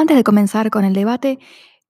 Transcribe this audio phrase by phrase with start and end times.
[0.00, 1.40] Antes de comenzar con el debate,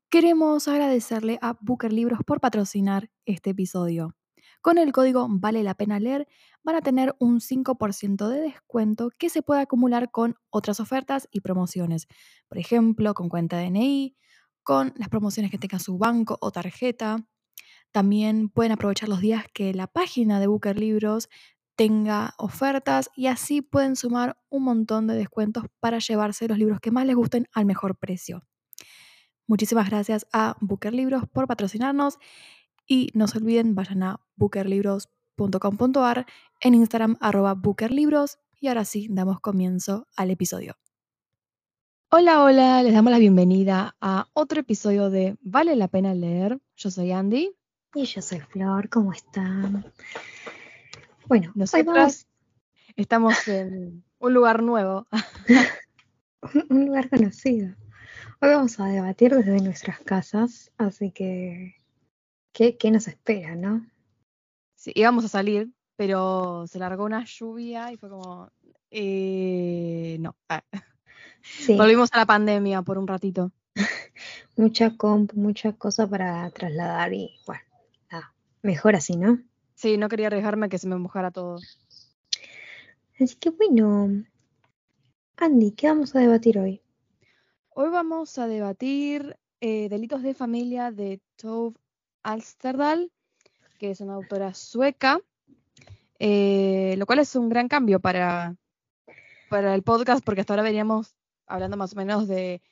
[0.08, 4.16] queremos agradecerle a Booker Libros por patrocinar este episodio.
[4.62, 6.26] Con el código Vale la pena leer
[6.62, 11.42] van a tener un 5% de descuento que se puede acumular con otras ofertas y
[11.42, 12.06] promociones.
[12.48, 14.16] Por ejemplo, con cuenta DNI,
[14.62, 17.26] con las promociones que tenga su banco o tarjeta.
[17.92, 21.28] También pueden aprovechar los días que la página de Booker Libros
[21.78, 26.90] tenga ofertas y así pueden sumar un montón de descuentos para llevarse los libros que
[26.90, 28.42] más les gusten al mejor precio.
[29.46, 32.18] Muchísimas gracias a Booker Libros por patrocinarnos
[32.84, 36.26] y no se olviden, vayan a bookerlibros.com.ar,
[36.60, 40.74] en Instagram arroba bookerlibros y ahora sí, damos comienzo al episodio.
[42.10, 46.58] Hola, hola, les damos la bienvenida a otro episodio de Vale la pena leer.
[46.74, 47.54] Yo soy Andy.
[47.94, 49.84] Y yo soy Flor, ¿cómo están?
[51.28, 52.26] Bueno, nosotros
[52.96, 55.06] estamos en un lugar nuevo.
[56.70, 57.74] un lugar conocido.
[58.40, 61.76] Hoy vamos a debatir desde nuestras casas, así que,
[62.52, 63.86] ¿qué, nos espera, no?
[64.74, 68.50] Sí, íbamos a salir, pero se largó una lluvia y fue como,
[68.90, 70.34] eh, no.
[70.48, 70.64] Ah.
[71.76, 73.52] Volvimos a la pandemia por un ratito.
[74.56, 77.62] mucha comp, mucha cosa para trasladar y bueno,
[78.10, 79.38] nada, mejor así, ¿no?
[79.78, 81.60] Sí, no quería arriesgarme a que se me mojara todo.
[83.20, 84.24] Así que bueno,
[85.36, 86.82] Andy, ¿qué vamos a debatir hoy?
[87.68, 91.76] Hoy vamos a debatir eh, Delitos de Familia de Tove
[92.24, 93.12] Alsterdal,
[93.78, 95.20] que es una autora sueca,
[96.18, 98.56] eh, lo cual es un gran cambio para,
[99.48, 101.14] para el podcast, porque hasta ahora veníamos
[101.46, 102.62] hablando más o menos de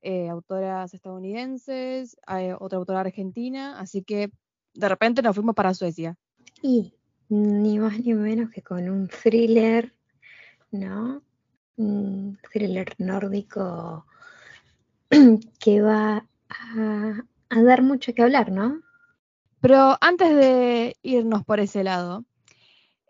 [0.00, 2.16] eh, autoras estadounidenses,
[2.58, 4.30] otra autora argentina, así que
[4.72, 6.16] de repente nos fuimos para Suecia.
[6.62, 6.94] Y
[7.28, 9.94] ni más ni menos que con un thriller,
[10.70, 11.22] ¿no?
[11.76, 14.06] Un thriller nórdico
[15.58, 18.80] que va a, dar mucho que hablar, ¿no?
[19.60, 22.24] Pero antes de irnos por ese lado,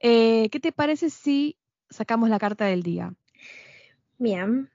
[0.00, 1.56] eh, ¿qué te parece si
[1.90, 3.14] sacamos la carta del día?
[4.18, 4.70] Bien.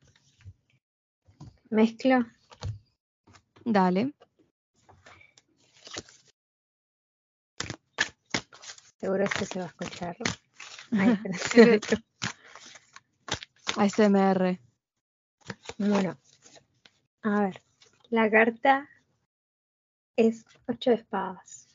[1.69, 2.25] Mezclo.
[3.63, 4.13] Dale.
[8.99, 10.17] Seguro que se va a escuchar.
[13.77, 14.59] ASMR.
[15.77, 16.17] Bueno,
[17.23, 17.61] a ver,
[18.09, 18.87] la carta
[20.15, 21.67] es ocho de espadas.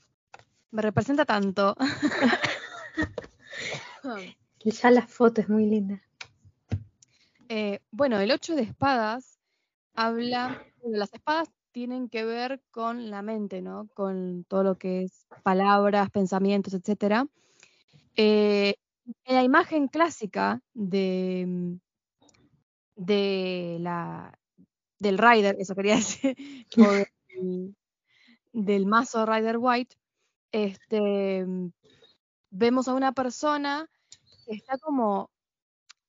[0.70, 1.74] Me representa tanto.
[4.64, 6.00] ya la foto es muy linda.
[7.48, 9.40] Eh, bueno, el ocho de espadas
[9.94, 13.88] habla, de las espadas tienen que ver con la mente, ¿no?
[13.94, 17.26] Con todo lo que es palabras, pensamientos, etc.
[18.16, 18.76] Eh,
[19.26, 21.74] la imagen clásica de, mm,
[22.94, 24.38] de la,
[25.00, 26.36] del Rider, eso quería decir,
[28.52, 29.96] del, mazo Rider White,
[30.52, 31.72] este, mm,
[32.50, 33.90] vemos a una persona
[34.46, 35.28] que está como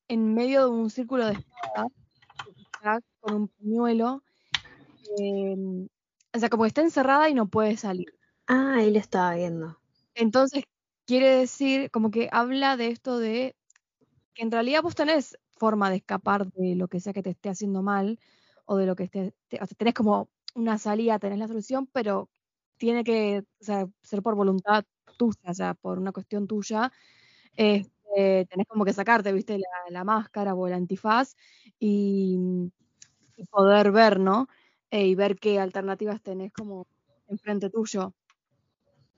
[0.06, 1.88] en medio de un círculo de espada,
[3.18, 4.22] con un pañuelo,
[5.18, 5.88] Em,
[6.34, 8.14] o sea, como que está encerrada y no puede salir.
[8.46, 9.78] Ah, ahí lo estaba viendo.
[10.14, 10.64] Entonces,
[11.06, 13.56] quiere decir, como que habla de esto de
[14.34, 17.48] que en realidad vos tenés forma de escapar de lo que sea que te esté
[17.48, 18.18] haciendo mal
[18.66, 22.28] o de lo que esté, o sea, tenés como una salida, tenés la solución, pero
[22.76, 24.84] tiene que ser por voluntad
[25.16, 26.92] tuya, o sea, por una cuestión tuya.
[27.56, 29.58] Este, tenés como que sacarte, viste,
[29.90, 31.36] la, máscara o el antifaz
[31.78, 32.38] y,
[33.36, 34.48] y poder ver, ¿no?
[34.90, 36.86] Y ver qué alternativas tenés como
[37.28, 38.14] enfrente tuyo.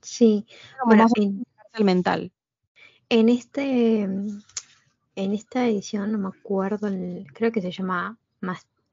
[0.01, 0.45] Sí,
[0.85, 1.43] bueno, en,
[1.83, 2.31] mental.
[3.09, 4.07] En este
[5.19, 6.89] en esta edición no me acuerdo,
[7.33, 8.17] creo que se llama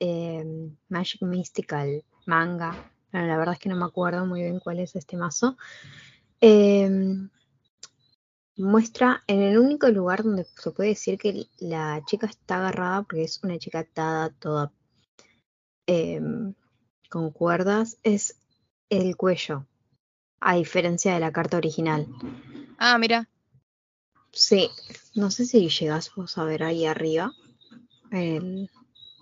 [0.01, 2.91] em, Magic Mystical Manga.
[3.13, 5.57] la verdad es que no me acuerdo muy bien cuál es este mazo.
[6.41, 7.31] Em,
[8.57, 13.25] muestra en el único lugar donde se puede decir que la chica está agarrada, porque
[13.25, 14.73] es una chica atada toda
[15.87, 16.55] em,
[17.09, 18.37] con cuerdas es
[18.91, 19.67] el cuello,
[20.41, 22.07] a diferencia de la carta original.
[22.79, 23.29] Ah, mira.
[24.33, 24.71] Sí,
[25.15, 27.33] no sé si llegas vos a ver ahí arriba.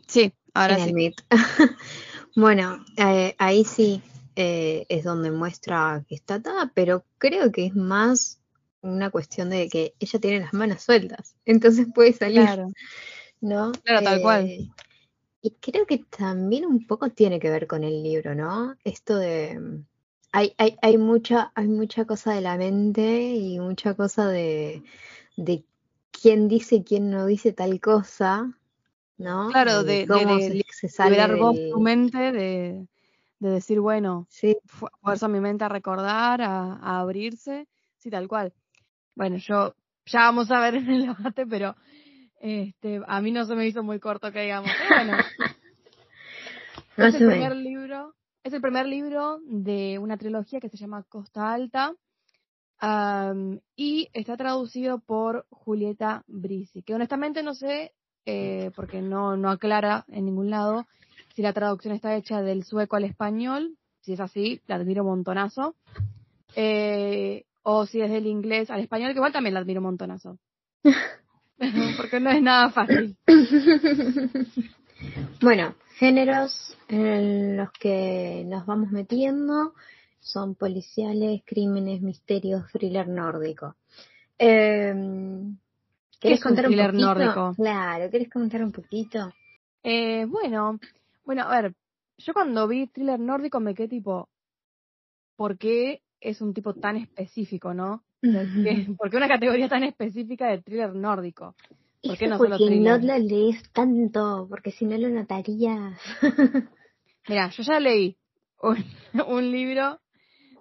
[0.09, 1.15] sí, ahora sí.
[2.37, 4.03] bueno, eh, ahí sí
[4.37, 8.41] eh, es donde muestra que está atada, pero creo que es más
[8.81, 12.43] una cuestión de que ella tiene las manos sueltas, entonces puede salir.
[12.43, 12.73] Claro.
[13.41, 13.73] ¿No?
[13.85, 14.73] Claro, tal cual.
[15.44, 18.76] Eh, y creo que también un poco tiene que ver con el libro, ¿no?
[18.85, 19.58] Esto de...
[19.58, 19.87] Mm,
[20.32, 24.82] hay, hay, hay, mucha, hay mucha cosa de la mente y mucha cosa de,
[25.37, 25.64] de
[26.11, 28.52] quién dice y quién no dice tal cosa.
[29.19, 29.50] ¿no?
[29.50, 32.87] Claro, de, liberar vos tu mente, de,
[33.38, 34.56] decir, bueno, sí.
[34.64, 37.69] fuerzo mi mente a recordar, a, abrirse,
[37.99, 38.52] sí, tal cual.
[39.14, 39.75] Bueno, yo
[40.06, 41.76] ya vamos a ver en el debate, pero
[42.44, 44.70] este, a mí no se me hizo muy corto que digamos.
[44.91, 45.17] bueno,
[46.99, 51.55] es el primer libro, es el primer libro de una trilogía que se llama Costa
[51.55, 51.94] Alta.
[53.75, 57.94] y está traducido por Julieta Brisi, que honestamente no sé,
[58.26, 60.87] eh, porque no, no aclara en ningún lado
[61.35, 65.08] si la traducción está hecha del sueco al español, si es así, la admiro un
[65.08, 65.76] montonazo,
[66.56, 70.38] eh, o si es del inglés al español, que igual también la admiro un montonazo.
[71.97, 73.17] porque no es nada fácil.
[75.41, 79.75] bueno, géneros en los que nos vamos metiendo
[80.21, 83.77] son policiales, crímenes, misterios, thriller nórdico.
[84.39, 84.95] Eh,
[86.21, 86.93] ¿Quieres contar un poquito?
[86.93, 87.55] nórdico?
[87.55, 89.33] Claro, ¿quieres comentar un poquito?
[89.83, 90.79] Eh, bueno,
[91.25, 91.75] bueno, a ver,
[92.17, 94.31] yo cuando vi thriller nórdico me quedé tipo,
[95.37, 98.03] ¿por qué es un tipo tan específico, no?
[98.97, 101.55] ¿Por qué una categoría tan específica de thriller nórdico?
[102.03, 105.99] ¿Por qué no porque no lo lees tanto, porque si no lo notarías.
[107.29, 108.17] Mira, yo ya leí
[109.26, 110.00] un, libro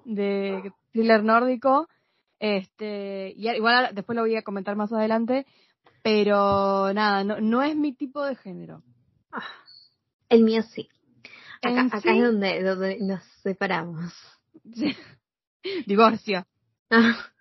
[0.06, 1.88] de thriller nórdico,
[2.40, 5.46] este, y igual después lo voy a comentar más adelante,
[6.02, 8.84] pero nada, no, no es mi tipo de género.
[9.32, 9.44] Ah,
[10.30, 10.90] el mío sí.
[11.62, 14.14] Acá, acá es donde, donde nos separamos.
[15.86, 16.46] Divorcio.
[16.90, 17.33] Ah.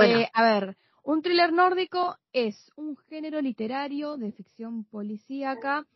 [0.00, 5.86] Eh, a ver, un thriller nórdico es un género literario de ficción policíaca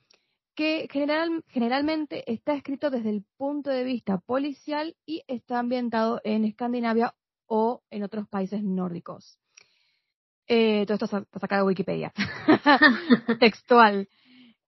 [0.54, 6.44] que general, generalmente está escrito desde el punto de vista policial y está ambientado en
[6.44, 7.14] Escandinavia
[7.46, 9.38] o en otros países nórdicos.
[10.49, 12.12] Eh, todo esto está sacado de Wikipedia.
[13.40, 14.08] Textual.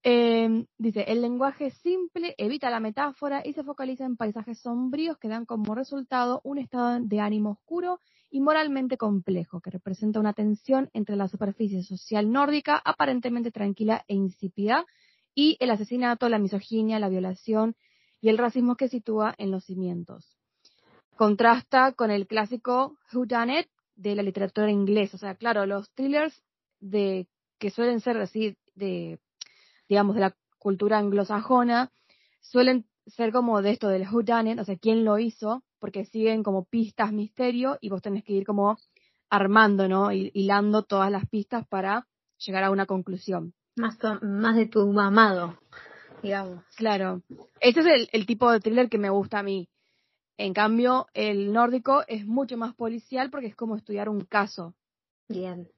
[0.02, 5.28] Em, dice, el lenguaje simple evita la metáfora y se focaliza en paisajes sombríos que
[5.28, 10.90] dan como resultado un estado de ánimo oscuro y moralmente complejo, que representa una tensión
[10.92, 14.86] entre la superficie social nórdica, aparentemente tranquila e insípida,
[15.34, 17.76] y el asesinato, la misoginia, la violación
[18.20, 20.36] y el racismo que sitúa en los cimientos.
[21.16, 25.16] Contrasta con el clásico Who Done It de la literatura inglesa.
[25.16, 26.42] O sea, claro, los thrillers
[26.80, 27.28] de
[27.58, 29.18] que suelen ser así de
[29.88, 31.90] digamos, de la cultura anglosajona,
[32.40, 36.04] suelen ser como de esto del who done it, o sea, quién lo hizo, porque
[36.04, 38.78] siguen como pistas misterio y vos tenés que ir como
[39.30, 40.12] armando, ¿no?
[40.12, 42.06] Hilando todas las pistas para
[42.38, 43.54] llegar a una conclusión.
[43.76, 45.58] Más, más de tu mamado,
[46.22, 46.64] digamos.
[46.76, 47.22] Claro.
[47.60, 49.68] Este es el, el tipo de thriller que me gusta a mí.
[50.36, 54.74] En cambio, el nórdico es mucho más policial porque es como estudiar un caso.
[55.28, 55.68] Bien.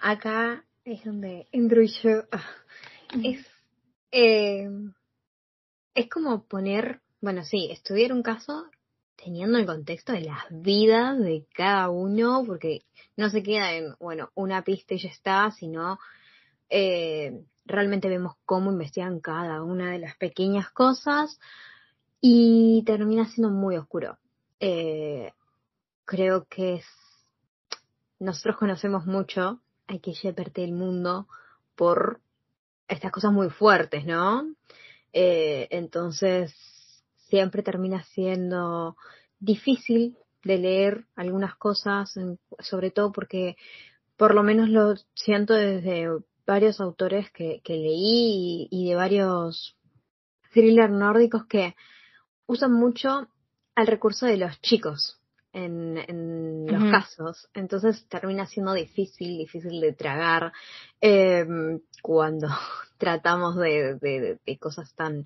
[0.00, 2.24] Acá es donde entro yo.
[2.32, 2.44] Ah,
[3.22, 3.46] es,
[4.10, 4.68] eh,
[5.94, 8.64] es como poner, bueno, sí, estudiar un caso
[9.22, 12.82] teniendo el contexto de las vidas de cada uno, porque
[13.16, 15.98] no se queda en, bueno, una pista y ya está, sino
[16.70, 21.38] eh, realmente vemos cómo investigan cada una de las pequeñas cosas
[22.20, 24.18] y termina siendo muy oscuro.
[24.60, 25.32] Eh,
[26.04, 26.86] creo que es,
[28.18, 31.28] nosotros conocemos mucho hay que Shepard el mundo
[31.76, 32.20] por
[32.88, 34.46] estas cosas muy fuertes, ¿no?
[35.12, 36.54] Eh, entonces,
[37.32, 38.94] siempre termina siendo
[39.40, 42.12] difícil de leer algunas cosas,
[42.58, 43.56] sobre todo porque
[44.18, 46.10] por lo menos lo siento desde
[46.46, 49.78] varios autores que, leí y, de varios
[50.52, 51.74] thrillers nórdicos que
[52.44, 53.28] usan mucho
[53.74, 55.18] al recurso de los chicos
[55.54, 57.48] en, en los casos.
[57.54, 60.52] Entonces termina siendo difícil, difícil de tragar
[61.00, 61.46] eh,
[62.02, 62.48] cuando
[62.98, 65.24] tratamos de, de, de cosas tan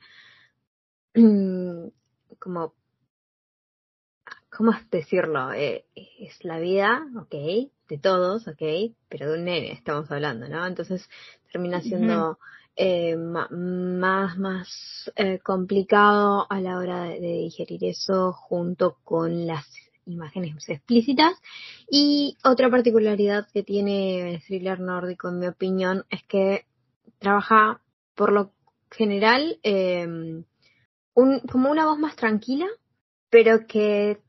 [2.39, 2.75] como
[4.57, 5.53] ¿cómo decirlo?
[5.53, 7.35] Eh, es la vida, ok,
[7.89, 10.67] de todos, ok, pero de un nene estamos hablando, ¿no?
[10.67, 11.09] Entonces
[11.53, 12.39] termina siendo
[12.75, 13.51] eh, más,
[14.39, 19.67] más eh, complicado a la hora de, digerir eso junto con las
[20.07, 21.35] imágenes explícitas.
[21.91, 26.65] Y otra particularidad que tiene el thriller nórdico, en mi opinión, es que
[27.19, 27.81] trabaja
[28.15, 28.53] por lo
[28.91, 30.45] general em,
[31.17, 32.67] un, como una voz más tranquila,
[33.31, 34.21] pero que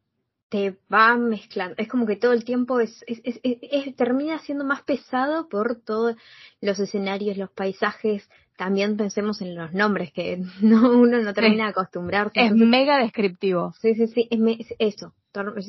[0.50, 1.76] te va mezclando.
[1.78, 6.16] Es como que todo el tiempo es, es, es, termina siendo más pesado por todos
[6.62, 8.28] los escenarios, los paisajes.
[8.56, 12.40] También pensemos en los nombres, que no, uno no termina de acostumbrarse.
[12.40, 13.74] Es mega descriptivo.
[13.82, 15.14] Sí, sí, sí, es, eso.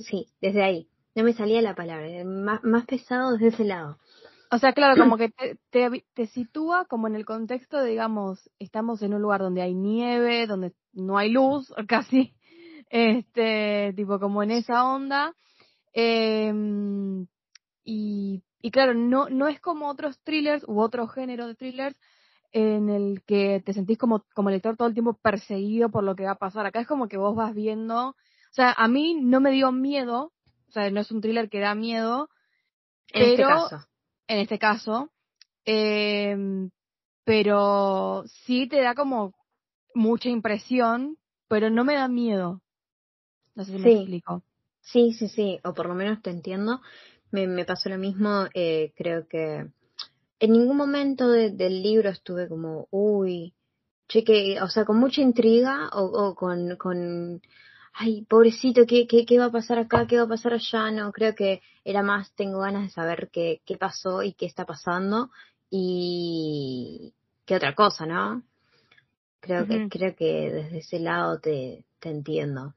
[0.09, 0.89] Sí, desde ahí.
[1.15, 2.07] No me salía la palabra.
[2.25, 3.99] Más, más pesado desde ese lado.
[4.50, 8.50] O sea, claro, como que te, te, te, sitúa como en el contexto de, digamos,
[8.59, 12.35] estamos en un lugar donde hay nieve, donde no hay luz, casi,
[12.90, 15.35] este, tipo como en esa onda.
[15.93, 16.52] Eh,
[17.85, 21.97] y, y claro, no, no es como otros thrillers u otro género de thrillers
[22.52, 26.25] en el que te sentís como, como lector todo el tiempo perseguido por lo que
[26.25, 26.67] va a pasar.
[26.67, 28.14] Acá es como que vos vas viendo, o
[28.52, 30.33] sea, a mí no me dio miedo,
[30.69, 32.28] o sea, no es un thriller que da miedo,
[33.12, 33.88] en este pero, caso.
[34.28, 35.11] En este caso,
[35.64, 36.37] eh,
[37.25, 39.35] pero sí te da como
[39.94, 41.16] mucha impresión,
[41.49, 42.61] pero no me da miedo.
[43.54, 43.82] No sé si Sí.
[43.85, 44.42] me explico.
[44.82, 46.80] Sí, sí, sí, o por lo menos te entiendo.
[47.30, 49.66] Me, me pasó lo mismo, eh, creo que
[50.40, 53.54] en ningún momento de- del libro estuve como, uy,
[54.08, 57.42] che, que, o sea, con mucha intriga o, o con, con,
[58.00, 60.07] ay, pobrecito, ¿qué, qué, ¿qué va a pasar acá?
[60.07, 60.90] ¿Qué va a pasar allá?
[60.93, 64.64] No, creo que era más, tengo ganas de saber qué, qué pasó y qué está
[64.64, 65.31] pasando
[65.69, 67.12] y
[67.45, 68.45] qué otra cosa, ¿no?
[69.40, 72.75] Creo que, creo que desde ese lado te, te entiendo.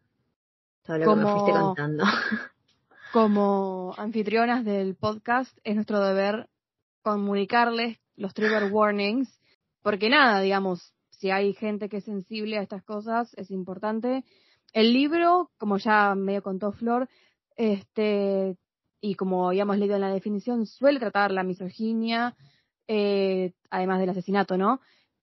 [0.84, 2.04] Todo lo que me fuiste contando.
[3.14, 6.50] Como anfitrionas del podcast, es nuestro deber
[7.04, 9.40] comunicarles los trigger warnings,
[9.84, 14.24] porque nada, digamos, si hay gente que es sensible a estas cosas, es importante.
[14.74, 17.08] El libro, como ya medio contó Flor,
[17.56, 18.56] este,
[19.02, 22.36] y como habíamos leído en la definición, suele tratar la misoginia,
[22.88, 24.80] eh, además del asesinato, ¿no?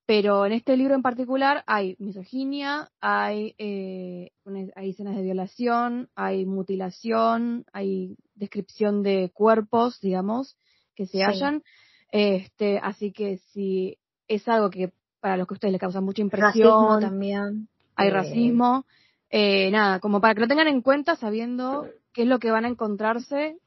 [0.06, 4.30] Pero en este libro en particular hay misoginia, hay, eh,
[4.74, 10.56] hay escenas de violación, hay mutilación, hay descripción de cuerpos, digamos,
[10.94, 11.22] que se Sí.
[11.22, 11.62] hallan.
[12.10, 16.22] Este, así que si es algo que para los que a ustedes les causa mucha
[16.22, 17.68] Racismo impresión, también.
[17.96, 18.86] hay eh, racismo,
[19.30, 22.64] eh, nada, como para que lo tengan en cuenta sabiendo qué es lo que van
[22.64, 23.58] a encontrarse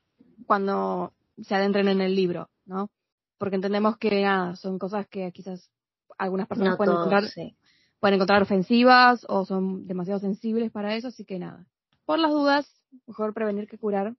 [0.47, 2.89] cuando se adentren en el libro, ¿no?
[3.37, 5.69] Porque entendemos que nada, son cosas que quizás
[6.17, 7.55] algunas personas No pueden todos, encontrar sí.
[7.99, 11.65] pueden encontrar ofensivas o son demasiado sensibles para eso, así que nada.
[12.05, 14.15] Por las dudas, mejor prevenir que curar.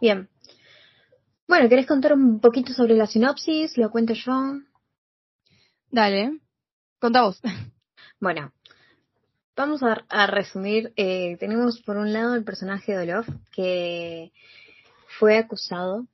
[0.00, 0.28] Bien.
[1.48, 3.76] Bueno, ¿querés contar un poquito sobre la sinopsis?
[3.78, 4.60] ¿Lo cuento yo?
[5.90, 6.40] Dale,
[6.98, 7.40] conta vos.
[8.18, 8.50] Bueno,
[9.56, 10.92] vamos a, a resumir.
[10.96, 14.32] Eh, tenemos por un lado el personaje de Olof, que
[15.18, 16.06] fue acusado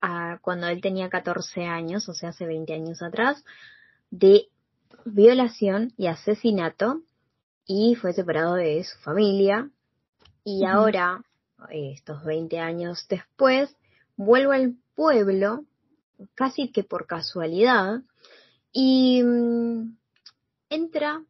[0.00, 3.44] a, cuando él tenía 14 años, o sea, hace 20 años atrás,
[4.10, 4.48] de
[5.04, 7.02] violación y asesinato
[7.66, 9.70] y fue separado de su familia.
[10.44, 11.22] Y ahora,
[11.70, 13.74] estos 20 años después,
[14.16, 15.64] vuelve al pueblo,
[16.34, 18.02] casi que por casualidad,
[18.72, 19.96] y mm,
[20.68, 21.22] entra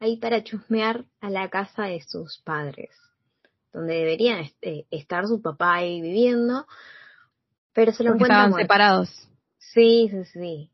[0.00, 2.90] ahí para chusmear a la casa de sus padres,
[3.72, 6.66] donde deberían eh, estar su papá ahí viviendo,
[7.72, 8.64] pero se lo Porque encuentra estaban muerto.
[8.64, 9.28] separados.
[9.58, 10.70] Sí, sí, sí,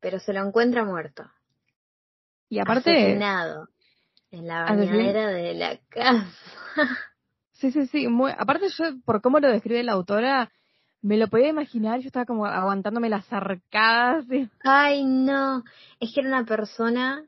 [0.00, 1.24] pero se lo encuentra muerto,
[2.48, 3.68] Y aparte, asesinado
[4.30, 6.26] en la Asesin- bañadera de la casa.
[7.52, 10.50] sí, sí, sí, muy, aparte yo, por cómo lo describe la autora,
[11.00, 14.24] me lo podía imaginar, yo estaba como aguantándome las arcadas.
[14.30, 15.64] y- Ay, no,
[16.00, 17.24] es que era una persona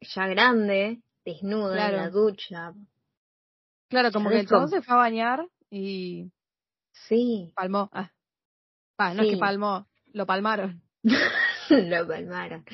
[0.00, 1.96] ya grande, desnuda Claro.
[1.96, 2.72] en la ducha.
[3.88, 6.30] Claro, como que el chabón se fue a bañar y
[7.08, 7.88] Sí, palmó.
[7.92, 8.10] Ah.
[8.98, 9.30] No es Sí.
[9.34, 10.82] que palmó, lo palmaron.
[11.70, 12.64] lo palmaron.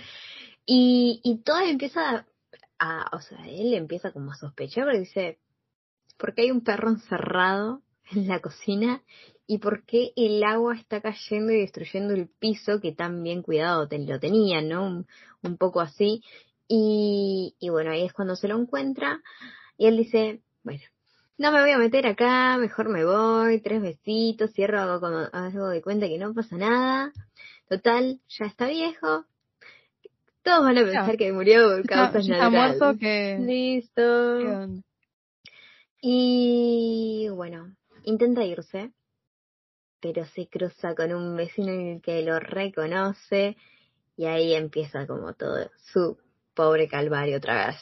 [0.66, 2.26] Y, y todo empieza
[2.78, 5.38] a, o sea, él empieza como a sospechar porque dice,
[6.18, 9.02] ¿por qué hay un perro encerrado en la cocina?
[9.46, 13.86] ¿Y por qué el agua está cayendo y destruyendo el piso que tan bien cuidado
[13.86, 14.86] te- lo tenía, ¿no?
[14.86, 15.06] Un,
[15.42, 16.22] un poco así.
[16.68, 19.22] Y, y bueno, ahí es cuando se lo encuentra
[19.76, 20.82] y él dice, bueno,
[21.36, 25.68] no me voy a meter acá, mejor me voy, tres besitos, cierro, hago, como, hago
[25.68, 27.12] de cuenta que no pasa nada.
[27.68, 29.24] Total, ya está viejo.
[30.42, 32.78] Todos van a pensar que murió por causas está naturales.
[32.78, 33.38] muerto que...
[33.40, 34.82] Listo.
[36.00, 38.92] Y bueno, intenta irse,
[40.00, 43.56] pero se cruza con un vecino en el que lo reconoce
[44.16, 46.18] y ahí empieza como todo su
[46.54, 47.76] pobre calvario otra vez.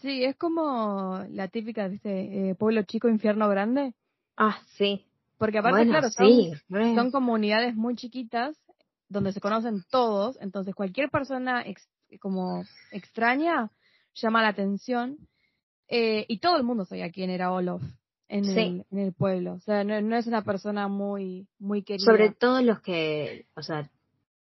[0.00, 2.50] Sí, es como la típica, ¿viste?
[2.50, 3.94] Eh, pueblo chico, infierno grande.
[4.36, 5.06] Ah, sí.
[5.38, 6.52] Porque aparte, bueno, claro, son, sí.
[6.68, 6.94] re.
[6.94, 8.56] son comunidades muy chiquitas
[9.08, 11.88] donde se conocen todos, entonces cualquier persona ex-
[12.20, 13.70] como extraña
[14.14, 15.18] llama la atención
[15.88, 17.82] eh, y todo el mundo sabía quién era Olof
[18.28, 18.50] en, Sí.
[18.60, 19.52] el, en el pueblo.
[19.54, 22.04] O sea, no, no es una persona muy, muy querida.
[22.06, 23.90] Sobre todo los que, o sea,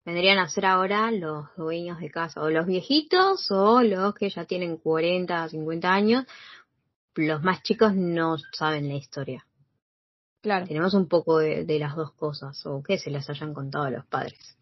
[0.07, 4.45] vendrían a ser ahora los dueños de casa, o los viejitos o los que ya
[4.45, 6.25] tienen 40, 50 años.
[7.17, 9.45] Los más chicos no saben la historia.
[10.41, 10.67] Claro.
[10.67, 13.91] Tenemos un poco de, de las dos cosas, o que se las hayan contado a
[13.91, 14.57] los padres.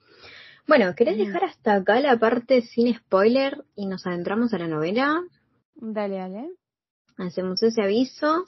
[0.66, 5.22] Bueno, ¿querés dejar hasta acá la parte sin spoiler y nos adentramos a la novela?
[5.74, 6.50] Dale, dale.
[7.18, 8.46] Hacemos ese aviso.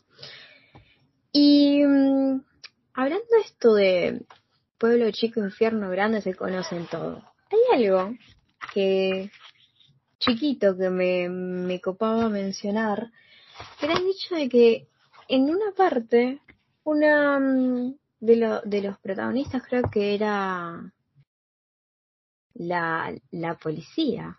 [1.30, 2.40] Y mm,
[2.94, 4.24] hablando de esto de
[4.78, 7.22] pueblo chico, infierno grande, se conocen todo.
[7.50, 8.14] Hay algo
[8.74, 9.30] que
[10.18, 13.10] chiquito que me, me copaba mencionar,
[13.78, 14.88] que era el hecho de que
[15.28, 16.40] en una parte,
[16.84, 20.92] una mm, de, lo- de los protagonistas creo que era
[22.54, 24.38] la, la policía,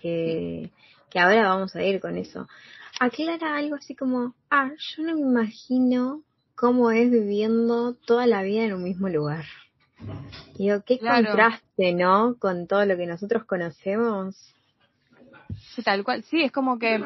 [0.00, 0.70] que,
[1.10, 2.48] que ahora vamos a ir con eso,
[2.98, 6.22] aclara algo así como, ah, yo no me imagino
[6.62, 9.44] cómo es viviendo toda la vida en un mismo lugar.
[10.56, 11.30] Digo, qué Claro.
[11.30, 12.36] contraste, ¿no?
[12.38, 14.36] Con todo lo que nosotros conocemos.
[15.74, 16.22] Sí, tal cual.
[16.22, 17.00] Sí, es como que,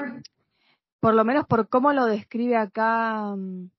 [1.01, 3.71] por lo menos por cómo lo describe acá mm,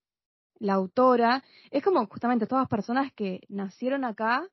[0.62, 4.48] la autora, es como justamente todas personas que nacieron acá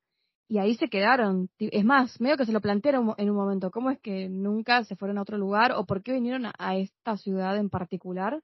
[0.47, 1.49] y ahí se quedaron.
[1.59, 4.95] Es más, medio que se lo plantearon en un momento, ¿cómo es que nunca se
[4.95, 8.43] fueron a otro lugar o por qué vinieron a, a esta ciudad en particular?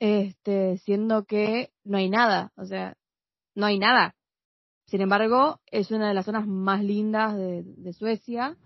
[0.00, 2.96] Este, siendo que no hay nada, o sea,
[3.54, 4.14] no hay nada.
[4.86, 8.56] Sin embargo, es una de las zonas más lindas de, de Suecia.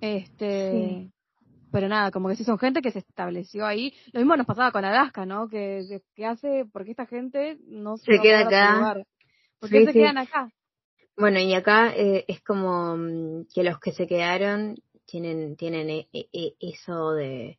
[0.00, 1.12] Este, Sí.
[1.72, 3.92] pero nada, como que sí son gente que se estableció ahí.
[4.12, 5.48] Lo mismo nos pasaba con Alaska, ¿no?
[5.48, 9.04] Que, que, hace, porque esta gente no se, Se queda acá.
[9.58, 9.98] ¿Por qué Sí, se sí.
[9.98, 10.52] quedan acá?
[11.16, 16.08] Bueno, y acá eh, es como mm, que los que se quedaron tienen, tienen e-
[16.12, 17.58] e- e- eso de,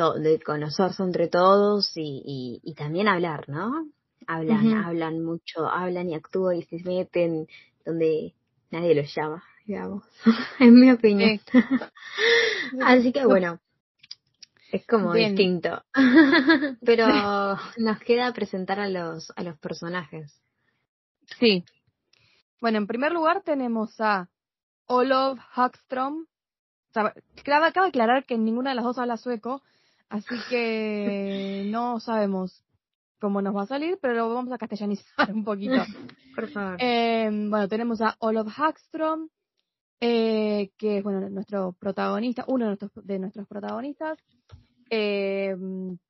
[0.00, 3.86] to- de conocerse entre todos y, y, y también hablar, ¿no?
[4.26, 7.46] Hablan, hablan mucho, hablan y actúan y se meten
[7.84, 8.34] donde
[8.70, 10.04] nadie los llama, digamos,
[10.58, 11.38] en mi opinión.
[12.82, 13.60] Así que bueno,
[14.72, 15.34] es como Bien.
[15.34, 15.82] distinto.
[16.84, 20.32] Pero nos queda presentar a los, a los personajes.
[21.38, 21.64] Sí.
[22.60, 24.28] Bueno, en primer lugar tenemos a
[24.86, 26.22] Olof Hagström.
[26.22, 27.14] O sea,
[27.44, 29.62] cabe, cabe aclarar que ninguna de las dos habla sueco,
[30.10, 32.62] así que no sabemos
[33.20, 35.74] cómo nos va a salir, pero lo vamos a castellanizar un poquito.
[36.34, 36.76] Por favor.
[36.78, 39.28] Eh, bueno, tenemos a Olof Hagström,
[40.00, 44.18] eh, que es bueno nuestro protagonista, uno de nuestros, de nuestros protagonistas.
[44.90, 45.54] Eh,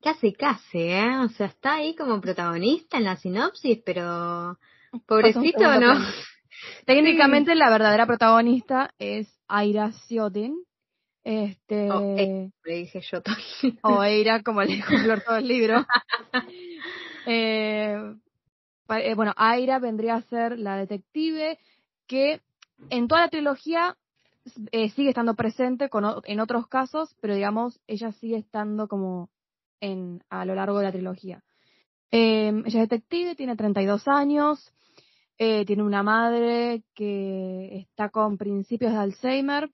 [0.01, 1.17] Casi, casi, ¿eh?
[1.19, 4.57] O sea, está ahí como protagonista en la sinopsis, pero
[5.05, 5.93] pobrecito, ¿no?
[6.85, 10.55] Técnicamente la verdadera protagonista es Aira Siotin.
[11.23, 13.79] Este, O, eh, Le dije yo también.
[13.83, 15.85] o Eira, como le dijo Flor todo el libro.
[17.27, 17.95] Eh,
[18.89, 21.59] eh, bueno, Aira vendría a ser la detective
[22.07, 22.41] que
[22.89, 23.95] en toda la trilogía
[24.71, 29.29] eh, sigue estando presente con, en otros casos, pero digamos, ella sigue estando como
[29.81, 31.43] en, a lo largo de la trilogía.
[32.11, 34.73] Eh, ella es detective, tiene 32 años,
[35.37, 39.69] eh, tiene una madre que está con principios de Alzheimer,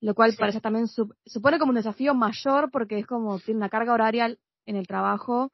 [0.00, 0.36] lo cual Sí.
[0.38, 3.92] para ella también sup- supone como un desafío mayor porque es como tiene una carga
[3.94, 5.52] horaria en el trabajo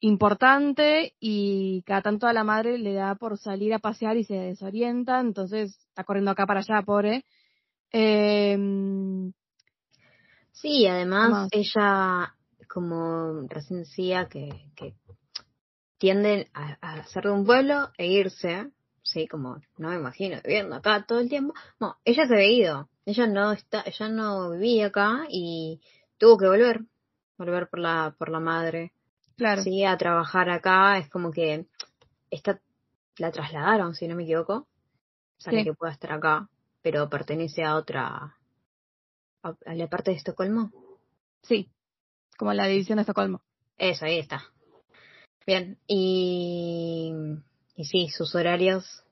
[0.00, 4.34] importante y cada tanto a la madre le da por salir a pasear y se
[4.34, 7.24] desorienta, entonces está corriendo acá para allá, pobre.
[7.92, 8.58] Eh,
[10.54, 11.48] Sí, además Más.
[11.52, 12.34] ella,
[12.68, 14.94] como recién decía, que, que
[15.98, 18.70] tienden a, a ser de un pueblo e irse,
[19.02, 21.54] sí, como no me imagino viviendo acá todo el tiempo.
[21.80, 25.80] No, ella se había ido, ella no está, ella no vivía acá y
[26.18, 26.84] tuvo que volver,
[27.38, 28.92] volver por la, por la madre.
[29.36, 31.66] claro, Sí, a trabajar acá, es como que
[32.30, 32.60] esta
[33.18, 34.66] la trasladaron, si no me equivoco,
[35.44, 35.64] para Sí.
[35.64, 36.48] que pueda estar acá,
[36.82, 38.36] pero pertenece a otra,
[39.42, 40.70] a, a la parte de Estocolmo.
[41.42, 41.68] sí,
[42.38, 43.42] como la división de Estocolmo.
[43.78, 44.42] Eso, ahí está.
[45.46, 47.12] Bien, y,
[47.76, 49.03] y sí, sus horarios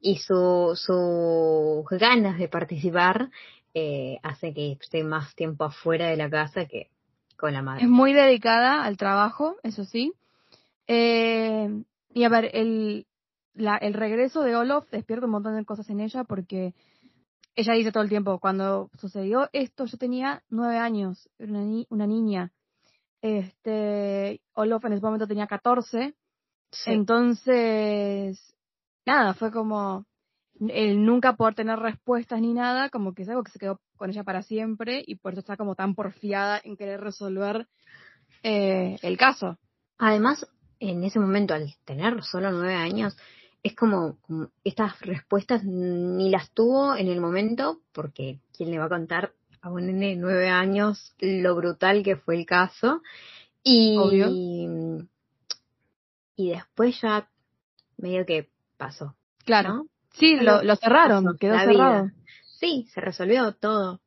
[0.00, 3.30] y su, sus ganas de participar
[3.74, 6.90] eh, hace que esté más tiempo afuera de la casa que
[7.36, 7.84] con la madre.
[7.84, 10.12] Es muy dedicada al trabajo, eso sí.
[10.86, 11.82] Eh,
[12.14, 13.06] y a ver, el,
[13.54, 16.74] la, el regreso de Olof despierta un montón de cosas en ella porque
[17.54, 21.86] ella dice todo el tiempo, cuando sucedió esto yo tenía nueve años, era una, ni-
[21.90, 22.52] una niña.
[23.22, 26.14] Este, Olof en ese momento tenía 14,
[26.70, 26.90] Sí.
[26.92, 28.55] entonces,
[29.06, 30.04] nada, fue como
[30.60, 34.10] el nunca poder tener respuestas ni nada, como que es algo que se quedó con
[34.10, 37.68] ella para siempre y por eso está como tan porfiada en querer resolver
[38.42, 39.58] eh, el caso.
[39.98, 40.46] Además,
[40.80, 43.16] en ese momento, al tener solo nueve años,
[43.62, 48.86] es como, como estas respuestas ni las tuvo en el momento, porque ¿quién le va
[48.86, 53.02] a contar a un nene de nueve años lo brutal que fue el caso?
[53.62, 54.28] Y, Obvio.
[56.36, 57.28] y después ya
[57.96, 59.14] medio que pasó.
[59.44, 59.68] Claro.
[59.74, 59.86] ¿no?
[60.14, 62.04] Sí, lo, lo cerraron, Pasó, quedó cerrado.
[62.04, 62.12] vida.
[62.58, 64.00] Sí, se resolvió todo.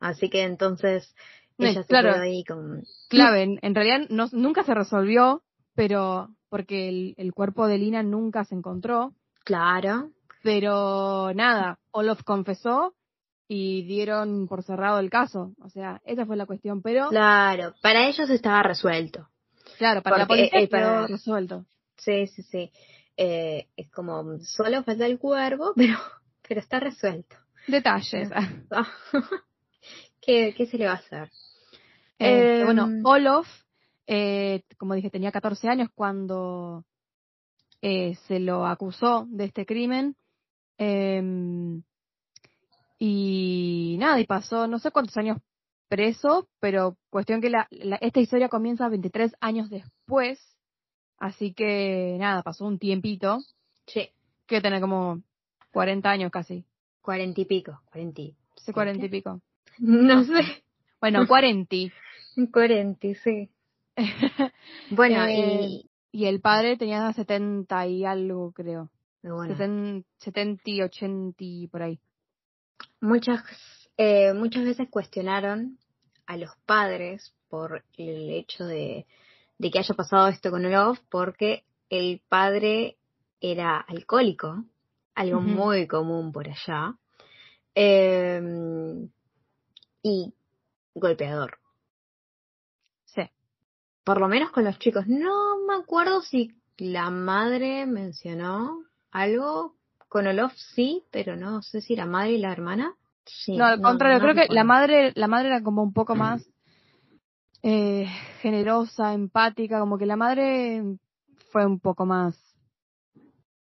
[0.00, 1.14] Así que entonces
[1.58, 2.12] ella se claro.
[2.12, 2.82] quedó ahí con...
[3.08, 5.42] Clave, en, en realidad no, nunca se resolvió,
[5.74, 9.14] pero porque el, el cuerpo de Lina nunca se encontró,
[9.44, 10.10] Claro,
[10.42, 12.94] pero nada, Olof confesó
[13.48, 17.74] y dieron por cerrado el caso, o sea, esa fue la cuestión, pero claro.
[17.80, 19.28] Para ellos estaba resuelto.
[19.78, 21.64] claro, para la policía eh, para- quedó resuelto.
[21.96, 22.70] Sí, sí, sí.
[23.16, 25.98] Eh, es como, solo falta el cuervo, pero,
[26.46, 27.36] pero está resuelto.
[27.66, 28.30] Detalles.
[28.70, 28.86] Ah.
[30.20, 31.30] ¿Qué, ¿Qué se le va a hacer?
[32.18, 33.46] Eh, Eh, bueno, Olof,
[34.06, 36.84] eh, como dije, tenía 14 años cuando
[37.82, 40.16] eh, se lo acusó de este crimen.
[40.78, 41.22] Eh,
[42.98, 45.38] y nada, y pasó no sé cuántos años
[45.88, 50.40] preso, pero cuestión que la, la- esta historia comienza 23 años después.
[51.18, 53.38] Así que nada, pasó un tiempito,
[53.86, 54.10] Sí,
[54.46, 55.22] que tener como
[55.72, 56.64] 40 años casi,
[57.00, 59.40] cuarenta y pico, cuarenta y- hace 40 y pico.
[59.78, 60.64] No sé,
[61.00, 61.76] Bueno, 40.
[62.52, 63.50] cuarenta, sí.
[64.90, 68.90] Bueno, Eh, Y el padre tenía 70 y algo, creo.
[69.22, 72.00] y bueno, 70, 70 y 80 y por ahí.
[73.00, 73.42] muchas,
[73.96, 75.78] eh, muchas veces cuestionaron
[76.26, 79.06] a los padres por el hecho de,
[79.58, 82.96] de que haya pasado esto con Olof, porque el padre
[83.40, 84.64] era alcohólico,
[85.14, 86.94] algo muy común por allá,
[87.74, 89.08] eh,
[90.02, 90.34] y
[90.94, 91.58] golpeador.
[93.04, 93.22] Sí.
[94.04, 95.06] Por lo menos con los chicos.
[95.06, 99.74] No me acuerdo si la madre mencionó algo.
[100.08, 102.94] Con Olof sí, pero no sé si la madre y la hermana.
[103.24, 106.14] Sí, no, al contrario, no creo que la madre, la madre era como un poco
[106.14, 106.48] más
[107.68, 108.06] eh,
[108.42, 110.84] generosa, empática, como que la madre
[111.50, 112.36] fue un poco más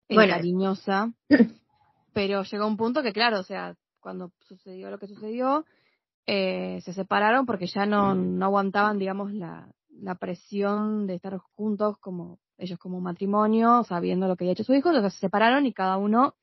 [0.08, 0.32] eh, Bueno.
[0.32, 1.12] cariñosa.
[2.14, 5.66] pero llegó un punto que, claro, o sea, cuando sucedió lo que sucedió,
[6.26, 11.98] eh, se separaron porque ya no, no aguantaban, digamos, la, la presión de estar juntos
[11.98, 15.74] como ellos como matrimonio, sabiendo lo que había hecho su hijo, entonces se separaron y
[15.74, 16.34] cada uno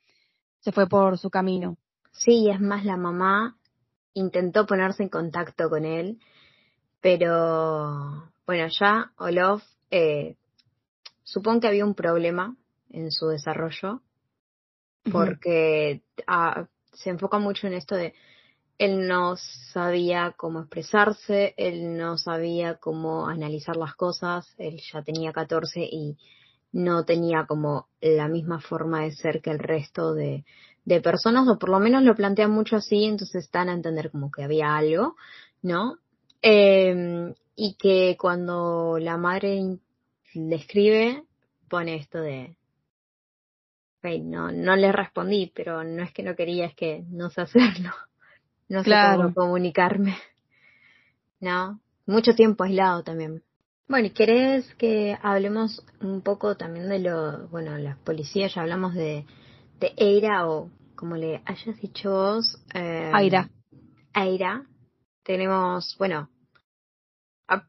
[0.59, 1.77] se fue por su camino.
[2.11, 3.57] Sí, es más, la mamá
[4.13, 6.19] intentó ponerse en contacto con él,
[7.01, 10.35] pero bueno, ya Olof, eh,
[11.23, 12.55] supongo que había un problema
[12.89, 14.01] en su desarrollo,
[15.11, 18.13] porque ah, se enfoca mucho en esto de
[18.79, 19.35] él no
[19.73, 26.17] sabía cómo expresarse, él no sabía cómo analizar las cosas, él ya tenía 14 y
[26.71, 30.45] no tenía como la misma forma de ser que el resto de,
[30.85, 34.31] de personas, o por lo menos lo plantean mucho así, entonces están a entender como
[34.31, 35.17] que había algo,
[35.61, 35.97] ¿no?
[36.41, 39.79] Eh, y que cuando la madre
[40.33, 41.23] le escribe,
[41.67, 42.55] pone esto de,
[44.01, 47.41] "Ok, no, no le respondí, pero no es que no quería, es que no sé
[47.41, 47.91] hacerlo.
[48.69, 50.15] No sé cómo comunicarme.
[51.39, 51.79] ¿No?
[52.05, 53.41] Mucho tiempo aislado también.
[53.87, 58.93] Bueno, ¿y querés que hablemos un poco también de lo, bueno, las policías, ya hablamos
[58.93, 59.25] de,
[59.79, 62.61] de Eira o como le hayas dicho vos.
[62.75, 63.49] Eh, Aira.
[64.13, 64.68] Aira.
[65.29, 66.27] Tenemos, bueno,
[67.47, 67.67] a-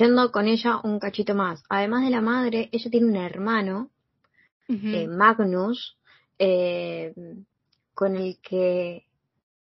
[0.00, 1.62] yendo con ella un cachito más.
[1.68, 3.90] Además de la madre, ella tiene un hermano
[4.68, 5.96] eh, Magnus,
[6.40, 7.14] eh,
[7.94, 9.06] con el que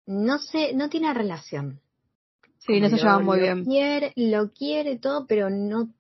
[0.08, 1.80] no sé, no tiene relación.
[2.58, 3.66] sí, no se llevan muy bien.
[3.66, 5.94] Quiere, lo quiere todo, pero no,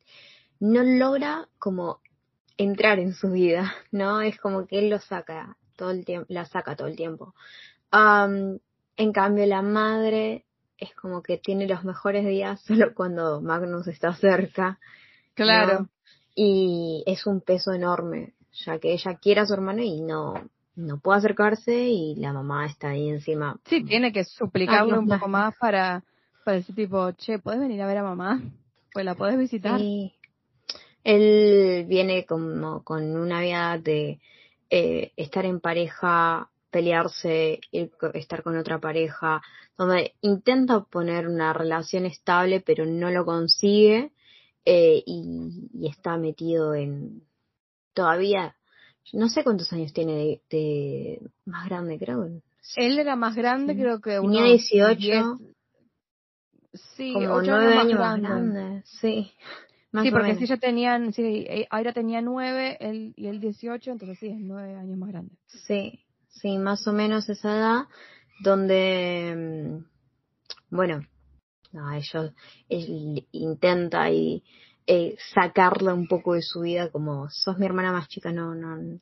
[0.59, 1.99] no logra como
[2.57, 4.21] entrar en su vida, ¿no?
[4.21, 7.35] Es como que él lo saca todo el tiempo, la saca todo el tiempo.
[7.91, 10.45] En cambio, la madre
[10.77, 14.79] es como que tiene los mejores días solo cuando Magnus está cerca.
[15.33, 15.79] Claro.
[15.81, 15.89] ¿no?
[16.35, 18.33] Y es un peso enorme,
[18.65, 20.33] ya que ella quiere a su hermano y no,
[20.75, 23.57] no puede acercarse y la mamá está ahí encima.
[23.65, 25.51] Sí, tiene que suplicarle un poco más.
[25.51, 26.03] más para,
[26.43, 28.41] para decir tipo, che, ¿puedes venir a ver a mamá?
[28.93, 29.79] Pues la puedes visitar.
[29.79, 30.13] Sí.
[31.03, 34.19] Él viene como con una vida de
[34.69, 39.41] eh, estar en pareja, pelearse, ir estar con otra pareja,
[39.77, 44.11] donde intenta poner una relación estable, pero no lo consigue
[44.65, 47.21] eh, y, y está metido en
[47.93, 48.57] todavía,
[49.13, 52.25] no sé cuántos años tiene de, de más grande, creo.
[52.75, 55.25] Él era más grande, creo que Tenía unos 18, 10,
[56.97, 58.59] sí, como ocho nueve años años más más grande.
[58.59, 59.31] grande, sí.
[59.93, 63.91] Más Sí, porque si ellos tenían, sí, eh, Aira tenía nueve él, y él 18,
[63.91, 65.38] entonces sí, es nueve años más grande.
[65.47, 66.04] Sí,
[66.41, 67.88] sí, más o menos esa edad
[68.39, 71.06] donde, mm, bueno,
[71.71, 72.34] no, ellos,
[72.69, 74.43] él intenta y
[74.88, 79.00] eh, sacarla un poco de su vida como sos mi hermana más chica, no, no,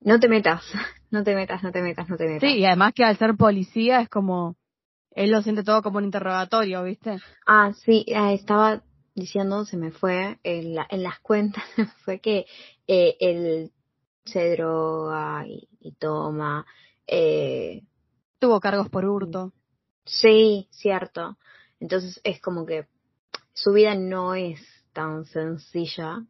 [0.00, 0.62] no te metas,
[1.10, 2.48] no te metas, no te metas, no te metas.
[2.48, 4.56] Sí, y además que al ser policía es como,
[5.12, 7.18] él lo siente todo como un interrogatorio, ¿viste?
[7.46, 8.82] Ah, sí, ah, estaba
[9.14, 11.64] diciendo, se me fue, en, la, en las cuentas,
[12.04, 12.46] fue que
[12.86, 13.72] eh, él
[14.30, 16.66] se droga y, y toma.
[17.06, 17.82] Eh,
[18.38, 19.52] Tuvo cargos por hurto.
[20.04, 21.36] Sí, cierto.
[21.78, 22.86] Entonces es como que
[23.52, 24.60] su vida no es
[24.92, 26.24] tan sencilla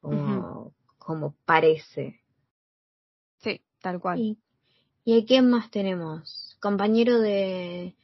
[0.00, 2.20] como, como parece.
[3.38, 4.18] Sí, tal cual.
[4.18, 4.38] ¿Y,
[5.04, 6.56] ¿Y a quién más tenemos?
[6.60, 7.96] Compañero de,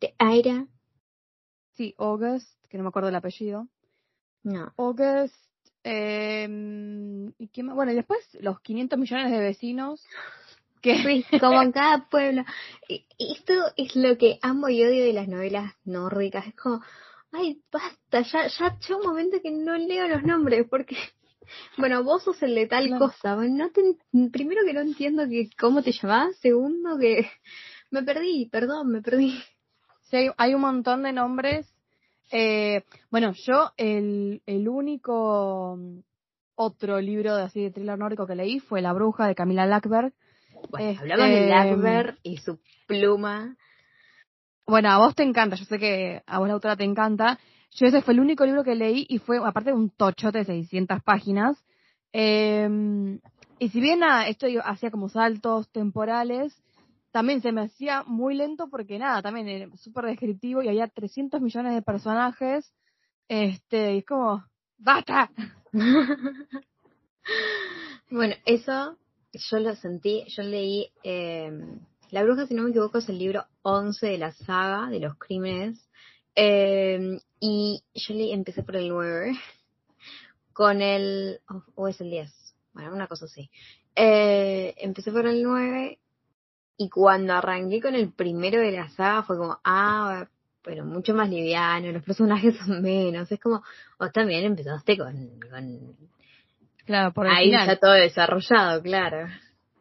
[0.00, 0.66] de Aira.
[1.72, 3.68] Sí, August, que no me acuerdo el apellido.
[4.42, 4.72] No.
[4.76, 5.34] August,
[5.84, 6.48] eh,
[7.38, 7.76] ¿y quién más?
[7.76, 10.04] Bueno, y después los 500 millones de vecinos.
[10.82, 10.98] Que...
[10.98, 12.44] Sí, como en cada pueblo.
[13.18, 16.46] Esto es lo que amo y odio de las novelas nórdicas.
[16.46, 16.82] Es como,
[17.32, 20.94] ay, basta, ya, ya llega un momento que no leo los nombres porque,
[21.78, 23.06] bueno, vos sos el de tal Claro.
[23.06, 23.34] cosa.
[23.34, 23.96] No te,
[24.30, 27.30] primero que no entiendo que cómo te llamás, segundo que
[27.90, 29.42] me perdí, perdón, me perdí.
[30.10, 31.73] Sí, hay, hay un montón de nombres.
[32.30, 35.98] Eh, bueno, yo el, el único mm,
[36.56, 40.12] otro libro de así de thriller nórdico que leí fue La bruja de Camila Lackberg.
[40.70, 43.56] Bueno, Este, hablamos de Lackberg y su pluma.
[44.66, 47.38] Bueno, a vos te encanta, yo sé que a vos la autora te encanta.
[47.72, 50.44] Yo ese fue el único libro que leí y fue, aparte de un tochote de
[50.44, 51.62] 600 páginas.
[52.12, 53.18] Eh,
[53.58, 56.54] y si bien nada, esto hacía como saltos temporales,
[57.14, 61.40] también se me hacía muy lento porque nada, también era súper descriptivo y había 300
[61.40, 62.74] millones de personajes.
[63.28, 64.44] Este, y es como,
[64.78, 65.30] ¡basta!
[68.10, 68.98] bueno, eso
[69.32, 71.52] yo lo sentí, yo leí eh,
[72.10, 75.16] La bruja, si no me equivoco, es el libro 11 de la saga de los
[75.16, 75.88] crímenes.
[76.34, 79.38] Eh, y yo leí, empecé por el 9,
[80.52, 81.38] con el,
[81.76, 83.48] o es el 10, bueno, una cosa así.
[83.94, 86.00] Eh, empecé por el 9
[86.76, 90.26] y cuando arranqué con el primero de la saga fue como, ah,
[90.62, 93.62] pero mucho más liviano, los personajes son menos, es como,
[93.98, 95.96] vos también empezaste con, con
[96.84, 97.66] Claro, por el ahí final.
[97.66, 99.28] ya todo desarrollado, claro.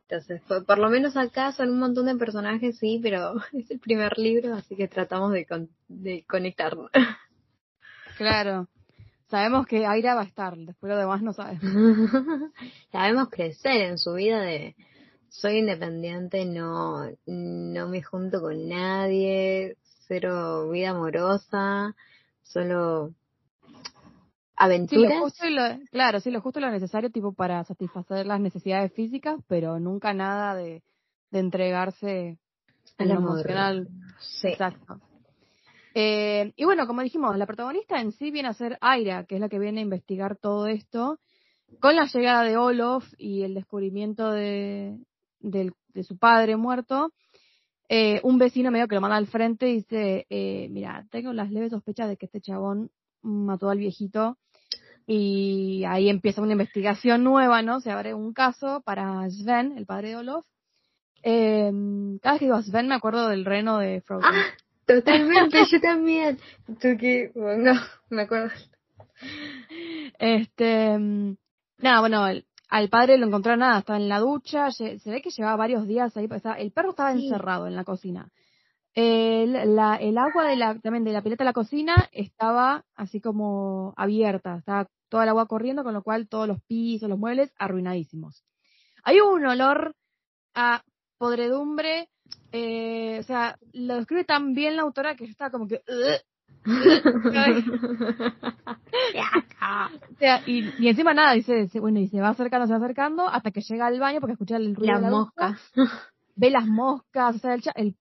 [0.08, 3.80] Entonces, por, por lo menos acá son un montón de personajes, sí, pero es el
[3.80, 6.90] primer libro, así que tratamos de, con, de conectarnos.
[8.16, 8.68] Claro.
[9.28, 11.64] Sabemos que Aira va a estar, después lo demás no sabemos.
[12.94, 14.76] La vemos crecer en su vida de
[15.34, 21.96] soy independiente, no, no me junto con nadie, cero vida amorosa,
[22.44, 23.14] solo
[23.66, 23.76] Sí,
[24.56, 25.20] lo aventuras.
[25.20, 28.94] justo y lo, claro, sí, lo justo y lo necesario tipo para satisfacer las necesidades
[28.94, 30.84] físicas, pero nunca nada de,
[31.32, 32.38] de entregarse
[33.00, 33.32] Al amor.
[33.40, 33.90] emocional.
[34.20, 34.50] Sí.
[34.50, 35.02] Exacto.
[35.96, 39.42] Eh, y bueno, como dijimos, la protagonista en sí viene a ser Aira, que es
[39.42, 41.20] la que viene a investigar todo esto.
[41.80, 45.00] Con la llegada de Olof y el descubrimiento de,
[45.44, 47.12] del- de su padre muerto,
[47.90, 51.52] eh, un vecino medio que lo manda al frente y dice, eh, mira, tengo las
[51.52, 52.90] leves sospechas de que este chabón
[53.22, 54.38] mató al viejito.
[55.06, 57.82] Y ahí empieza una investigación nueva, ¿no?
[57.82, 60.46] Se abre un caso para Sven, el padre de Olof.
[61.24, 61.72] Eh,
[62.22, 64.30] cada vez que digo Sven me acuerdo del reno de Frozen.
[64.34, 64.46] Ah,
[64.86, 66.38] totalmente, yo también.
[66.80, 67.74] Tú que, bueno,
[68.10, 68.50] me acuerdo.
[70.20, 71.36] Este, mm,
[71.80, 75.22] nada, bueno, el- al padre lo encontraron nada, estaba en la ducha, se, se ve
[75.22, 77.26] que llevaba varios días ahí, estaba- el perro estaba Sí.
[77.28, 78.32] encerrado en la cocina.
[78.96, 83.22] El, la, el agua de la, también de la pileta de la cocina estaba así
[83.22, 87.54] como abierta, estaba toda el agua corriendo, con lo cual todos los pisos, los muebles
[87.60, 88.44] arruinadísimos.
[89.04, 89.94] Hay un olor
[90.56, 90.82] a
[91.20, 92.10] podredumbre,
[92.52, 95.82] eh, o sea, lo describe tan bien la autora que yo estaba como que...
[100.12, 103.28] O sea, y, y encima nada, dice, bueno, y se va acercando, se va acercando,
[103.28, 105.72] hasta que llega al baño porque escucha el ruido Las de la ducha, moscas.
[106.36, 107.96] ve las moscas, o sea, el,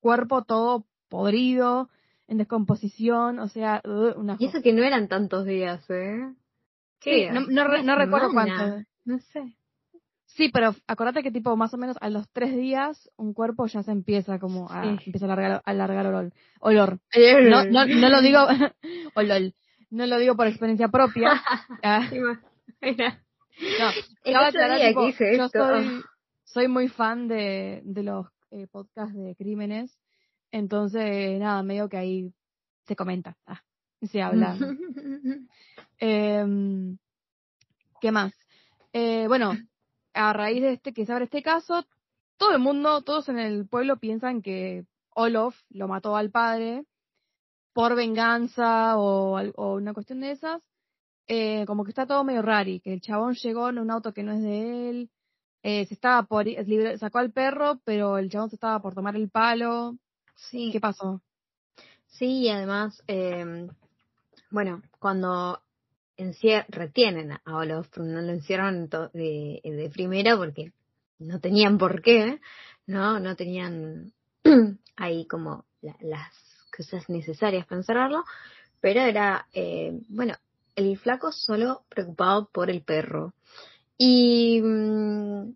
[0.00, 1.88] cuerpo todo podrido,
[2.28, 3.80] en descomposición, o sea,
[4.16, 6.30] una Y eso que no eran tantos días, ¿eh?
[7.32, 8.56] No, no, recuerdo semana.
[8.56, 8.88] cuánto.
[9.04, 9.56] No sé.
[10.36, 13.82] Sí, pero acordate que tipo más o menos a los tres días un cuerpo ya
[13.84, 15.04] se empieza como a, Sí.
[15.06, 16.32] empieza a alargar, a alargar olor.
[16.60, 16.98] olor.
[17.48, 18.40] No, no, no lo digo,
[19.14, 19.52] olor.
[19.90, 21.40] No lo digo por experiencia propia.
[21.82, 22.08] Ah,
[22.82, 23.88] no,
[24.24, 25.48] otro aclarar, tipo, yo esto.
[25.68, 26.02] soy,
[26.44, 29.96] soy muy fan de, de los eh, podcasts de crímenes,
[30.50, 32.32] entonces nada, medio que ahí
[32.86, 33.62] se comenta, ah,
[34.02, 34.56] se habla.
[35.98, 36.98] Em,
[38.00, 38.34] ¿Qué más?
[38.92, 39.52] Eh, bueno,
[40.14, 41.84] a raíz de este que se abre este caso,
[42.36, 46.84] todo el mundo, todos en el pueblo piensan que Olof lo mató al padre
[47.72, 49.40] por venganza o,
[49.74, 50.62] una cuestión de esas.
[51.26, 54.22] eh, como que está todo medio rari, que el chabón llegó en un auto que
[54.22, 55.10] no es de él,
[55.62, 56.46] eh, se estaba por,
[56.98, 59.96] sacó al perro, pero el chabón se estaba por tomar el palo.
[60.36, 60.70] Sí.
[60.70, 61.22] ¿Qué pasó?
[62.06, 63.66] Sí, y además, eh,
[64.50, 65.63] bueno, cuando
[66.68, 67.40] retienen a
[67.90, 70.72] pero no lo encierran de, de primera porque
[71.18, 72.40] no tenían por qué,
[72.86, 73.18] ¿no?
[73.20, 74.12] No tenían
[74.96, 75.64] ahí como
[76.00, 76.32] las
[76.76, 78.24] cosas necesarias para encerrarlo,
[78.80, 80.34] pero era, eh, bueno,
[80.76, 83.32] el flaco solo preocupado por el perro.
[83.96, 85.54] Y mm,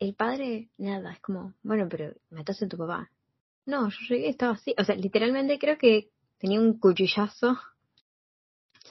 [0.00, 3.10] el padre, nada, es como, bueno, pero mataste a tu papá.
[3.64, 4.74] No, yo llegué, estaba así.
[4.78, 7.58] O sea, literalmente creo que tenía un cuchillazo.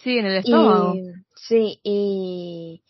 [0.04, 0.96] Sí, en el estómago.
[1.36, 2.84] sí, y,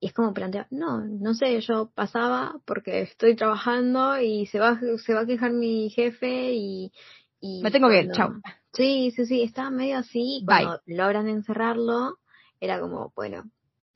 [0.00, 4.78] y es como plantear, no, no sé, yo pasaba porque estoy trabajando y se va,
[5.04, 6.92] se va a quejar mi jefe y...
[7.40, 8.34] y Me tengo que ir, chao.
[8.72, 10.42] Sí, sí, sí, estaba medio así.
[10.44, 12.18] Cuando logran encerrarlo,
[12.60, 13.44] era como, bueno,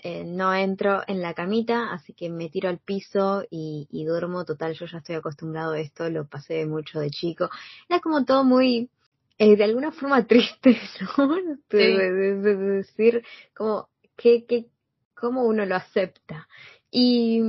[0.01, 4.45] eh, no entro en la camita, así que me tiro al piso y, duermo.
[4.45, 7.51] Total, yo ya estoy acostumbrado a esto, lo pasé mucho de chico.
[7.89, 8.91] Era como todo muy,
[9.39, 10.77] eh, de alguna forma triste,
[11.17, 11.37] ¿no?
[11.71, 13.25] De, decir,
[13.55, 14.67] como, que, que,
[15.15, 16.49] cómo uno lo acepta.
[16.91, 17.41] Y,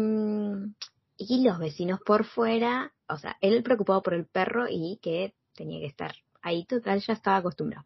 [1.18, 5.80] y los vecinos por fuera, o sea, él preocupado por el perro y que tenía
[5.80, 7.86] que estar ahí total ya estaba acostumbrado.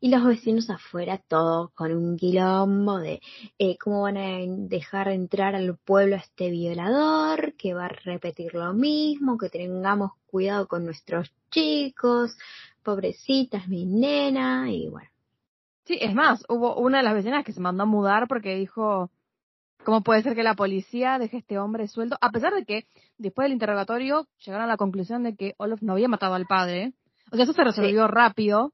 [0.00, 3.20] Y los vecinos afuera, todos con un quilombo de
[3.58, 4.38] eh, cómo van a
[4.68, 10.12] dejar entrar al pueblo a este violador, que va a repetir lo mismo, que tengamos
[10.26, 12.36] cuidado con nuestros chicos,
[12.82, 15.08] pobrecitas, mi nena, y bueno.
[15.84, 19.10] Sí, es más, hubo una de las vecinas que se mandó a mudar porque dijo,
[19.84, 22.16] ¿cómo puede ser que la policía deje a este hombre suelto?
[22.20, 22.86] A pesar de que
[23.18, 26.92] después del interrogatorio llegaron a la conclusión de que Olof no había matado al padre,
[27.30, 28.72] o sea, eso se resolvió rápido,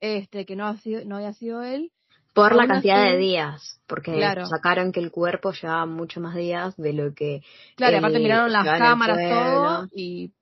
[0.00, 1.90] este, que no, ha sido, no había sido él.
[2.34, 6.92] Por la cantidad de días, porque sacaron que el cuerpo llevaba mucho más días de
[6.92, 7.42] lo que.
[7.76, 10.32] Claro, aparte miraron las cámaras, todo, y.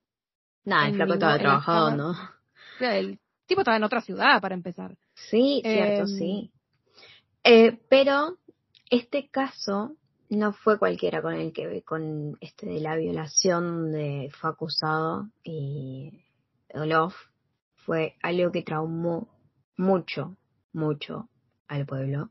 [0.65, 2.32] Nada, el flaco estaba trabajando, ¿no?
[2.91, 4.97] El tipo estaba en otra ciudad, para empezar.
[5.13, 6.51] Sí, cierto, em, sí.
[7.43, 8.37] Eh, pero
[8.89, 9.95] este caso
[10.29, 16.11] no fue cualquiera con el que con este de la violación de fue acusado y
[16.73, 17.13] Olof
[17.85, 19.29] fue algo que traumó
[19.77, 20.37] mucho,
[20.71, 21.29] mucho
[21.67, 22.29] al pueblo.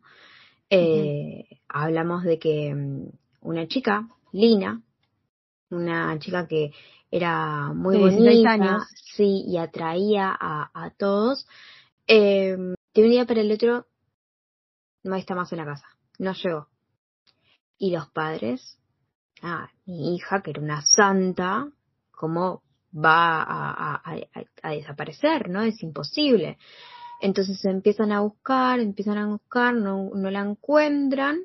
[0.70, 3.10] Eh, hablamos de que mm,
[3.42, 4.82] una chica, Lina,
[5.70, 6.72] una chica que
[7.12, 11.46] era muy bonita, sí, y atraía a, todos,
[12.06, 12.56] eh,
[12.94, 13.86] de un día para el otro
[15.04, 15.86] no está más en la casa,
[16.18, 16.68] no llegó.
[17.76, 18.78] Y los padres,
[19.42, 21.68] ah, mi hija, que era una santa,
[22.12, 22.62] como
[22.94, 25.60] va a, desaparecer, ¿no?
[25.62, 26.56] Es imposible.
[27.20, 31.40] Entonces empiezan a buscar, empiezan a buscar, no, no la encuentran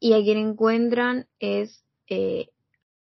[0.00, 2.48] y a quien encuentran es eh,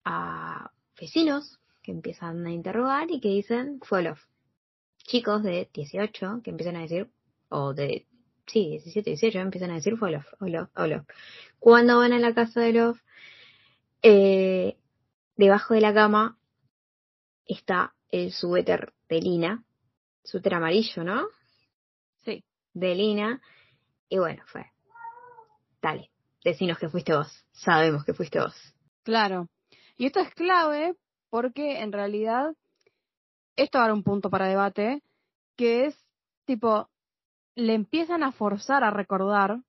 [0.06, 4.14] a vecinos que empiezan a interrogar y que dicen fue
[5.04, 7.10] Chicos de 18 que empiezan a decir,
[7.50, 8.06] o de,
[8.46, 10.26] sí, 17, 18, empiezan a decir fue Olof,
[10.76, 11.08] Olof,
[11.60, 13.00] Cuando van a la casa de Olof,
[14.04, 14.78] eh,
[15.36, 16.38] debajo de la cama
[17.46, 19.64] está el suéter de Lina,
[20.24, 21.28] suéter amarillo, ¿no?
[22.24, 22.44] Sí.
[22.74, 23.42] De Lina.
[24.10, 24.66] Y bueno, fue.
[25.82, 26.12] Dale,
[26.44, 27.46] decinos que fuiste vos.
[27.52, 28.56] Sabemos que fuiste vos.
[29.04, 29.50] Claro.
[29.98, 30.96] Y esto es clave
[31.32, 32.54] porque en realidad
[33.56, 35.02] esto va un punto para debate,
[35.58, 35.98] que es
[36.46, 36.90] tipo,
[37.56, 39.62] le empiezan a forzar a recordar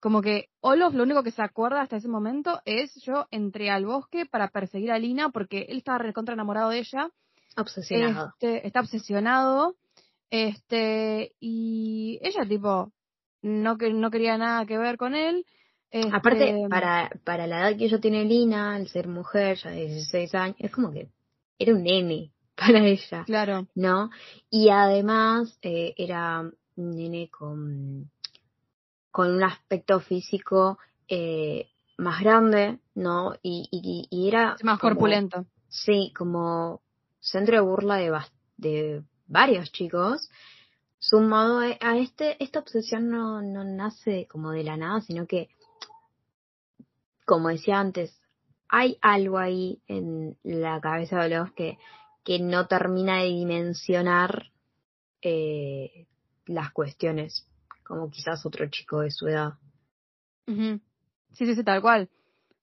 [0.00, 3.84] como que Olof lo único que se acuerda hasta ese momento es yo entré al
[3.84, 7.10] bosque para perseguir a Lina porque él estaba recontra enamorado de ella.
[7.56, 8.28] Obsesionado.
[8.30, 9.76] Este, está obsesionado.
[10.30, 12.92] Este, y ella tipo
[13.42, 15.44] no que no quería nada que ver con él.
[15.90, 19.86] Este, Aparte, para, para la edad que ella tiene Lina, al ser mujer, ya de
[19.86, 21.08] 16 años, es como que
[21.58, 23.24] era un nene para ella.
[23.24, 23.66] Claro.
[23.74, 24.10] ¿No?
[24.50, 26.40] Y además eh, era
[26.76, 28.10] un nene con
[29.10, 33.34] con un aspecto físico eh, más grande, ¿no?
[33.42, 33.68] Y,
[34.10, 34.56] y, era...
[34.62, 35.46] Más corpulento.
[35.68, 36.80] Sí, como
[37.20, 38.12] centro de burla de,
[38.56, 40.30] de varios chicos,
[40.98, 45.48] sumado a este, esta obsesión no, no nace como de la nada, sino que,
[47.30, 48.20] como decía antes,
[48.68, 51.78] hay algo ahí en la cabeza de los que,
[52.24, 54.46] que no termina de dimensionar
[55.22, 56.08] eh,
[56.46, 57.46] las cuestiones
[57.84, 59.52] como quizás otro chico de su edad.
[61.34, 62.10] Sí, sí, sí, tal cual.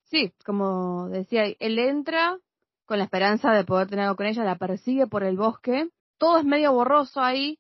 [0.04, 2.38] Sí, como decía, él entra
[2.86, 5.88] con la esperanza de poder tener algo con ella, la persigue por el bosque.
[6.18, 7.58] Todo es medio borroso ahí,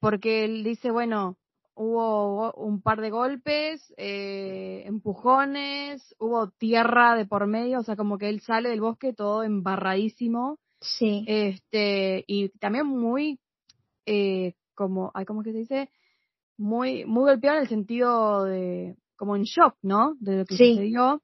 [0.00, 1.36] porque él dice, bueno,
[1.76, 8.18] hubo un par de golpes, eh, empujones, hubo tierra de por medio, o sea, como
[8.18, 10.58] que él sale del bosque todo embarradísimo.
[10.80, 11.24] Sí.
[11.28, 13.38] Este, y también muy,
[14.06, 15.90] eh, como, ¿cómo que se dice?
[16.56, 20.14] Muy, muy golpeado en el sentido de, como en shock, ¿no?
[20.18, 21.20] De lo que sucedió.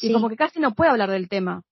[0.00, 1.62] Y como que casi no puede hablar del tema.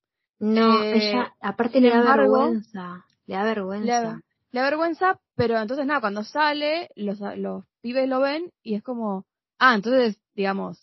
[0.40, 3.04] No, eh, ella, aparte le da vergüenza.
[3.26, 4.20] Le da vergüenza.
[4.54, 8.84] Le da, vergüenza, pero entonces nada, cuando sale, los, los pibes lo ven y es
[8.84, 9.26] como,
[9.58, 10.78] ah, entonces, digamos,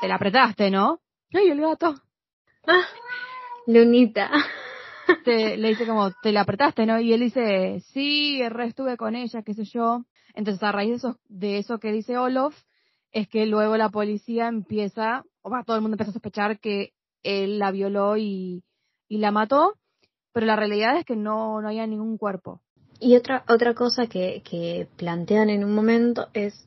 [0.00, 1.00] te la apretaste, ¿no?
[1.34, 1.96] Ay, el gato.
[2.66, 2.86] Ah,
[3.66, 4.30] Lunita.
[5.22, 6.98] Te, le dice como, te la apretaste, ¿no?
[6.98, 10.06] Y él dice, sí, re estuve con ella, qué sé yo.
[10.32, 12.56] Entonces, a raíz de eso, de eso que dice Olof,
[13.12, 16.94] es que luego la policía empieza, o va, todo el mundo empieza a sospechar que
[17.22, 18.64] él la violó y,
[19.08, 19.74] y la mató,
[20.32, 22.62] pero la realidad es que no, no había ningún cuerpo.
[23.04, 26.66] Y otra, otra cosa que, que plantean en un momento es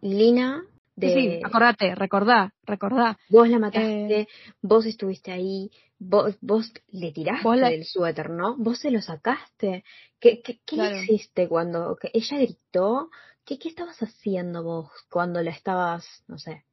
[0.00, 0.64] Lina
[0.96, 1.12] de...
[1.12, 3.18] Sí, acordate, recordá, recordá.
[3.28, 4.28] Vos la mataste, eh,
[4.62, 8.56] vos estuviste ahí, vos, vos le tiraste el suéter, ¿no?
[8.56, 9.84] Vos se lo sacaste.
[10.18, 13.10] ¿Qué, qué, qué le hiciste cuando que ella gritó?
[13.44, 16.64] ¿Qué, ¿Qué estabas haciendo vos cuando la estabas, no sé,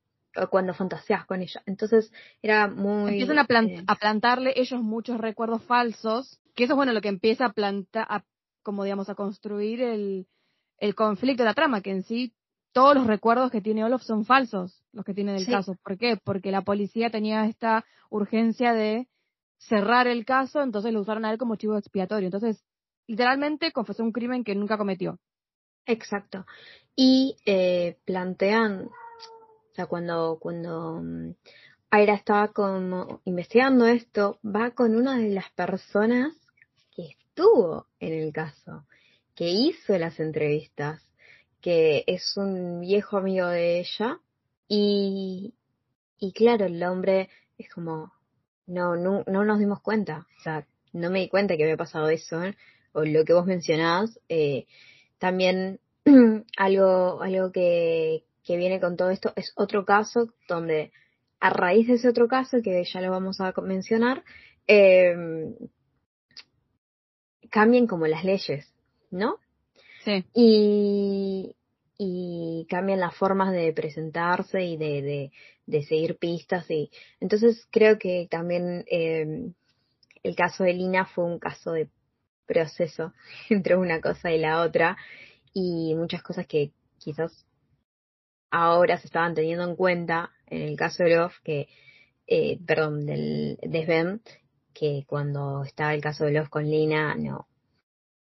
[0.50, 1.62] cuando fantaseas con ella?
[1.66, 3.20] Entonces era muy...
[3.20, 7.10] Empiezan a, eh, a plantarle ellos muchos recuerdos falsos, que eso es bueno lo que
[7.10, 8.24] empieza a plantar,
[8.68, 10.28] como digamos, a construir el,
[10.78, 12.34] el conflicto de la trama, que en sí
[12.74, 15.78] todos los recuerdos que tiene Olof son falsos, los que tiene del caso.
[15.82, 16.20] ¿Por qué?
[16.22, 19.08] Porque la policía tenía esta urgencia de
[19.58, 22.28] cerrar el caso, entonces lo usaron a él como chivo expiatorio.
[22.28, 22.62] Entonces,
[23.08, 25.18] literalmente confesó un crimen que nunca cometió.
[25.86, 26.46] Exacto.
[26.94, 31.36] Y eh, plantean, o sea, cuando, cuando mm,
[31.90, 36.34] Aira estaba como investigando esto, va con una de las personas
[37.38, 38.88] estuvo en el caso,
[39.36, 41.04] que hizo las entrevistas
[41.62, 44.20] que es un viejo amigo de ella
[44.68, 45.54] y,
[46.18, 47.30] y claro, el hombre
[47.60, 48.12] es como,
[48.66, 52.10] no, no, no nos dimos cuenta, o sea, no me di cuenta que había pasado
[52.10, 52.56] eso, ¿eh?
[52.94, 54.66] o lo que vos mencionás, eh,
[55.20, 55.80] también
[56.58, 60.92] algo, algo que, que viene con todo esto es otro caso donde
[61.40, 64.24] a raíz de ese otro caso, que ya lo vamos a mencionar,
[64.68, 65.16] eh,
[67.50, 68.72] cambian como las leyes,
[69.12, 69.40] ¿no?
[70.34, 71.54] Y,
[71.98, 75.32] y cambian las formas de presentarse y de,
[75.66, 76.70] de, seguir pistas.
[76.72, 76.90] y
[77.20, 79.52] Entonces creo que también eh,
[80.24, 81.90] el caso de Lina fue un caso de
[82.46, 83.14] proceso
[83.50, 84.98] entre una cosa y la otra
[85.54, 87.46] y muchas cosas que quizás
[88.52, 91.68] ahora se estaban teniendo en cuenta en el caso de Love, que,
[92.28, 94.22] eh, perdón, del, de Sven,
[94.78, 97.48] que cuando estaba el caso de Love con Lina, no,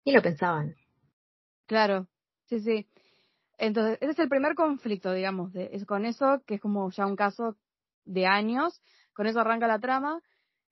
[0.04, 0.74] ni lo pensaban.
[1.66, 2.08] Claro,
[2.46, 2.86] sí, sí.
[3.58, 7.06] Entonces, ese es el primer conflicto, digamos, de, es con eso, que es como ya
[7.06, 7.56] un caso
[8.04, 8.80] de años,
[9.12, 10.20] con eso arranca la trama.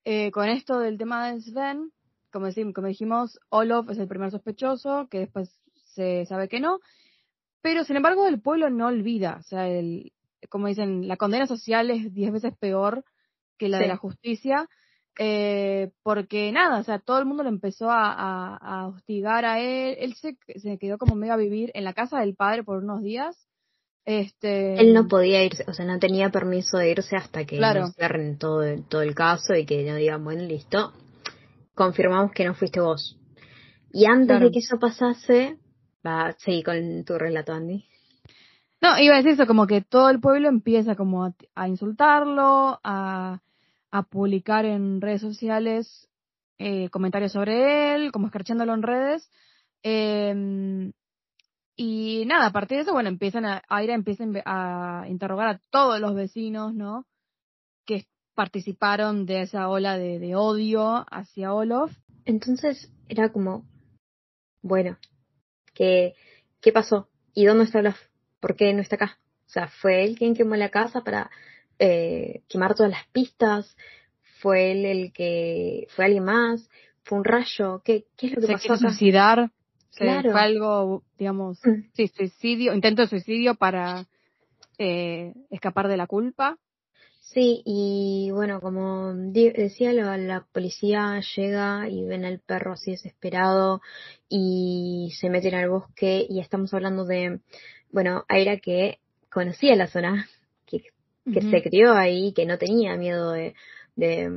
[0.04, 1.92] Eh, con esto del tema de Sven,
[2.32, 5.60] como, decimos, como dijimos, Olof es el primer sospechoso, que después
[5.94, 6.78] se sabe que no,
[7.60, 10.12] pero sin embargo el pueblo no olvida, o sea, el,
[10.48, 13.04] como dicen, la condena social es diez veces peor
[13.58, 14.68] que la de la justicia,
[15.20, 19.96] eh, porque nada, o sea, todo el mundo lo empezó a, a, hostigar a él,
[19.98, 23.02] él se, se, quedó como medio a vivir en la casa del padre por unos
[23.02, 23.36] días.
[24.04, 24.80] Este...
[24.80, 27.88] Él no podía irse, o sea, no tenía permiso de irse hasta que claro.
[27.88, 30.92] cierren todo, todo el caso y que no digan, bueno, listo,
[31.74, 33.18] confirmamos que no fuiste vos.
[33.92, 35.58] Y antes de que eso pasase,
[36.06, 37.84] va, seguir con tu relato, Andy.
[38.80, 43.40] No, iba a decir eso, como que todo el pueblo empieza como a insultarlo, a
[43.90, 46.08] a publicar en redes sociales
[46.58, 49.30] eh, comentarios sobre él, como escarchándolo en redes.
[49.82, 50.92] Eh,
[51.80, 56.00] y nada, a partir de eso, bueno, empiezan a, Aira empieza a interrogar a todos
[56.00, 57.06] los vecinos, ¿no?
[57.86, 61.92] Que participaron de esa ola de, de odio hacia Olof.
[62.24, 63.64] Entonces era como,
[64.60, 64.98] bueno,
[65.72, 66.16] ¿qué,
[66.60, 67.08] ¿qué pasó?
[67.32, 68.00] ¿Y dónde está Olof?
[68.40, 69.20] ¿Por qué no está acá?
[69.46, 71.30] O sea, fue él quien quemó la casa para
[71.78, 73.76] eh, quemar todas las pistas,
[74.40, 76.68] fue él el que, fue alguien más,
[77.02, 78.88] fue un rayo, ¿qué, qué es lo que se pasó?
[78.88, 79.50] suicidar,
[79.94, 80.30] claro.
[80.30, 81.90] fue algo, digamos, mm.
[81.94, 84.06] sí, suicidio, intento de suicidio para
[84.78, 86.58] eh, escapar de la culpa.
[87.20, 93.82] Sí, y bueno, como decía, la, la, policía llega y ven al perro así desesperado
[94.30, 97.40] y se meten al bosque y estamos hablando de,
[97.90, 99.00] bueno, Aira que
[99.30, 100.26] conocía la zona,
[101.32, 103.54] que se crió ahí, que no tenía miedo de,
[103.96, 104.30] de,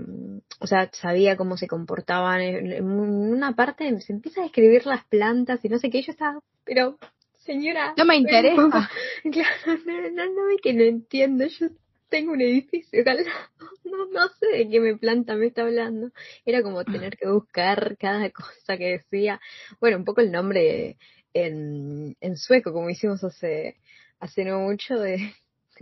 [0.59, 2.41] o sea, sabía cómo se comportaban.
[2.41, 6.39] En una parte se empieza a describir las plantas y no sé qué, yo estaba,
[6.65, 6.97] pero
[7.45, 7.93] señora.
[7.97, 8.89] No me interesa.
[9.31, 11.45] Claro, no, no, no, es que no entiendo.
[11.45, 11.67] Yo
[12.09, 13.13] tengo un edificio acá.
[13.83, 16.11] No, no sé de qué me planta me está hablando.
[16.45, 19.41] Era como tener que buscar cada cosa que decía.
[19.79, 20.97] Bueno, un poco el nombre
[21.33, 23.75] en, en sueco, como hicimos hace,
[24.19, 25.33] hace no mucho, de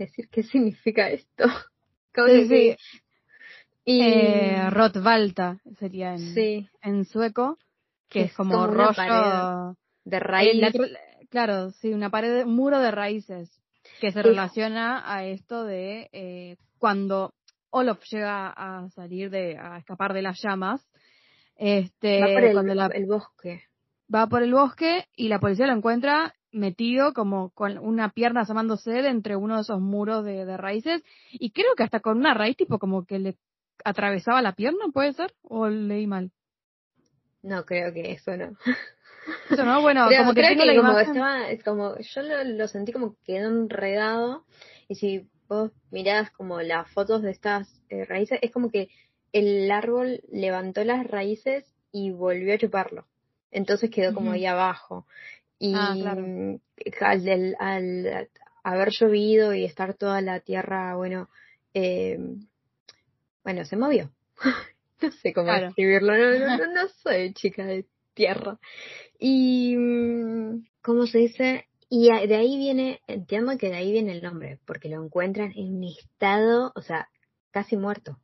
[0.04, 1.44] decir qué significa esto.
[2.26, 2.76] Sí, sí.
[3.84, 7.56] Y Eh, Rotvalta sería en, sí, en sueco,
[8.08, 8.94] que es es como, como una rollo.
[10.04, 10.98] pared de tr-
[11.30, 13.50] claro, sí, una pared, un muro de raíces
[14.00, 14.28] que se Sí.
[14.28, 17.32] relaciona a esto de eh, cuando
[17.70, 20.84] Olof llega a salir de, a escapar de las llamas.
[21.56, 23.62] Este, Va por el, cuando la, el bosque.
[24.12, 28.90] va por el bosque y la policía lo encuentra metido como con una pierna asomándose
[28.90, 32.34] de entre uno de esos muros de, de raíces y creo que hasta con una
[32.34, 33.36] raíz tipo como que le
[33.84, 35.32] atravesaba la pierna, ¿puede ser?
[35.42, 36.30] ¿O leí mal?
[37.42, 38.56] No, creo que eso no.
[39.50, 42.22] Eso no, bueno, Creo, como que creo tengo que la como estaba, es como, yo
[42.22, 44.44] lo, lo sentí como que quedó enredado
[44.88, 48.88] y si vos mirás como las fotos de estas eh, raíces, es como que
[49.32, 53.06] el árbol levantó las raíces y volvió a chuparlo.
[53.50, 55.06] Entonces quedó como ahí abajo.
[55.60, 56.22] Y Ah, claro.
[56.22, 56.60] mm,
[57.02, 58.28] al, del- al
[58.64, 61.28] haber llovido y estar toda la tierra, bueno,
[61.74, 62.18] eh,
[63.44, 64.10] bueno, se movió.
[65.02, 65.66] no sé cómo Claro.
[65.66, 68.58] describirlo, no, no, no, no soy chica de tierra.
[69.18, 71.66] Y, mm, ¿cómo se dice?
[71.88, 75.76] Y de ahí viene, entiendo que de ahí viene el nombre, porque lo encuentran en
[75.76, 77.08] un estado, o sea,
[77.50, 78.18] casi muerto.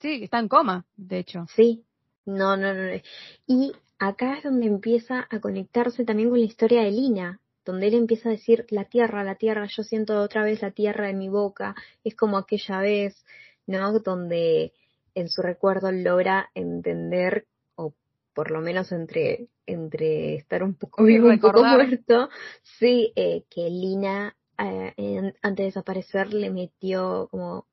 [0.00, 1.46] Sí, está en coma, de hecho.
[1.54, 1.84] Sí,
[2.24, 3.00] no, no, no.
[3.46, 7.94] Y acá es donde empieza a conectarse también con la historia de Lina, donde él
[7.94, 11.28] empieza a decir, la tierra, la tierra, yo siento otra vez la tierra en mi
[11.28, 11.74] boca,
[12.04, 13.24] es como aquella vez,
[13.66, 13.98] ¿no?
[13.98, 14.72] Donde
[15.14, 17.92] en su recuerdo logra entender, o
[18.34, 22.28] por lo menos entre, entre estar un poco Y vivo, un poco muerto,
[22.78, 27.66] sí, eh, que Lina, eh, en- antes de desaparecer, le metió como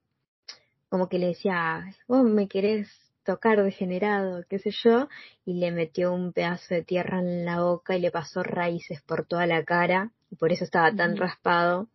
[0.90, 2.88] como que le decía, vos me querés
[3.24, 5.08] tocar degenerado, qué sé yo,
[5.46, 9.26] y le metió un pedazo de tierra en la boca y le pasó raíces por
[9.26, 11.88] toda la cara, y por eso estaba tan raspado.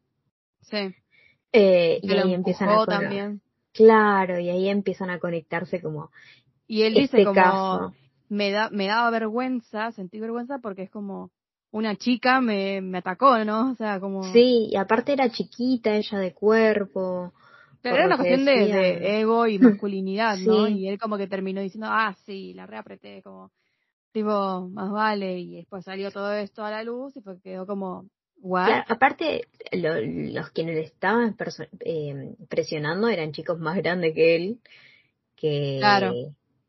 [0.63, 0.95] Sí.
[1.53, 3.41] Eh, y ahí empiezan a también.
[3.73, 6.11] Claro, y ahí empiezan a conectarse como
[6.67, 7.95] Y él dice este como, caso.
[8.29, 11.31] me da me daba vergüenza, sentí vergüenza porque es como
[11.71, 13.71] una chica me, me atacó, ¿no?
[13.73, 14.25] O sea, como...
[14.33, 17.33] Sí, y aparte era chiquita ella de cuerpo.
[17.83, 20.69] Pero era una cuestión de, ego y masculinidad, ¿no?
[20.69, 23.51] Y él como que terminó diciendo, ah, sí, la reapreté, como,
[24.13, 25.39] tipo, más vale.
[25.39, 28.07] Y después salió todo esto a la luz y fue, quedó como.
[28.43, 31.37] Claro, aparte, lo- los quienes le estaban
[31.81, 34.61] eh, presionando eran chicos más grandes que él,
[35.37, 36.15] que Claro.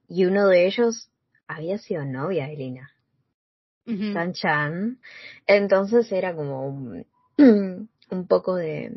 [0.07, 1.09] y uno de ellos
[1.47, 2.91] había sido novia de Lina,
[3.85, 4.13] Ujú.
[4.13, 4.99] Chan Chan.
[5.47, 7.05] Entonces era como un,
[8.11, 8.91] un poco de,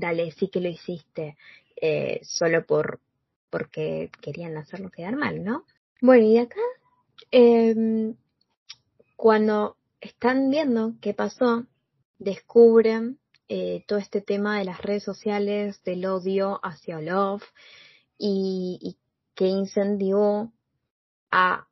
[0.00, 1.36] dale, sí que lo hiciste,
[1.80, 3.00] eh, solo por
[3.50, 5.64] porque querían hacerlo quedar mal, ¿no?
[6.00, 6.60] Bueno, y de acá,
[7.32, 8.14] em,
[9.16, 11.66] cuando están viendo qué pasó,
[12.18, 17.42] descubren eh, todo este tema de las redes sociales, del odio hacia Olaf
[18.16, 18.96] y, y
[19.34, 20.52] que incendió
[21.32, 21.66] a,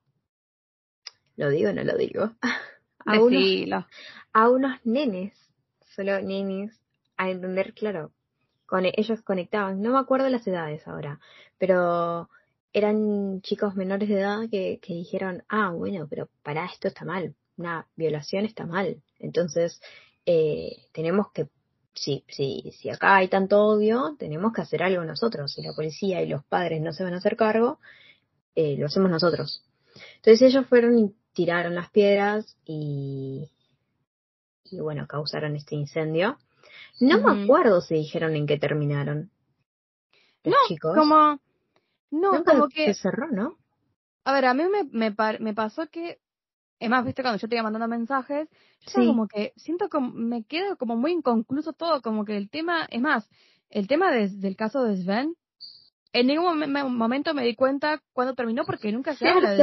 [1.37, 2.33] lo digo o no lo digo,
[3.07, 3.85] a unos,
[4.33, 5.39] a unos nenes,
[5.95, 6.77] solo nenes,
[7.17, 8.13] a entender, claro,
[8.69, 11.19] con ellos conectaban, no me acuerdo las edades ahora,
[11.57, 12.29] pero
[12.75, 17.35] eran chicos menores de edad que, que dijeron, ah, bueno, pero para esto está mal,
[17.57, 19.81] una violación está mal, entonces
[20.27, 21.49] eh, tenemos que,
[21.95, 26.21] si, si, si acá hay tanto odio, tenemos que hacer algo nosotros, si la policía
[26.21, 27.81] y los padres no se van a hacer cargo,
[28.55, 29.65] eh, lo hacemos nosotros.
[30.17, 33.49] Entonces ellos fueron y tiraron las piedras y,
[34.65, 36.37] y bueno, causaron este incendio.
[37.01, 39.31] No me acuerdo si dijeron en qué terminaron
[40.45, 40.95] los No, chicos.
[40.97, 41.41] Como,
[42.11, 43.57] no, Nunca como se que, cerró, ¿no?
[44.25, 46.19] a ver, a mí me, me, par- me pasó que,
[46.81, 48.49] es más, viste, cuando yo te iba mandando mensajes,
[48.87, 49.07] yo Sí.
[49.07, 53.01] como que siento como, me quedo como muy inconcluso todo, como que el tema, es
[53.01, 53.29] más,
[53.71, 55.35] el tema de- del caso de Sven,
[56.13, 59.63] en ningún momen- me- momento me di cuenta cuándo terminó porque nunca se habla de...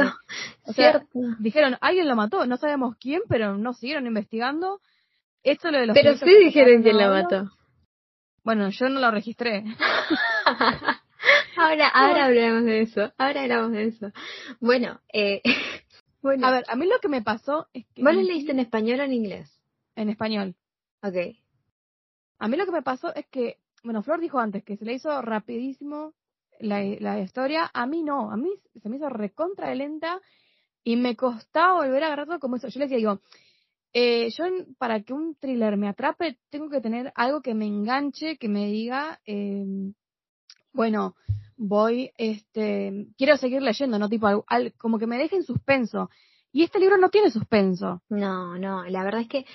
[0.68, 1.18] O sea, cierto.
[1.40, 4.80] dijeron, alguien lo mató, no sabemos quién, pero no siguieron investigando.
[5.46, 7.52] Esto lo de los Pero sí dijeron quién la mató.
[8.42, 9.62] Bueno, yo no lo registré.
[11.56, 13.12] ahora, ahora hablamos de eso.
[13.16, 14.10] Ahora hablamos de eso.
[14.58, 15.42] Bueno, eh,
[16.20, 16.48] bueno.
[16.48, 18.02] A ver, a mí lo que me pasó es que...
[18.02, 19.60] ¿Vos lo leíste en español o en inglés?
[19.94, 20.56] En español.
[21.02, 21.14] Ok.
[22.40, 24.94] A mí lo que me pasó es que, bueno, Flor dijo antes que se le
[24.94, 26.14] hizo rapidísimo
[26.58, 27.70] la, la historia.
[27.72, 28.50] A mí no, a mí
[28.82, 30.20] se me hizo recontra de lenta
[30.82, 32.66] y me costaba volver a agarrarlo como eso.
[32.66, 33.20] Yo le decía, digo,
[33.98, 34.44] eh, yo
[34.76, 38.66] para que un thriller me atrape tengo que tener algo que me enganche, que me
[38.66, 39.64] diga, eh,
[40.74, 41.16] bueno,
[41.56, 44.10] voy, este, quiero seguir leyendo, ¿no?
[44.10, 46.10] Tipo, al, como que me deje en suspenso.
[46.52, 48.02] Y este libro no tiene suspenso.
[48.10, 49.46] No, no, la verdad es que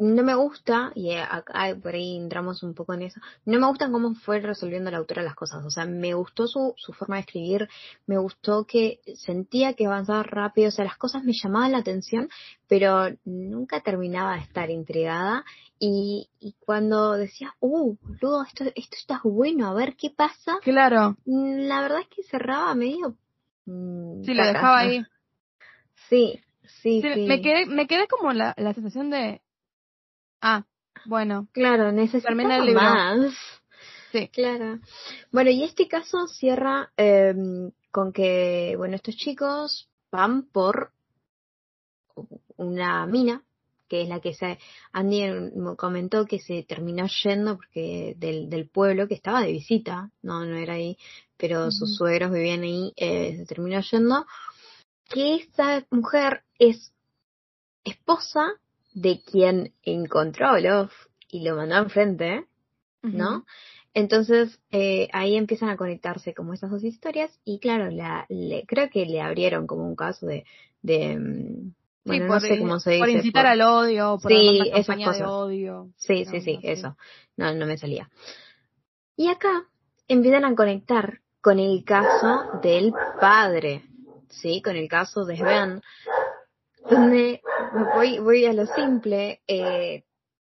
[0.00, 3.90] no me gusta, y acá por ahí entramos un poco en eso, no me gusta
[3.90, 5.64] cómo fue resolviendo la autora las cosas.
[5.64, 7.68] O sea, me gustó su, su forma de escribir,
[8.06, 12.30] me gustó que sentía que avanzaba rápido, o sea, las cosas me llamaban la atención,
[12.66, 15.44] pero nunca terminaba de estar intrigada.
[15.78, 20.58] Y, y cuando decía, uh, boludo, esto, esto está bueno, a ver qué pasa.
[20.62, 21.16] Claro.
[21.24, 23.16] Mm, la verdad es que cerraba medio.
[23.66, 25.02] Mm, sí, lo dejaba ahí.
[26.08, 26.40] Sí,
[26.82, 29.40] sí, sí, Me quedé, me quedé como la, la sensación de,
[30.40, 30.64] Ah,
[31.04, 31.48] bueno.
[31.52, 33.34] Claro, necesito más.
[34.12, 34.28] Sí.
[34.28, 34.80] Claro.
[35.30, 37.34] Bueno, y este caso cierra eh,
[37.90, 40.92] con que, bueno, estos chicos van por
[42.56, 43.44] una mina,
[43.88, 44.58] que es la que se,
[44.92, 50.44] Andy comentó que se terminó yendo porque del, del pueblo que estaba de visita, no,
[50.44, 50.96] no era ahí,
[51.36, 54.26] pero sus suegros vivían ahí, eh, se terminó yendo,
[55.08, 56.92] que esta mujer es
[57.84, 58.60] esposa
[58.92, 60.92] de quien encontró a Olof
[61.28, 62.46] y lo mandó enfrente,
[63.02, 63.44] ¿no?
[63.94, 68.88] Entonces eh, ahí empiezan a conectarse como esas dos historias y claro, la, le, creo
[68.90, 70.44] que le abrieron como un caso de,
[70.82, 71.72] de mm,
[72.04, 73.00] bueno, no sé cómo se dice.
[73.00, 75.18] Por incitar al odio, por sí, esas cosas.
[75.18, 75.90] de odio.
[75.96, 76.96] Sí, sí, sí, eso.
[77.36, 78.10] No, no me salía.
[79.16, 79.66] Y acá
[80.08, 83.84] empiezan a conectar con el caso del padre,
[84.28, 84.62] ¿sí?
[84.62, 85.82] Con el caso de Sven,
[86.90, 87.40] donde
[87.94, 90.04] voy, voy a lo simple, eh,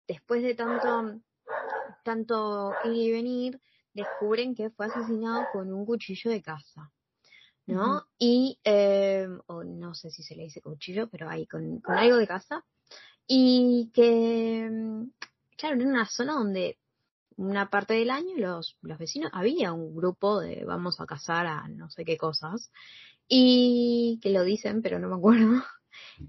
[0.07, 1.19] después de tanto,
[2.03, 3.61] tanto ir y venir,
[3.93, 6.91] descubren que fue asesinado con un cuchillo de casa,
[7.67, 8.05] ¿no?
[8.17, 12.17] Y, eh, o no sé si se le dice cuchillo, pero ahí con, con algo
[12.17, 12.65] de casa,
[13.27, 14.69] y que,
[15.55, 16.77] claro, en una zona donde
[17.35, 21.67] una parte del año los, los vecinos, había un grupo de vamos a cazar a
[21.67, 22.71] no sé qué cosas,
[23.27, 25.63] y que lo dicen, pero no me acuerdo,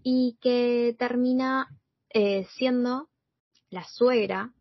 [0.03, 1.69] y que termina
[2.11, 3.09] eh, siendo
[3.71, 4.53] la suegra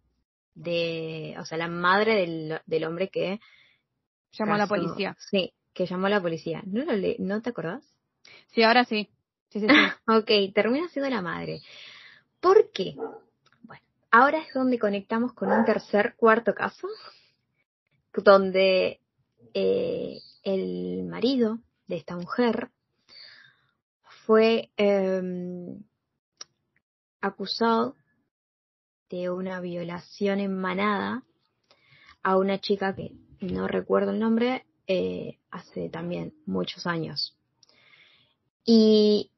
[0.55, 3.39] de, o sea, la madre del, del hombre que
[4.31, 5.15] llamó a la policía.
[5.29, 6.61] Sí, que llamó a la policía.
[6.65, 7.83] ¿No, lo le ¿No te acordás?
[8.53, 9.09] Sí, ahora sí.
[9.49, 9.67] Sí, sí, sí.
[10.07, 11.61] ok, termina siendo la madre.
[12.39, 12.95] ¿Por qué?
[13.61, 16.87] Bueno, ahora es donde conectamos con un tercer, cuarto caso,
[18.13, 18.99] donde
[19.53, 22.69] eh, el marido de esta mujer
[24.25, 25.21] fue eh,
[27.21, 27.95] acusado
[29.09, 31.23] de una violación en manada
[32.23, 33.11] a una chica que
[33.41, 37.37] no recuerdo el nombre, eh, hace también muchos años.
[38.65, 39.29] Y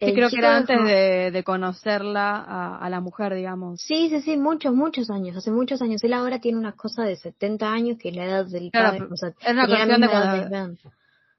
[0.00, 0.84] Sí, creo que era antes
[1.32, 3.80] de, conocerla a, la mujer, digamos.
[3.80, 6.02] Sí, sí, sí, muchos, muchos años, hace muchos años.
[6.04, 9.06] Él ahora tiene una cosa de 70 años, que es la edad del padre.
[9.10, 10.88] O sea, es una cuestión de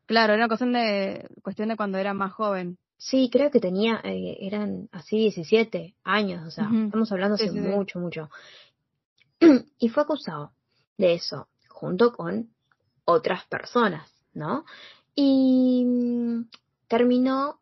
[0.06, 2.78] Claro, era una cuestión de, cuestión de cuando era más joven.
[2.98, 8.00] Sí, creo que tenía, eh, eran así 17 años, o sea, estamos hablando hace mucho,
[8.00, 8.30] mucho.
[9.80, 10.54] y fue acusado
[10.98, 12.50] de eso, junto con
[13.04, 14.66] otras personas, ¿no?
[15.14, 16.50] Y mm,
[16.88, 17.60] terminó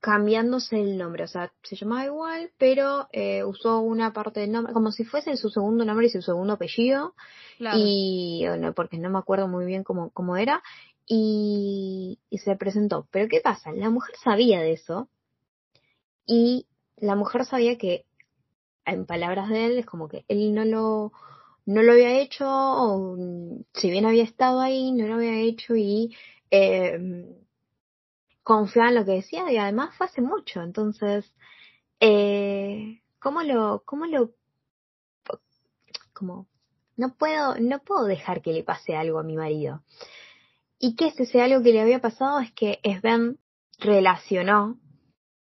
[0.00, 4.74] cambiándose el nombre, o sea, se llamaba igual, pero eh, usó una parte del nombre,
[4.74, 7.14] como si fuese su segundo nombre y su segundo apellido,
[7.58, 10.62] y bueno, porque no me acuerdo muy bien cómo, cómo era,
[11.06, 13.06] y, y se presentó.
[13.10, 13.72] Pero ¿qué pasa?
[13.72, 15.08] La mujer sabía de eso,
[16.26, 18.06] y la mujer sabía que,
[18.86, 21.12] en palabras de él, es como que él no lo,
[21.66, 23.16] no lo había hecho, o
[23.74, 26.14] si bien había estado ahí, no lo había hecho y
[26.50, 27.26] eh,
[28.42, 31.32] confiaba en lo que decía y además fue hace mucho, entonces,
[32.00, 34.32] eh, ¿cómo lo, cómo lo,
[36.12, 36.46] como,
[36.96, 39.82] no puedo, no puedo dejar que le pase algo a mi marido?
[40.78, 43.38] Y que ese sea algo que le había pasado es que Sven
[43.78, 44.78] relacionó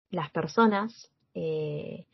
[0.09, 2.05] las personas, eh,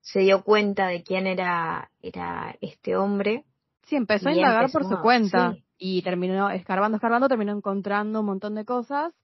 [0.00, 3.44] se dio cuenta de quién era, era este hombre.
[3.84, 5.56] Sí, empezó a indagar por su cuenta.
[5.78, 9.14] Y terminó escarbando, escarbando, terminó encontrando un montón de cosas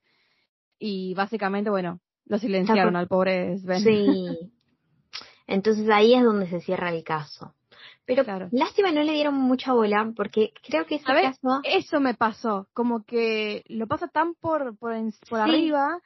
[0.79, 3.81] y básicamente, bueno, lo silenciaron al pobre Sven.
[3.81, 4.51] Sí.
[5.45, 7.53] Entonces ahí es donde se cierra el caso.
[8.07, 11.59] Pero lástima no le dieron mucha bola porque creo que ese caso...
[11.63, 14.95] Eso me pasó, como que lo pasa tan por, por,
[15.29, 15.99] por arriba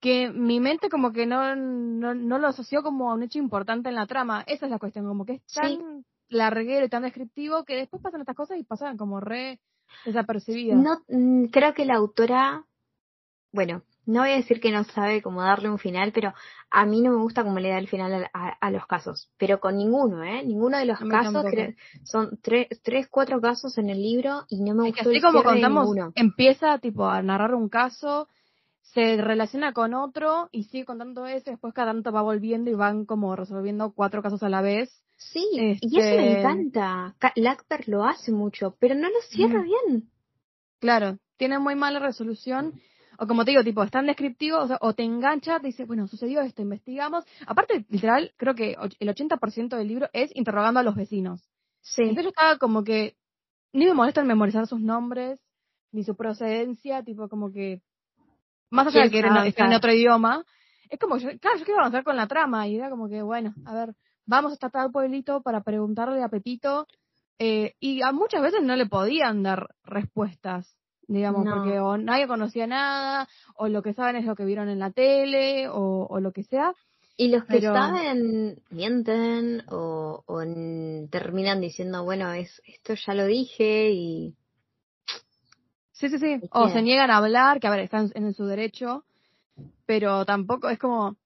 [0.00, 3.88] que mi mente como que no, no, no, lo asoció como a un hecho importante
[3.88, 4.44] en la trama.
[4.46, 8.20] Esa es la cuestión, como que es tan larguero y tan descriptivo que después pasan
[8.20, 9.60] estas cosas y pasan como re
[10.04, 10.78] desapercibidas.
[10.78, 12.64] No, mm, creo que la autora,
[13.52, 16.32] bueno, no voy a decir que no sabe cómo darle un final, pero
[16.70, 19.30] a mí no me gusta cómo le da el final a, los casos.
[19.36, 20.42] Pero con ninguno, ¿eh?
[20.46, 21.44] Ninguno de los casos,
[22.04, 25.94] son tres, tres, cuatro casos en el libro y no me gusta así como contamos,
[26.14, 28.28] empieza tipo a narrar un caso,
[28.80, 33.04] se relaciona con otro y sigue contando ese, después cada tanto va volviendo y van
[33.04, 35.02] como resolviendo cuatro casos a la vez.
[35.18, 37.14] Sí, y eso me este encanta.
[37.36, 40.08] Lackberg lo hace mucho, pero no lo cierra bien.
[40.78, 42.72] Claro, tiene muy mala resolución
[43.20, 46.40] o como te digo, tipo, es tan descriptivo, o, te engancha, te dice, bueno, sucedió
[46.40, 47.24] esto, investigamos.
[47.46, 51.42] Aparte, literal, creo que el 80% del libro es interrogando a los vecinos.
[51.80, 52.02] Sí.
[52.02, 53.16] Entonces yo estaba como que,
[53.72, 55.40] ni me molesta memorizar sus nombres,
[55.90, 57.82] ni su procedencia, tipo, como que,
[58.70, 60.44] más allá de que era en, otro idioma,
[60.88, 63.74] es como, claro, yo quiero avanzar con la trama, y era como que, bueno, a
[63.74, 63.94] ver,
[64.26, 66.86] vamos hasta tal pueblito para preguntarle a Pepito,
[67.40, 72.66] eh, y a muchas veces no le podían dar respuestas digamos, porque o nadie conocía
[72.66, 76.44] nada, o lo que saben es lo que vieron en la tele, o, lo que
[76.44, 76.74] sea.
[77.16, 80.22] Y los que saben mienten o,
[81.10, 84.36] terminan diciendo, bueno, es esto ya lo dije y...
[85.92, 86.40] Sí, sí, sí.
[86.52, 89.04] O se niegan a hablar, que a ver, están en su derecho,
[89.84, 91.16] pero tampoco es como,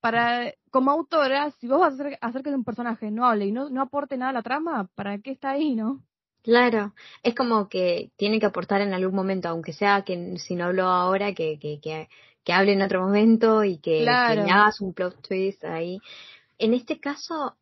[0.00, 3.52] para, como autora, si vos vas a hacer, hacer que un personaje no hable y
[3.52, 6.02] no, no aporte nada a la trama, ¿para qué está ahí, no?
[6.48, 10.64] Claro, es como que tiene que aportar en algún momento, aunque sea que si no
[10.64, 12.08] habló ahora, que, que, que,
[12.42, 15.98] que hable en otro momento y que, que hagas un plot twist ahí.
[16.56, 17.58] En este caso,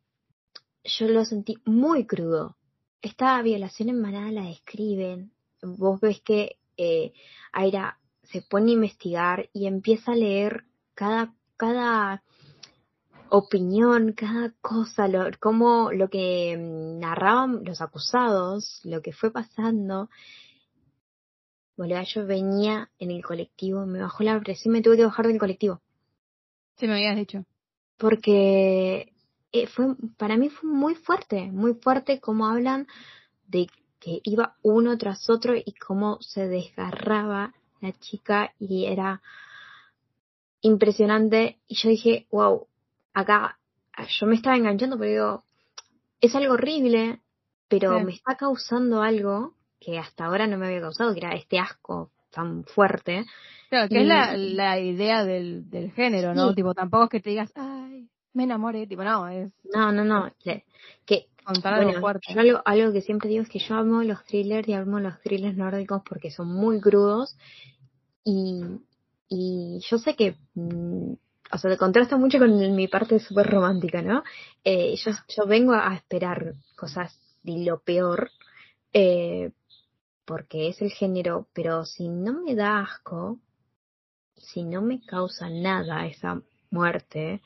[0.85, 2.55] yo lo sentí muy crudo.
[3.01, 5.33] Esta violación en manada la describen.
[5.61, 7.11] Vos ves que eh,
[7.51, 10.63] Aira se pone a investigar y empieza a leer
[10.93, 12.23] cada, cada
[13.29, 20.09] opinión, cada cosa, lo, como lo que mm, narraban los acusados, lo que fue pasando.
[21.75, 25.39] Boludo, yo venía en el colectivo, me bajó la presión, me tuve que bajar del
[25.39, 25.81] colectivo.
[26.77, 27.45] Sí, me habías dicho.
[27.97, 29.13] Porque
[29.51, 32.87] eh, fue, para mí fue muy fuerte, muy fuerte como hablan
[33.47, 33.67] de
[33.99, 39.21] que iba uno tras otro y cómo se desgarraba la chica y era
[40.61, 41.59] impresionante.
[41.67, 42.67] Y yo dije, wow,
[43.17, 43.57] acá
[44.19, 45.43] yo me estaba enganchando porque digo,
[46.21, 47.19] es algo horrible,
[47.67, 51.59] pero me está causando algo que hasta ahora no me había causado, que era este
[51.59, 53.25] asco tan fuerte.
[53.69, 56.53] Claro, que es la, la idea del, del género, ¿no?
[56.53, 59.51] Tipo, tampoco es que te digas, ay, me enamoré, tipo, no, es...
[59.73, 60.63] No, no, no, que...
[61.63, 62.33] Bueno, fuerte.
[62.37, 65.55] algo, algo que siempre digo es que yo amo los thrillers y amo los thrillers
[65.55, 67.37] nórdicos porque son muy crudos
[68.25, 68.63] y,
[69.29, 71.13] y yo sé que mm,
[71.51, 74.23] o sea, contrasta mucho con mi parte súper romántica, ¿no?
[74.63, 78.31] Eh, yo, yo vengo a esperar cosas de lo peor,
[78.93, 79.51] eh,
[80.25, 83.39] porque es el género, pero si no me da asco,
[84.35, 87.41] si no me causa nada esa muerte,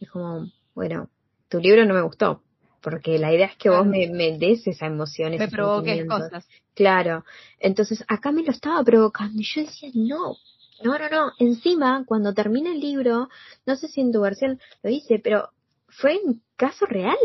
[0.00, 1.10] es como, bueno,
[1.48, 2.42] tu libro no me gustó,
[2.80, 5.32] porque la idea es que vos me, me des esa emoción.
[5.36, 6.46] Me provoques cosas.
[6.74, 7.24] Claro.
[7.58, 10.36] Entonces acá me lo estaba provocando y yo decía, no,
[10.82, 11.32] no, no, no.
[11.38, 13.28] Encima, cuando termina el libro,
[13.66, 15.50] no sé si en tu versión lo dice, pero
[15.88, 17.16] fue un caso real.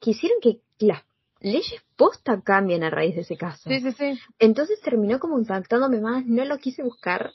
[0.00, 1.02] Quisieron que las
[1.40, 3.68] leyes posta cambien a raíz de ese caso.
[3.68, 4.18] Sí, sí, sí.
[4.38, 6.24] Entonces terminó como impactándome más.
[6.26, 7.32] No lo quise buscar.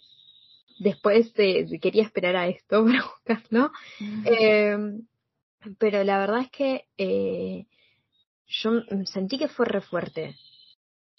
[0.80, 3.72] Después de, quería esperar a esto para buscarlo.
[4.26, 4.78] eh,
[5.78, 7.66] pero la verdad es que eh,
[8.47, 10.36] yo sentí que fue re fuerte.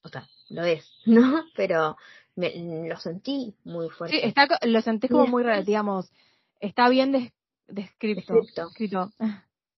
[0.03, 1.45] O sea, lo es, ¿no?
[1.55, 1.97] Pero
[2.37, 4.20] me, lo sentí muy fuerte.
[4.20, 6.12] Sí, está, lo sentí como muy, digamos,
[6.61, 7.33] está bien
[7.68, 8.35] descrito.
[8.68, 9.12] Escrito.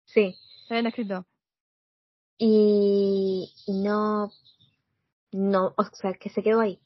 [0.04, 0.36] Sí.
[0.62, 1.26] Está bien descrito.
[2.38, 4.30] Y, y no,
[5.32, 6.80] no, o sea, que se quedó ahí.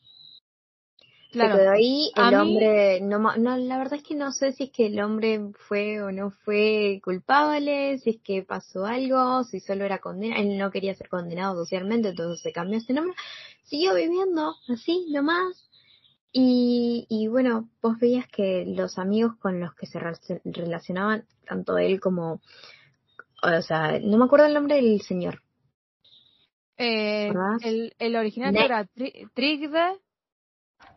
[1.37, 1.59] Claro.
[1.59, 4.87] Quedó ahí, el hombre, no, no, la verdad es que no sé si es que
[4.87, 9.99] el hombre fue o no fue culpable, si es que pasó algo, si solo era
[9.99, 13.14] condenado, él no quería ser condenado socialmente, entonces se cambió ese nombre,
[13.64, 15.68] siguió viviendo así nomás,
[16.32, 20.01] y, y bueno, vos veías que los amigos con los que se
[20.43, 22.41] relacionaban, tanto él como,
[23.43, 25.43] o sea, no me acuerdo el nombre del señor.
[26.78, 27.30] Eh,
[27.62, 28.89] el, el original era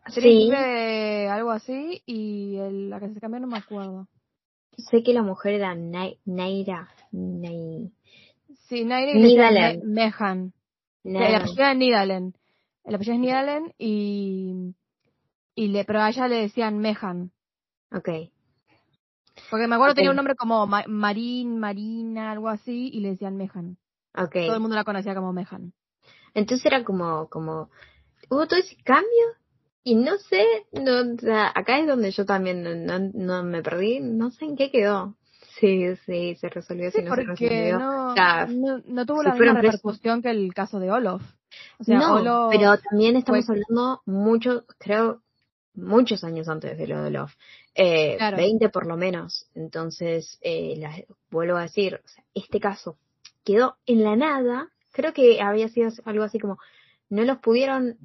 [0.07, 0.51] Sí.
[1.29, 4.07] algo así y el, la que se cambió no me acuerdo.
[4.77, 6.89] Sé que la mujer era Naira.
[8.67, 10.53] Sí, Naira y Mehan.
[11.03, 12.33] La apellido es Nidalen.
[12.85, 14.75] El apellido es Nidalen y,
[15.55, 17.31] y le, pero a ella le decían Mehan.
[17.91, 18.09] Ok.
[19.49, 23.77] Porque me acuerdo tenía un nombre como Marín, Marina, algo así, y le decían Mehan.
[24.15, 24.45] Okay.
[24.45, 25.73] Todo el mundo la conocía como Mehan.
[26.33, 27.69] Entonces era como, como,
[28.29, 29.07] hubo todo ese cambio
[29.83, 33.99] Y no sé, no, o sea, acá es donde yo también no, no, me perdí,
[33.99, 35.15] no sé en qué quedó.
[35.59, 36.91] Sí, sí, se resolvió.
[36.91, 38.13] Sí, porque no,
[38.85, 41.21] no, tuvo la misma repercusión que el caso de Olof.
[41.79, 45.21] O sea, no, pero también estamos hablando mucho, creo,
[45.73, 47.33] muchos años antes de lo de Olof.
[47.73, 49.47] Eh, 20 por lo menos.
[49.55, 52.01] Entonces, eh, vuelvo a decir,
[52.33, 52.97] este caso
[53.43, 54.69] quedó en la nada.
[54.91, 56.57] Creo que había sido algo así como,
[57.09, 57.97] no los pudieron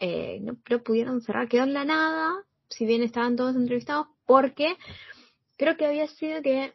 [0.00, 4.76] eh, no lo pudieron cerrar, quedó en la nada, si bien estaban todos entrevistados, porque
[5.56, 6.74] creo que había sido que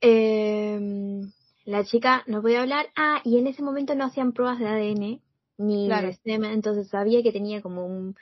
[0.00, 1.30] em,
[1.64, 5.20] la chica no podía hablar, ah, y en ese momento no hacían pruebas de ADN
[5.58, 8.16] ni de semen, entonces sabía que tenía como un,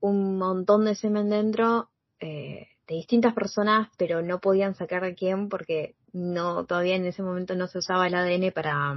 [0.00, 1.88] un montón de semen dentro
[2.20, 7.22] eh, de distintas personas, pero no podían sacar de quién porque no todavía en ese
[7.22, 8.94] momento no se usaba el ADN para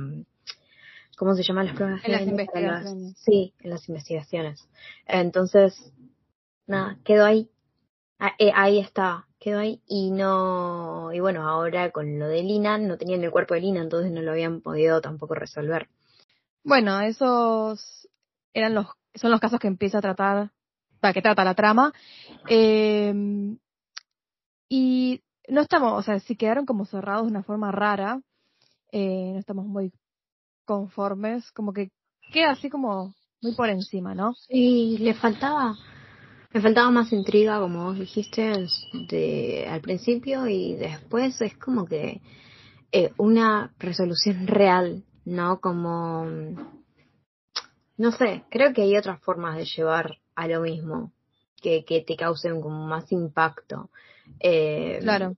[1.17, 2.01] ¿cómo se llaman las pruebas?
[2.05, 3.17] En las investigaciones.
[3.17, 4.69] sí, en las investigaciones.
[5.05, 5.91] Entonces,
[6.67, 7.49] nada, quedó ahí.
[8.19, 9.81] Ah, eh, ahí está, quedó ahí.
[9.87, 13.81] Y no, y bueno, ahora con lo de Lina, no tenían el cuerpo de Lina,
[13.81, 15.89] entonces no lo habían podido tampoco resolver.
[16.63, 18.07] Bueno, esos
[18.53, 20.51] eran los, son los casos que empieza a tratar,
[20.99, 21.93] para que trata la trama.
[22.47, 23.57] Em,
[24.69, 28.21] y no estamos, o sea, si quedaron como cerrados de una forma rara.
[28.91, 29.91] Eh, no estamos muy
[30.67, 31.89] conformes, como que
[32.31, 34.35] queda así como muy por encima, ¿no?
[34.35, 35.75] Sí, le faltaba,
[36.51, 38.67] le faltaba más intriga, como vos dijiste,
[39.09, 42.21] de, al principio y después es como que
[42.91, 45.59] eh, una resolución real, ¿no?
[45.59, 46.25] Como,
[47.97, 51.11] no sé, creo que hay otras formas de llevar a lo mismo
[51.61, 53.89] que, que te causen como más impacto.
[54.39, 55.35] Eh, claro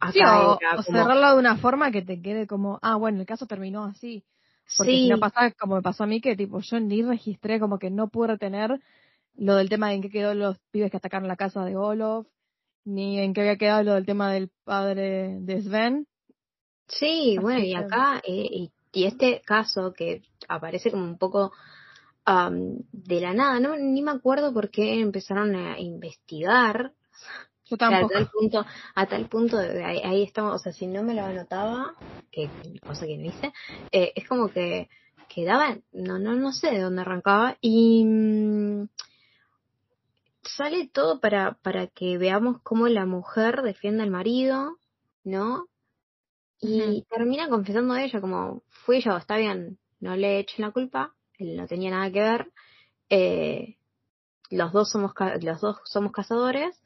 [0.00, 4.24] o, cerrarlo de una forma que te quede como, ah, bueno, el caso terminó así.
[4.76, 7.78] Porque si no pasa como me pasó a mí, que tipo, yo ni registré, como
[7.78, 8.80] que no pude retener
[9.36, 12.26] lo del tema de en qué quedó los pibes que atacaron la casa de Olof,
[12.84, 16.06] ni en qué había quedado lo del tema del padre de Sven.
[16.88, 21.52] Sí, bueno, y acá, eh, y, este caso que aparece como un poco
[22.26, 26.92] de la nada, no ni me acuerdo por qué empezaron a investigar
[27.68, 28.14] yo tampoco.
[28.14, 31.24] A tal punto, a tal punto de, ahí, estamos, o sea, si no me lo
[31.24, 31.94] anotaba,
[32.30, 32.48] que
[32.84, 33.52] cosa que no hice,
[33.92, 34.88] eh, es como que
[35.28, 38.88] quedaba, no, no, no sé de dónde arrancaba y mm,
[40.42, 44.78] sale todo para, para que veamos cómo la mujer defiende al marido,
[45.24, 45.66] ¿no?
[46.60, 51.14] Y termina confesando a ella como, fui yo, está bien, no le echen la culpa,
[51.38, 52.52] él no tenía nada que ver,
[53.10, 53.76] eh,
[54.50, 55.12] los dos somos,
[55.42, 56.80] los dos somos cazadores,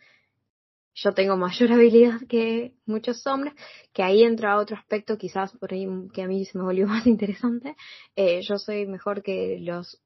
[0.94, 3.54] yo tengo mayor habilidad que muchos hombres,
[3.92, 7.06] que ahí entra otro aspecto quizás por ahí que a mí se me volvió más
[7.06, 7.76] interesante.
[8.16, 10.00] Eh, yo soy mejor que los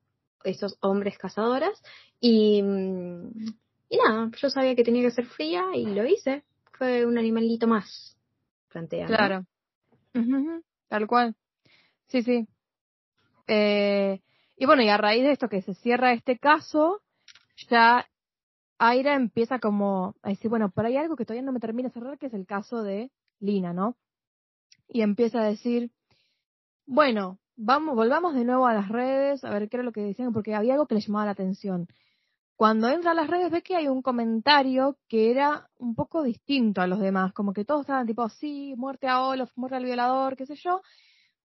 [0.44, 1.82] esos hombres cazadores
[2.20, 6.44] y, y nada, yo sabía que tenía que ser fría y lo hice.
[6.76, 8.18] Fue un animalito más,
[8.68, 9.06] plantea.
[9.06, 9.46] Claro.
[10.88, 11.34] Tal cual.
[12.08, 12.46] Sí, sí.
[13.46, 14.20] Eh,
[14.56, 17.02] y bueno, y a raíz de esto que se cierra este caso,
[17.68, 18.06] ya
[18.78, 21.94] Aira empieza como a decir, bueno, pero hay algo que todavía no me termina de
[21.94, 23.10] cerrar, que es el caso de
[23.40, 23.96] Lina, ¿no?
[24.88, 25.90] Y empieza a decir,
[26.86, 30.32] bueno, vamos, volvamos de nuevo a las redes, a ver qué era lo que decían,
[30.32, 31.86] porque había algo que le llamaba la atención.
[32.56, 36.80] Cuando entra a las redes ve que hay un comentario que era un poco distinto
[36.80, 40.36] a los demás, como que todos estaban tipo, sí, muerte a Olof, muerte al violador,
[40.36, 40.82] qué sé yo,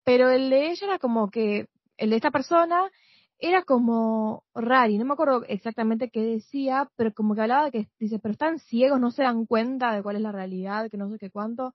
[0.05, 2.91] pero el de ella era como que, el de esta persona
[3.39, 7.89] era como raro, no me acuerdo exactamente qué decía, pero como que hablaba de que
[7.99, 11.11] dice, pero están ciegos, no se dan cuenta de cuál es la realidad, que no
[11.11, 11.75] sé qué cuánto.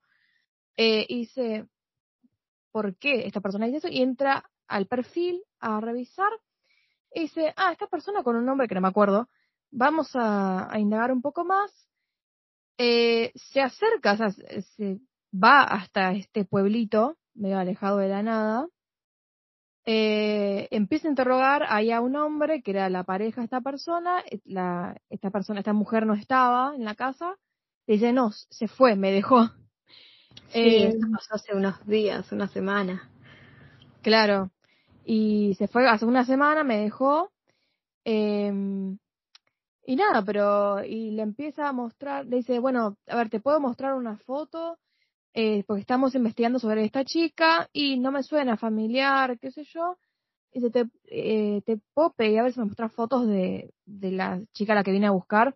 [0.78, 1.68] Eh, dice,
[2.72, 3.88] ¿por qué esta persona dice eso?
[3.90, 6.32] Y entra al perfil a revisar
[7.14, 9.30] y dice, ah, esta persona con un nombre que no me acuerdo,
[9.72, 11.72] vamos a, indagar un poco más.
[12.78, 15.00] Eh, se acerca, o sea, se
[15.34, 18.68] va hasta este pueblito, medio alejado de la nada,
[19.92, 24.20] eh, empieza a interrogar ahí a un hombre que era la pareja de esta persona,
[24.30, 27.36] eh, la, esta persona, esta mujer no estaba en la casa,
[27.88, 29.48] dice, no, se fue, me dejó.
[30.50, 33.10] Sí, eh, pasó hace unos días, una semana.
[34.04, 34.52] Claro,
[35.06, 37.32] y se fue hace una semana, me dejó,
[38.06, 38.54] eh,
[39.88, 43.60] y nada, pero, y le empieza a mostrar, le dice, bueno, a ver, te puedo
[43.60, 44.78] mostrar una foto
[45.34, 49.98] eh, porque estamos investigando sobre esta chica y no me suena familiar, qué sé yo.
[50.52, 54.42] Y te, eh, te puedo pedir a ver si me muestras fotos de, de la
[54.54, 55.56] chica a la que vine a buscar.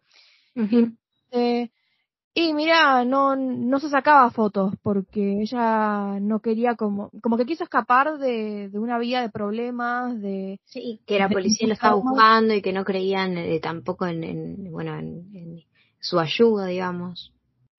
[2.36, 7.64] Y mira, no, no se sacaba fotos porque ella no quería como, como que quiso
[7.64, 10.60] escapar de, de una vida de problemas, de...
[10.66, 14.72] Sí, que la policía lo estaba buscando y que no creían eh, tampoco en, en
[14.72, 15.64] bueno, en,
[16.00, 17.32] su ayuda, digamos.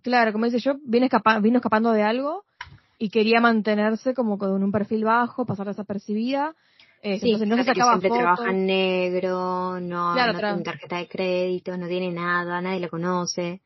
[0.05, 2.45] Claro, como dice yo, vino, escapa, vino escapando de algo
[2.99, 6.55] y quería mantenerse como con un perfil bajo, pasar desapercibida.
[7.01, 11.09] Eh, sí, entonces no se sacaba siempre trabaja en negro, no, no tiene tarjeta de
[11.09, 13.63] crédito, no tiene nada, nadie lo conoce.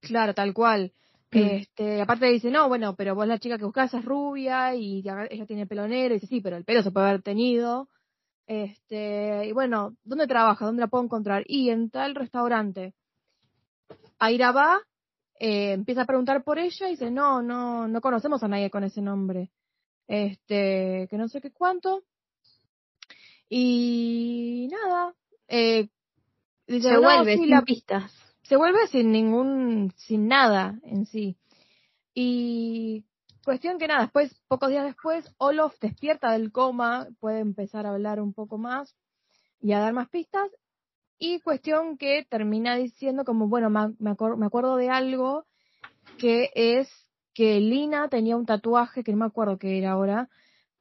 [0.00, 0.92] Claro, tal cual.
[1.32, 1.38] Mm.
[1.38, 5.46] Este, aparte dice, no, bueno, pero vos la chica que buscas es rubia y ella
[5.46, 6.14] tiene pelo negro.
[6.14, 7.88] Y dice, sí, pero el pelo se puede haber tenido.
[8.46, 10.66] Este, y bueno, ¿dónde trabaja?
[10.66, 11.42] ¿Dónde la puedo encontrar?
[11.48, 12.94] Y en tal restaurante.
[14.20, 14.80] Aira va,
[15.38, 18.84] eh, empieza a preguntar por ella y dice, no, no, no conocemos a nadie con
[18.84, 19.50] ese nombre.
[20.06, 22.04] Este, que no sé qué cuánto.
[23.48, 25.14] Y nada,
[25.48, 25.88] eh,
[26.66, 31.36] se vuelve sin pistas se vuelve sin ningún, sin nada en sí.
[32.14, 33.04] Y
[33.44, 38.20] cuestión que nada, después, pocos días después, Olof despierta del coma, puede empezar a hablar
[38.20, 38.94] un poco más
[39.60, 40.50] y a dar más pistas.
[41.18, 45.46] Y cuestión que termina diciendo como, bueno, me, me acuerdo de algo
[46.18, 46.88] que es
[47.34, 50.28] que Lina tenía un tatuaje, que no me acuerdo qué era ahora,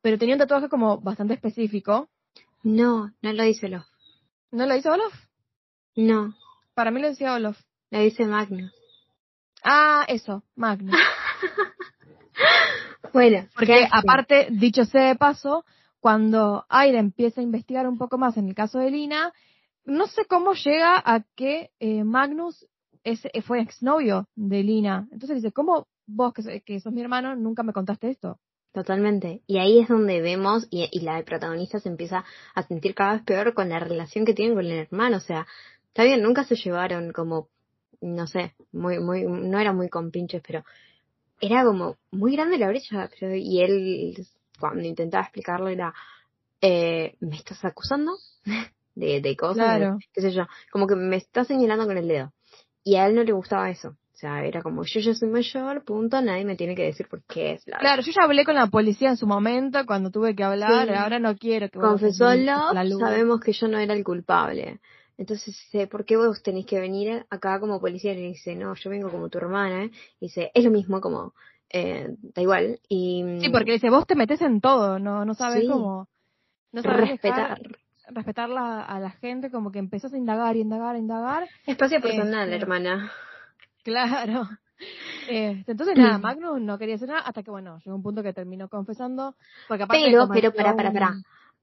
[0.01, 2.09] pero tenía un tatuaje como bastante específico.
[2.61, 3.85] No, no lo dice Olof.
[4.51, 5.13] ¿No lo hizo Olof?
[5.95, 6.35] No.
[6.73, 7.59] Para mí lo decía Olof.
[7.89, 8.71] Lo dice Magnus.
[9.63, 10.95] Ah, eso, Magnus.
[13.13, 15.65] bueno, porque aparte, dicho sea de paso,
[15.99, 19.33] cuando Aire empieza a investigar un poco más en el caso de Lina,
[19.85, 22.67] no sé cómo llega a que eh, Magnus
[23.03, 25.07] es, fue exnovio de Lina.
[25.11, 26.33] Entonces dice, ¿cómo vos,
[26.65, 28.39] que, sos mi hermano, nunca me contaste esto?
[28.71, 29.43] Totalmente.
[29.45, 32.25] Y ahí es donde vemos y, y la protagonista se empieza
[32.55, 35.17] a sentir cada vez peor con la relación que tiene con el hermano.
[35.17, 35.45] O sea,
[35.93, 37.49] Está bien, nunca se llevaron como,
[38.01, 40.65] no sé, muy, muy, no era muy compinches, pero
[41.39, 43.11] era como muy grande la brecha.
[43.19, 44.15] Pero, y él,
[44.59, 45.93] cuando intentaba explicarle, era,
[46.61, 48.13] eh, ¿me estás acusando?
[48.95, 52.33] de, de cosas, qué sé yo, como que me está señalando con el dedo.
[52.83, 53.89] Y a él no le gustaba eso.
[53.89, 57.23] O sea, era como, yo ya soy mayor, punto, nadie me tiene que decir por
[57.23, 57.67] qué es.
[57.67, 60.89] La claro, yo ya hablé con la policía en su momento, cuando tuve que hablar,
[60.95, 61.79] ahora no quiero que...
[61.79, 64.79] Confesó Love, sabemos que yo no era el culpable.
[65.17, 68.13] Entonces dice, ¿por qué vos tenéis que venir acá como policía?
[68.13, 69.85] Y le dice, no, yo vengo como tu hermana.
[70.19, 71.33] Y dice, es lo mismo como,
[71.69, 72.79] eh, da igual.
[72.87, 76.07] Y, sí, porque dice, vos te metes en todo, no, no sabes cómo.
[76.71, 77.61] No sabes respetar.
[78.07, 81.47] Respetar a la gente, como que empezás a indagar y indagar, indagar.
[81.65, 83.11] Espacio personal, este, hermana.
[83.83, 84.47] Claro.
[85.29, 88.33] Este, entonces nada, Magnus no quería hacer nada hasta que bueno, llegó un punto que
[88.33, 89.35] terminó confesando.
[89.69, 91.13] Porque aparte pero, pero, para, para, para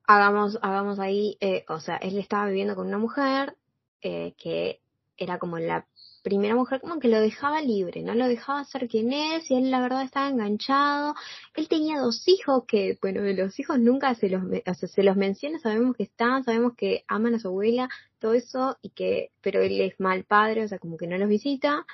[0.06, 3.56] hagamos, hagamos ahí, eh, o sea, él estaba viviendo con una mujer
[4.00, 4.80] eh, que
[5.18, 5.84] era como la
[6.22, 9.70] primera mujer como que lo dejaba libre, no lo dejaba ser quien es y él
[9.70, 11.14] la verdad estaba enganchado.
[11.54, 15.02] Él tenía dos hijos que, bueno, de los hijos nunca se los, o sea, se
[15.02, 19.30] los menciona, sabemos que están, sabemos que aman a su abuela, todo eso, y que,
[19.40, 21.86] pero él es mal padre, o sea, como que no los visita,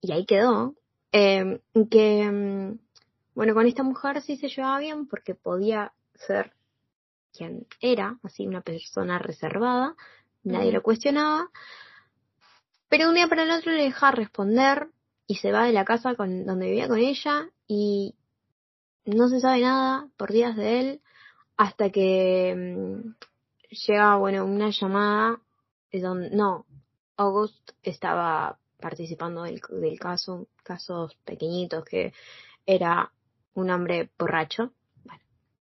[0.00, 0.74] y ahí quedó.
[1.12, 2.78] Eh, que, mm,
[3.34, 6.52] bueno, con esta mujer sí se llevaba bien porque podía ser
[7.32, 9.94] quien era, así una persona reservada,
[10.42, 11.50] nadie lo cuestionaba,
[12.88, 14.88] pero un día para el otro le deja responder
[15.26, 18.14] y se va de la casa con, donde vivía con ella y
[19.04, 21.00] no se sabe nada por días de él
[21.56, 23.14] hasta que mm,
[23.86, 25.40] llega, bueno, una llamada
[25.90, 26.66] de donde, no,
[27.16, 32.12] August estaba participando del, del caso, casos pequeñitos que
[32.66, 33.10] era
[33.54, 34.72] un hombre borracho,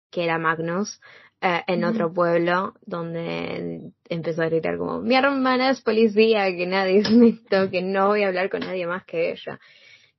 [0.09, 0.99] que era Magnus,
[1.45, 6.99] eh, en otro pueblo donde empezó a gritar como mi hermana es policía, que nadie
[6.99, 9.59] es esto, que no voy a hablar con nadie más que ella.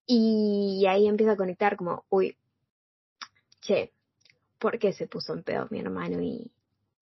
[0.06, 2.36] Y ahí empieza a conectar como, uy,
[3.62, 3.94] che,
[4.58, 6.52] ¿por qué se puso en pedo mi hermano y,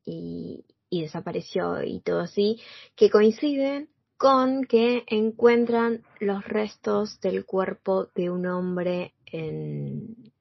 [0.05, 2.61] y, y desapareció y todo así?
[2.95, 10.33] Que coinciden con que encuentran los restos del cuerpo de un hombre en,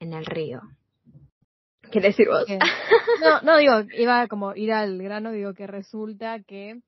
[0.00, 0.60] en el río.
[1.90, 2.44] ¿Qué decir vos?
[3.22, 6.80] No, no, digo, iba como ir al grano, digo que resulta que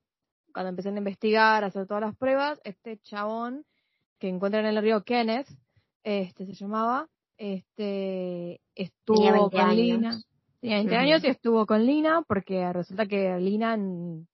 [0.53, 3.65] cuando empecé a investigar, a hacer todas las pruebas, este chabón
[4.19, 5.47] que encuentran en el río Kenneth,
[6.03, 10.21] este se llamaba, este estuvo con Lina.
[10.61, 13.77] Tenía 20 años y estuvo con Lina, porque resulta que Lina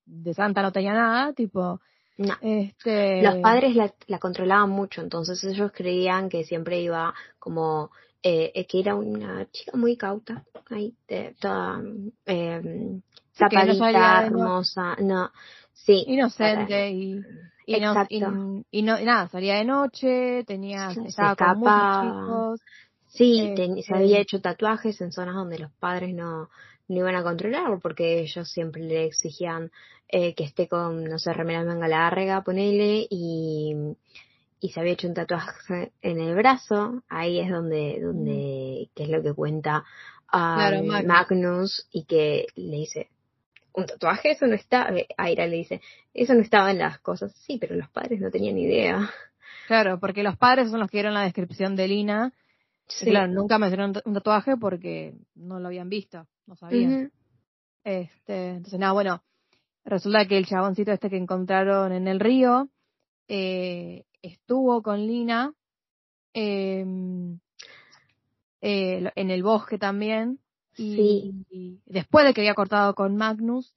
[0.05, 1.80] de Santa no tenía nada, tipo,
[2.18, 2.34] no.
[2.41, 3.22] Este...
[3.22, 7.91] Los padres la, la, controlaban mucho, entonces ellos creían que siempre iba como
[8.28, 10.95] eh, que era una chica muy cauta, ahí,
[11.39, 11.80] toda
[12.26, 12.99] eh,
[13.38, 15.30] zapadita, hermosa, no,
[15.73, 16.03] sí.
[16.07, 17.21] Inocente y...
[17.67, 17.95] Y no,
[18.69, 22.61] y, no, nada, salía de noche, tenía, estaba con muchos chicos.
[23.07, 26.49] Sí, se este había hecho tatuajes en zonas donde los padres no,
[26.88, 29.71] no iban a controlar, porque ellos siempre le exigían
[30.07, 33.73] eh, que esté con, no sé, remera manga larga, ponele, y,
[34.60, 39.10] y se había hecho un tatuaje en el brazo, ahí es donde, donde, que es
[39.10, 39.84] lo que cuenta
[40.28, 40.72] a
[41.06, 41.88] Magnus.
[41.91, 43.10] y que le dice,
[43.74, 45.82] un tatuaje, eso no está, eh, Aira le dice,
[46.14, 49.10] eso no estaba en las cosas, sí, pero los padres no tenían idea.
[49.68, 52.34] Claro, porque los padres son los que dieron la descripción de Lina
[52.88, 57.12] Claro, nunca me hicieron un tatuaje porque no lo habían visto, no sabían.
[57.84, 59.24] Este, entonces, nada, bueno,
[59.84, 62.70] resulta que el chaboncito este que encontraron en el río
[63.28, 65.53] eh, estuvo con Lina
[66.34, 67.39] em,
[68.61, 70.39] eh, en el bosque también.
[70.78, 73.73] Y, después de que había cortado con Magnus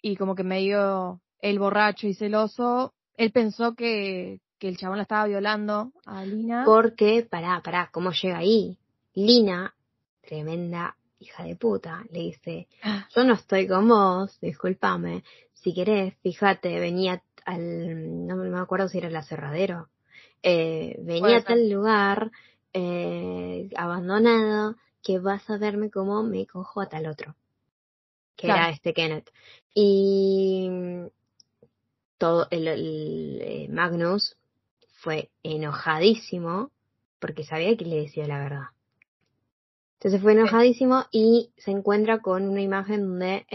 [0.00, 5.02] y como que medio el borracho y celoso, él pensó que, que el chabón la
[5.02, 6.64] estaba violando a Lina.
[6.64, 8.78] Porque, pará, pará, ¿cómo llega ahí?
[9.14, 9.74] Lina,
[10.22, 13.06] tremenda hija de puta, le dice, ah.
[13.14, 18.98] yo no estoy con vos, discúlpame, si querés, fíjate, venía al, no me acuerdo si
[18.98, 19.88] era el aserradero,
[20.42, 22.30] eh, venía a tal lugar,
[22.74, 27.34] eh, abandonado, que vas a verme como me cojo a tal otro,
[28.36, 29.30] que era este Kenneth.
[29.72, 30.68] Y
[32.18, 32.68] todo el,
[33.40, 34.36] eh, Magnus
[35.00, 36.70] fue enojadísimo
[37.18, 38.66] porque sabía que le decía la verdad.
[39.94, 43.46] Entonces fue enojadísimo y se encuentra con una imagen donde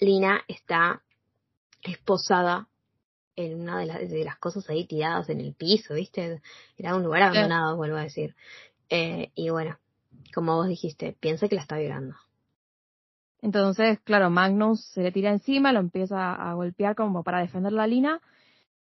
[0.00, 1.02] Lina está
[1.82, 2.68] esposada
[3.36, 6.40] en una de, las, de las cosas ahí tiradas en el piso, ¿viste?
[6.76, 8.34] Era un lugar abandonado, vuelvo a decir.
[8.88, 9.78] Eh, y bueno,
[10.34, 12.16] como vos dijiste, piensa que la está violando.
[13.42, 17.86] Entonces, claro, Magnus se le tira encima, lo empieza a golpear como para defender la
[17.86, 18.20] Lina.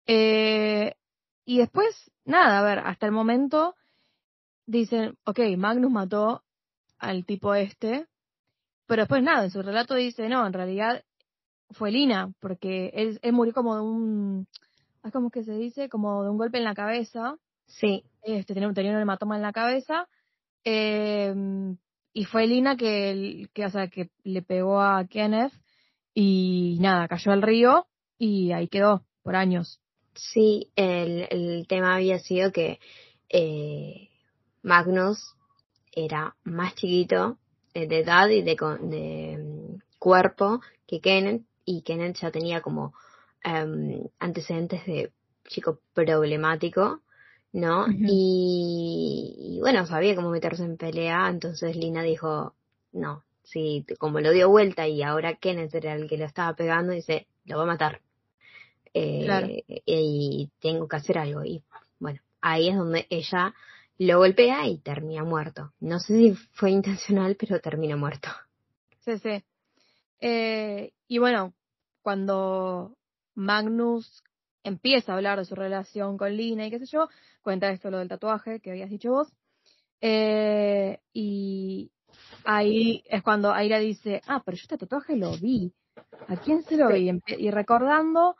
[0.05, 0.95] Eh,
[1.43, 3.75] y después, nada, a ver, hasta el momento
[4.67, 6.43] dicen, ok, Magnus mató
[6.99, 8.05] al tipo este,
[8.85, 11.03] pero después nada, en su relato dice, no, en realidad
[11.71, 14.47] fue Lina, porque él, él murió como de un,
[15.03, 17.37] es como que se dice, como de un golpe en la cabeza.
[17.65, 18.03] Sí.
[18.23, 20.07] Este, tenía, tenía un hematoma en la cabeza.
[20.63, 21.33] Eh,
[22.13, 25.53] y fue Lina que, que, o sea, que le pegó a Kenneth
[26.13, 27.85] y nada, cayó al río
[28.17, 29.79] y ahí quedó por años.
[30.15, 32.79] Sí, el, el tema había sido que
[33.29, 34.09] eh,
[34.63, 35.35] Magnus
[35.91, 37.37] era más chiquito
[37.75, 42.93] eh, de edad y de, de mm, cuerpo que Kenneth y Kenneth ya tenía como
[43.43, 45.11] em, antecedentes de
[45.47, 47.01] chico problemático,
[47.51, 47.85] ¿no?
[47.89, 52.55] y, bueno, sabía cómo meterse en pelea, entonces Lina dijo,
[52.93, 56.93] no, si como lo dio vuelta y ahora Kenneth era el que lo estaba pegando,
[56.93, 58.01] dice, lo va a matar.
[58.93, 61.43] Eh, y tengo que hacer algo.
[61.43, 61.61] Y
[61.99, 63.53] bueno, ahí es donde ella
[63.99, 65.73] lo golpea y termina muerto.
[65.79, 68.29] No sé si fue intencional, pero termina muerto.
[68.99, 69.43] Sí, sí.
[70.19, 71.53] Eh, y bueno,
[72.07, 72.95] cuando
[73.35, 74.23] Magnus
[74.63, 77.09] empieza a hablar de su relación con Lina y qué sé yo,
[77.41, 79.27] cuenta esto lo del tatuaje que habías dicho vos.
[79.99, 81.91] Eh, y
[82.45, 85.73] ahí es cuando Aira dice, ah, pero yo este tatuaje lo vi.
[86.29, 87.11] ¿A quién se lo vi?
[87.27, 88.37] Y recordando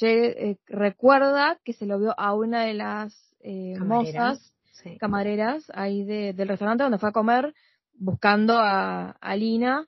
[0.00, 4.56] eh, recuerda que se lo vio a una de las eh, mozas,
[4.98, 7.54] camareras, ahí del restaurante donde fue a comer,
[7.92, 9.86] buscando a, Lina.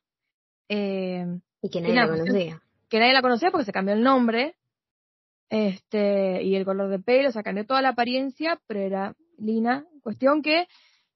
[0.68, 1.26] Eh,
[1.60, 2.62] y que nadie la conocía.
[2.88, 4.54] Que nadie la conocía porque se cambió el nombre
[5.48, 9.84] este y el color de pelo, o sea, cambió toda la apariencia, pero era Lina.
[10.02, 10.66] Cuestión que,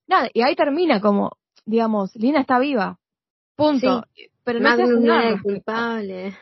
[0.07, 2.99] nada, y ahí termina como, digamos, Lina está viva.
[3.57, 4.05] Punto.
[4.45, 6.37] Pero no, no era el culpable.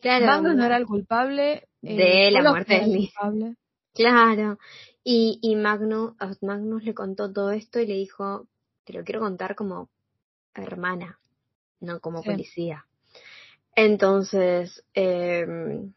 [0.00, 0.26] Claro.
[0.26, 3.12] Magnus no era el culpable, de la muerte de Lee.
[3.94, 4.58] Claro.
[5.04, 8.46] Y, y Magnus, Magnus le contó todo esto y le dijo,
[8.84, 9.90] te lo quiero contar como
[10.54, 11.18] hermana,
[11.80, 12.86] no como policía.
[13.74, 15.92] Entonces, em,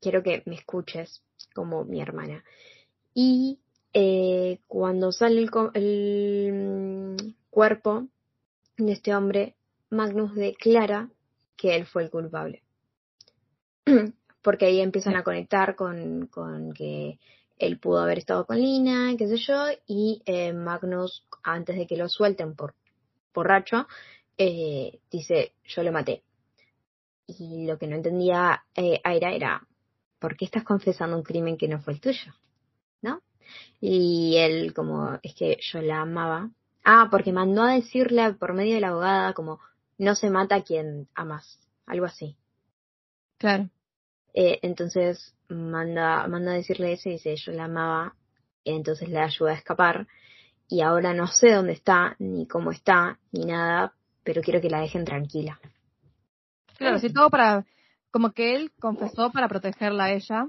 [0.00, 1.22] quiero que me escuches
[1.54, 2.44] como mi hermana.
[3.14, 3.60] Y
[3.92, 7.16] eh, cuando sale el, mm,
[7.50, 8.06] cuerpo
[8.76, 9.56] de este hombre,
[9.90, 11.10] Magnus declara
[11.56, 12.62] que él fue el culpable.
[14.42, 17.18] porque ahí empiezan a conectar con, con que
[17.58, 21.96] él pudo haber estado con Lina, qué sé yo, y eh, Magnus, antes de que
[21.96, 22.74] lo suelten por
[23.34, 23.86] borracho,
[24.38, 26.22] eh, dice, yo lo maté.
[27.38, 29.66] Y lo que no entendía eh, Aira era,
[30.18, 32.32] ¿por qué estás confesando un crimen que no fue el tuyo?
[33.02, 33.22] ¿No?
[33.80, 36.50] Y él como, es que yo la amaba.
[36.84, 39.60] Ah, porque mandó a decirle por medio de la abogada como,
[39.98, 42.36] no se mata a quien amas, algo así.
[43.38, 43.68] Claro.
[44.32, 48.14] Eh, entonces manda, manda a decirle eso y dice, yo la amaba,
[48.64, 50.06] y entonces le ayuda a escapar.
[50.68, 53.92] Y ahora no sé dónde está, ni cómo está, ni nada,
[54.22, 55.60] pero quiero que la dejen tranquila.
[56.80, 57.66] Claro, sí, todo para,
[58.10, 60.46] como que él confesó para protegerla a ella.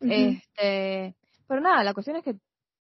[0.00, 1.16] Este,
[1.48, 2.36] pero nada, la cuestión es que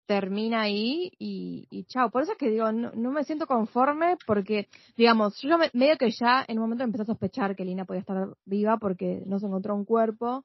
[0.06, 2.10] termina ahí y, y chao.
[2.10, 5.96] Por eso es que digo, no, no me siento conforme porque, digamos, yo me, medio
[5.98, 9.40] que ya en un momento empecé a sospechar que Lina podía estar viva porque no
[9.40, 10.44] se encontró un cuerpo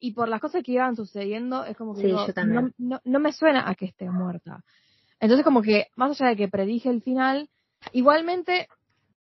[0.00, 3.32] y por las cosas que iban sucediendo es como que digo, no, no, no, me
[3.32, 4.62] suena a que esté muerta.
[5.20, 7.50] Entonces como que, más allá de que predije el final,
[7.92, 8.68] igualmente,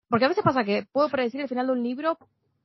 [0.08, 2.18] porque a veces pasa que puedo predecir el final de un libro,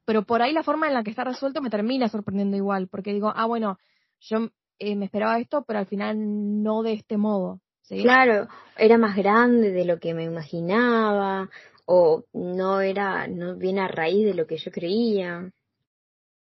[0.05, 3.13] pero por ahí la forma en la que está resuelto me termina sorprendiendo igual, porque
[3.13, 3.77] digo, ah, bueno,
[4.19, 4.49] yo
[4.79, 6.17] eh, me esperaba esto, pero al final
[6.63, 7.59] no de este modo.
[7.87, 8.47] Claro,
[8.77, 11.49] era más grande de lo que me imaginaba,
[11.85, 15.51] o no era, no viene a raíz de lo que yo creía.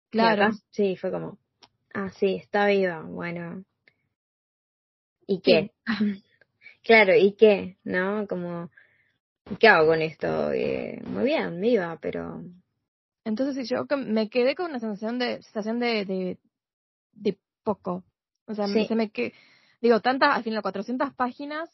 [0.10, 0.50] Claro.
[0.72, 1.38] sí, fue como,
[1.94, 3.64] ah, sí, está viva, bueno.
[5.28, 5.72] ¿Y qué?
[6.84, 7.78] claro, ¿y qué?
[7.84, 8.28] ¿No?
[8.28, 8.70] Como,
[9.58, 10.52] ¿qué hago con esto?
[10.52, 12.44] Eh, muy bien, viva, pero...
[13.26, 16.38] Entonces yo me quedé con una sensación de, sensación de, de,
[17.14, 18.04] de poco.
[18.46, 19.34] O sea, se me que
[19.82, 21.70] digo, tantas, al final 400 páginas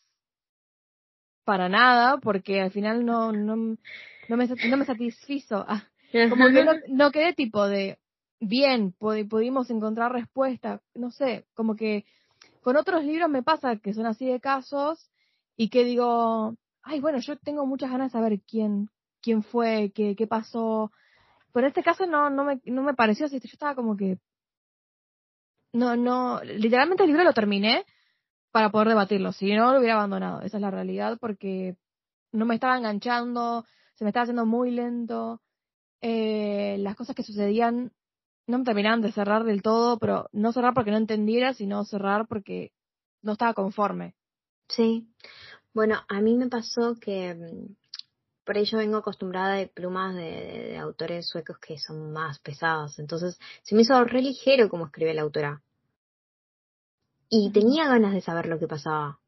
[1.44, 5.66] para nada, porque al final no, no, no, me, no me satisfizo.
[5.68, 5.88] Ah,
[6.30, 8.00] como que no, no quedé tipo de,
[8.40, 12.06] bien, pudimos encontrar respuesta, no sé, como que
[12.62, 15.12] con otros libros me pasa que son así de casos
[15.56, 18.90] y que digo, ay, bueno, yo tengo muchas ganas de saber quién,
[19.22, 20.92] quién fue, qué, qué pasó.
[21.52, 24.20] Pero en este caso no, no me, no me pareció así, yo estaba como que,
[25.74, 27.86] no, no, literalmente el libro lo terminé
[28.52, 31.76] para poder debatirlo, si no lo hubiera abandonado, esa es la realidad, porque
[32.32, 35.42] no me estaba enganchando, se me estaba haciendo muy lento,
[36.02, 37.92] eh, las cosas que sucedían
[38.48, 42.28] no me terminaban de cerrar del todo, pero no cerrar porque no entendiera, sino cerrar
[42.28, 42.72] porque
[43.22, 44.16] no estaba conforme.
[44.70, 45.08] Sí,
[45.76, 47.76] bueno, a mí me pasó que mm,
[48.46, 52.98] por ello vengo acostumbrada de plumas de, autores suecos que son más pesados.
[52.98, 55.62] Entonces se me hizo re ligero como escribe la autora.
[57.30, 59.20] Y tenía ganas de saber lo que pasaba.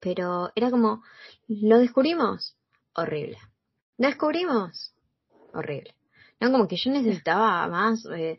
[0.00, 1.04] Pero era como,
[1.46, 2.56] ¿lo descubrimos?
[2.94, 3.38] Horrible.
[3.96, 4.92] ¿Descubrimos?
[5.52, 5.94] Horrible.
[6.40, 8.04] No, como que yo necesitaba más.
[8.06, 8.36] Eh,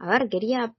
[0.00, 0.74] a ver, quería.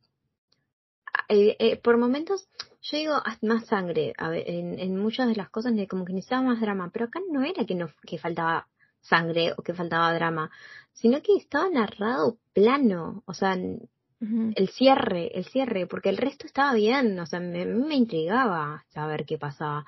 [1.30, 2.48] Eh, eh, por momentos
[2.82, 6.62] yo digo ah, más sangre en, en, muchas de las cosas como que necesitaba más
[6.62, 8.68] drama, pero acá no era que no que faltaba
[9.02, 10.50] sangre o que faltaba drama,
[10.94, 16.74] sino que estaba narrado plano, o sea, el cierre, el cierre, porque el resto estaba
[16.74, 19.86] bien, o sea, me, me intrigaba saber qué pasaba,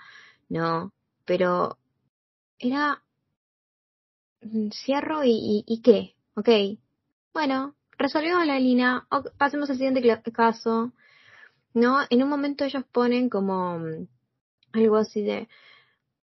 [0.49, 0.94] no,
[1.26, 1.78] pero
[2.60, 3.02] era
[4.41, 6.49] mm, cierro y, y, qué, ok,
[7.34, 9.07] bueno, resolvimos la línea,
[9.38, 10.02] pasemos al siguiente
[10.32, 10.94] caso,
[11.74, 12.00] ¿no?
[12.10, 14.08] En un momento ellos ponen como mm,
[14.74, 15.48] algo así de,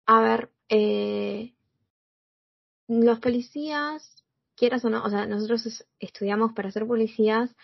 [0.05, 1.53] a ver, eh,
[2.87, 4.23] los policías,
[4.55, 7.55] quieras o no, o sea, nosotros estudiamos para ser policías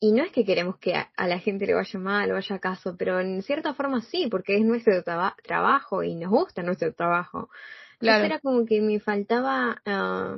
[0.00, 2.96] y no es que queremos que a, la gente le vaya mal o vaya caso,
[2.96, 5.02] pero en cierta forma sí, porque es nuestro
[5.42, 7.48] trabajo y nos gusta nuestro trabajo.
[7.98, 8.18] Claro.
[8.18, 10.36] Entonces era como que me faltaba ah,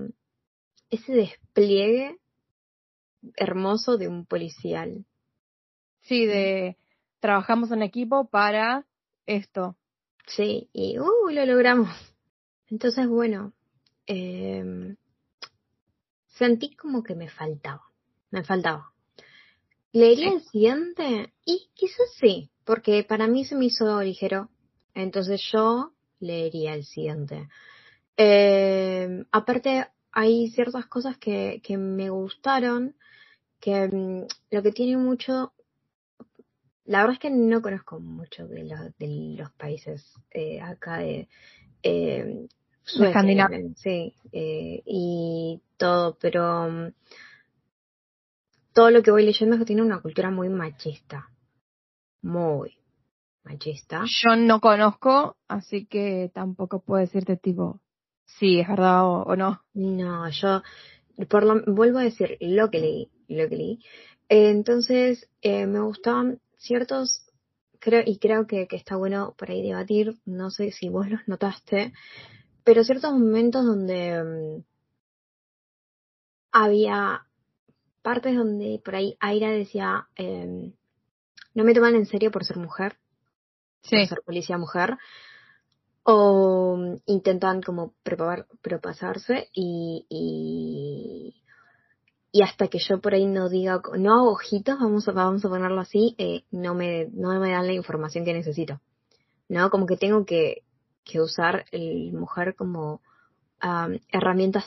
[0.89, 2.17] ese despliegue
[3.37, 5.05] hermoso de un policial.
[6.07, 6.77] Sí, de
[7.21, 8.87] trabajamos en equipo para
[9.27, 9.77] esto.
[10.27, 11.91] Sí, y uh, lo logramos.
[12.69, 13.53] Entonces, bueno,
[14.07, 14.97] eh,
[16.29, 17.83] sentí como que me faltaba,
[18.31, 18.93] me faltaba.
[19.93, 21.33] ¿Leería el siguiente?
[21.45, 24.51] Y quizás sí, porque para mí se me hizo ligero.
[24.95, 27.49] Entonces yo leería el siguiente.
[28.17, 32.95] Eh, aparte, hay ciertas cosas que, que me gustaron,
[33.61, 35.53] que mm, lo que tiene mucho
[36.87, 38.65] la verdad es que no conozco mucho de,
[38.99, 41.29] de los países eh, acá de
[41.83, 42.47] eh,
[42.87, 43.61] Escandinavia.
[43.77, 46.93] Sí, eh, y todo, pero mm,
[48.73, 51.29] todo lo que voy leyendo es que tiene una cultura muy machista.
[52.23, 52.77] Muy
[53.43, 54.05] machista.
[54.07, 57.81] Yo no conozco, así que tampoco puedo decirte tipo,
[58.25, 59.63] sí, es verdad o, no.
[59.75, 60.63] No, yo
[61.29, 63.79] por lo, vuelvo a decir lo que leí, lo que leí.
[64.29, 67.27] entonces, eh, me gustaban ciertos,
[67.79, 71.21] creo, y creo que, que está bueno por ahí debatir, no sé si vos los
[71.27, 71.93] notaste,
[72.65, 74.65] pero ciertos momentos donde mm,
[76.53, 77.27] había
[78.03, 80.73] partes donde por ahí Aira decía, eh,
[81.55, 82.99] no me toman en serio por ser mujer,
[83.89, 84.97] por ser policía mujer,
[86.03, 87.95] o mm, intentan como
[88.63, 91.43] propasarse y, y,
[92.37, 95.49] y hasta que yo por ahí no diga, no hago ojitos, vamos a, vamos a
[95.49, 98.79] ponerlo así, eh, no, me, no me dan la información que necesito.
[99.49, 99.71] ¿No?
[99.71, 100.65] Como que tengo que,
[101.03, 103.01] que usar el mujer como
[104.13, 104.67] herramientas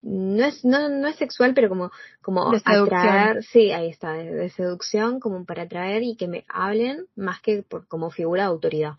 [0.00, 1.90] no es no, no es sexual pero como
[2.22, 7.40] como atraer sí ahí está de, seducción como para atraer y que me hablen más
[7.42, 8.94] que por, como figura de autoridad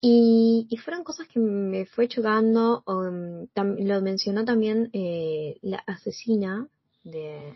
[0.00, 3.46] y, y fueron cosas que me fue chocando um,
[3.78, 6.68] lo mencionó también eh, la asesina
[7.04, 7.54] de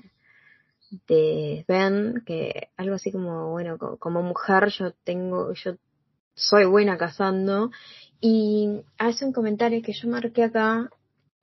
[1.08, 5.76] de Ben que algo así como bueno como mujer yo tengo yo
[6.34, 7.70] soy buena cazando
[8.20, 10.90] y hace un comentario que yo marqué acá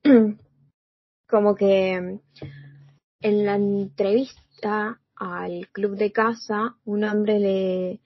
[1.28, 2.20] como que
[3.22, 8.02] en la entrevista al club de casa, un hombre le,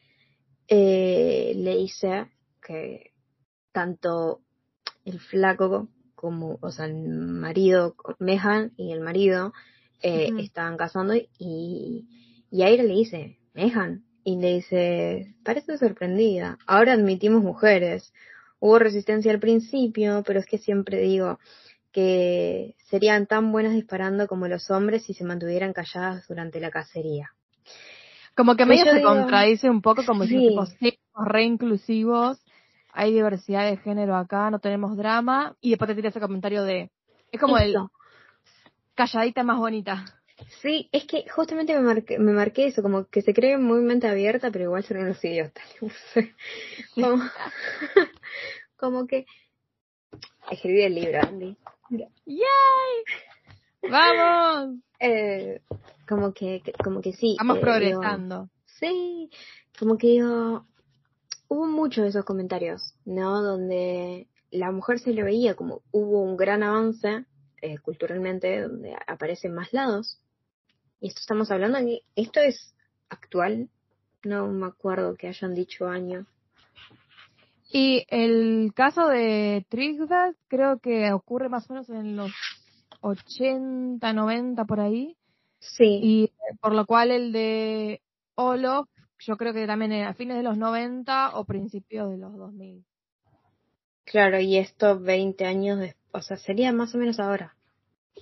[0.67, 2.29] eh, le dice
[2.61, 3.13] que
[3.71, 4.41] tanto
[5.05, 9.53] el flaco como, o sea, el marido, Mejan y el marido,
[10.01, 12.05] eh, estaban casando y,
[12.51, 18.11] y Aira le dice, Mejan, y le dice, parece sorprendida, ahora admitimos mujeres.
[18.59, 21.39] Hubo resistencia al principio, pero es que siempre digo,
[21.91, 27.31] que serían tan buenas disparando como los hombres si se mantuvieran calladas durante la cacería.
[28.35, 30.73] Como que medio se contradice un poco, como si somos
[31.25, 32.43] re inclusivos,
[32.91, 36.91] hay diversidad de género acá, no tenemos drama, y después te tira ese comentario de,
[37.31, 37.75] es como el
[38.95, 40.05] calladita más bonita.
[40.61, 44.07] Sí, es que justamente me marqué, me marqué eso, como que se cree muy mente
[44.07, 45.63] abierta, pero igual son unos idiotas.
[46.95, 47.23] como,
[48.77, 49.25] como que
[50.51, 51.55] escribí el libro, Andy.
[52.25, 52.43] ¡Yay!
[53.89, 54.79] ¡Vamos!
[54.99, 55.61] Eh,
[56.07, 57.35] como que, como que sí.
[57.37, 58.49] Vamos eh, progresando.
[58.65, 59.29] sí,
[59.79, 60.65] como que digo,
[61.47, 63.41] hubo muchos de esos comentarios, ¿no?
[63.41, 67.25] Donde la mujer se le veía como hubo un gran avance
[67.61, 70.19] eh, culturalmente, donde aparecen más lados.
[70.99, 72.73] Y esto estamos hablando de, esto es
[73.09, 73.69] actual,
[74.23, 76.25] no me acuerdo que hayan dicho año.
[77.71, 82.31] Y el caso de Trigdas creo que ocurre más o menos en los
[83.01, 85.17] 80, 90 por ahí.
[85.59, 85.99] Sí.
[86.01, 88.01] Y por lo cual el de
[88.35, 88.87] Olof,
[89.19, 92.85] yo creo que también a fines de los 90 o principios de los 2000.
[94.05, 97.55] Claro, y esto 20 años después, o sea, sería más o menos ahora.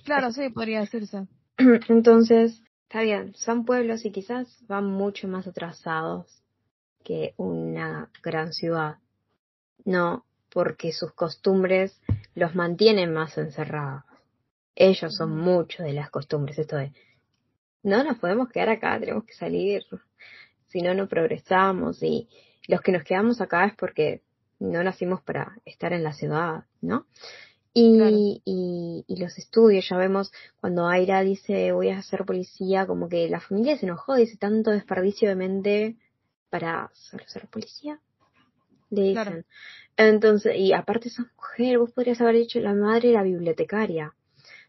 [0.04, 1.26] Claro, sí, podría decirse.
[1.88, 6.42] Entonces, está bien, son pueblos y quizás van mucho más atrasados
[7.04, 8.96] que una gran ciudad.
[9.84, 12.00] No, porque sus costumbres
[12.34, 14.04] los mantienen más encerrados.
[14.74, 16.92] Ellos son mucho de las costumbres, esto de,
[17.82, 19.84] no nos podemos quedar acá, tenemos que salir,
[20.68, 22.28] si no, no progresamos y
[22.66, 24.22] los que nos quedamos acá es porque
[24.58, 27.06] no nacimos para estar en la ciudad, ¿no?
[27.76, 33.08] Y, y, y, los estudios, ya vemos cuando Aira dice voy a ser policía, como
[33.08, 35.96] que la familia se enojó, dice tanto desperdicio de mente
[36.50, 38.00] para ser policía
[38.94, 39.44] le dicen.
[39.96, 44.14] Entonces, y aparte esa mujer, vos podrías haber dicho, la madre era bibliotecaria.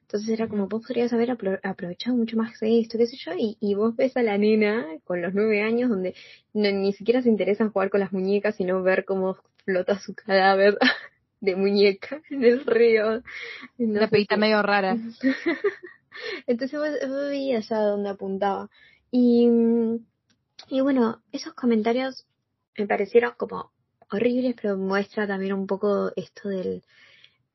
[0.02, 1.32] Entonces era como, vos podrías haber
[1.64, 5.22] aprovechado mucho más esto, qué sé yo, y, y vos ves a la nena con
[5.22, 6.14] los nueve años donde
[6.54, 10.78] ni siquiera se interesa en jugar con las muñecas, sino ver cómo flota su cadáver
[11.42, 13.22] de muñeca en el río.
[13.78, 14.96] Una pedita medio rara.
[16.48, 18.70] Entonces vos, veías a dónde apuntaba.
[19.12, 19.50] Y,
[20.70, 22.26] y bueno, esos comentarios
[22.78, 23.72] me parecieron como
[24.12, 26.84] horribles, pero muestra también un poco esto del,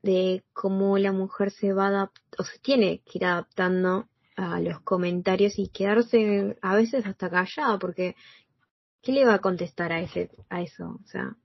[0.01, 4.81] de cómo la mujer se va adaptando, o se tiene que ir adaptando a los
[4.81, 8.15] comentarios y quedarse a veces hasta callada, porque
[9.01, 10.99] ¿qué le va a contestar a ese, a eso?
[11.03, 11.35] O sea.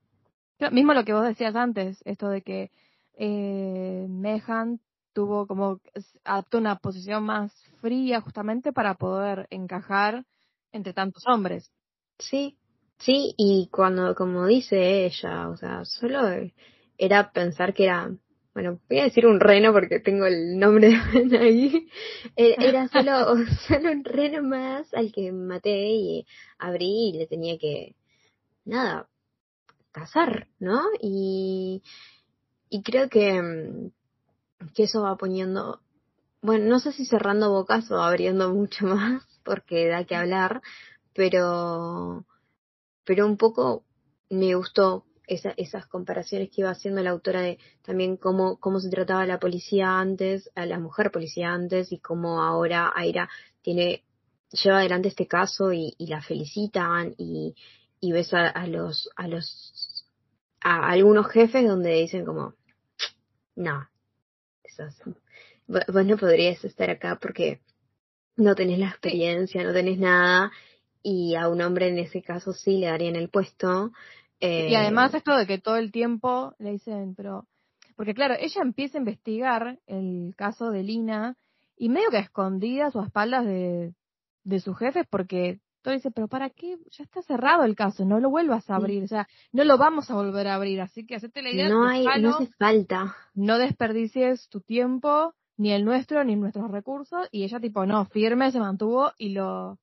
[0.73, 2.71] Mismo lo que vos decías antes, esto de que
[3.19, 4.81] eh, Mehan
[5.13, 5.81] tuvo como,
[6.25, 10.25] adaptó una posición más fría justamente para poder encajar
[10.73, 11.71] entre tantos hombres.
[12.19, 12.59] Sí,
[12.99, 16.21] Sí, y cuando, como dice ella, o sea, solo
[16.99, 18.11] era pensar que era,
[18.55, 20.95] bueno, voy a decir un reno porque tengo el nombre
[21.29, 21.89] de ahí,
[22.37, 23.37] e, era solo,
[23.69, 26.27] solo un reno más al que maté y
[26.59, 27.97] abrí y le tenía que,
[28.65, 29.09] nada,
[29.97, 30.83] cazar, ¿no?
[31.01, 31.83] Y,
[32.69, 33.91] y creo que,
[34.75, 35.81] que eso va poniendo,
[36.43, 40.61] bueno, no sé si cerrando bocas o abriendo mucho más, porque da que hablar,
[41.15, 42.27] pero
[43.05, 43.85] pero un poco
[44.29, 48.91] me gustó esa, esas comparaciones que iba haciendo la autora de también cómo, cómo se
[48.91, 53.31] trataba a la policía antes, a la mujer policía antes y cómo ahora Aira
[53.63, 54.05] tiene,
[54.51, 57.55] lleva adelante este caso y, y la felicitan y,
[58.01, 60.07] y ves a, los, a los,
[60.61, 62.55] a algunos jefes donde dicen como,
[63.55, 63.89] no,
[65.67, 67.61] vos no podrías estar acá porque
[68.37, 70.53] no tenés la experiencia, no tenés nada,
[71.03, 73.93] y a un hombre en ese caso sí le darían el puesto.
[74.41, 77.47] y además esto de que todo el tiempo le dicen, pero,
[77.97, 81.37] porque claro, ella empieza a investigar el caso de Lina
[81.77, 83.95] y medio que a escondidas o a espaldas de,
[84.45, 86.79] de sus jefes porque todo dice, pero ¿para qué?
[86.91, 90.11] Ya está cerrado el caso, no lo vuelvas a abrir, o sea, no lo vamos
[90.11, 91.69] a volver a abrir, así que hacete la idea.
[91.69, 93.15] No hay, no hace falta.
[93.35, 98.51] No desperdicies tu tiempo, ni el nuestro, ni nuestros recursos, y ella tipo, no, firme,
[98.51, 99.79] se mantuvo y lo,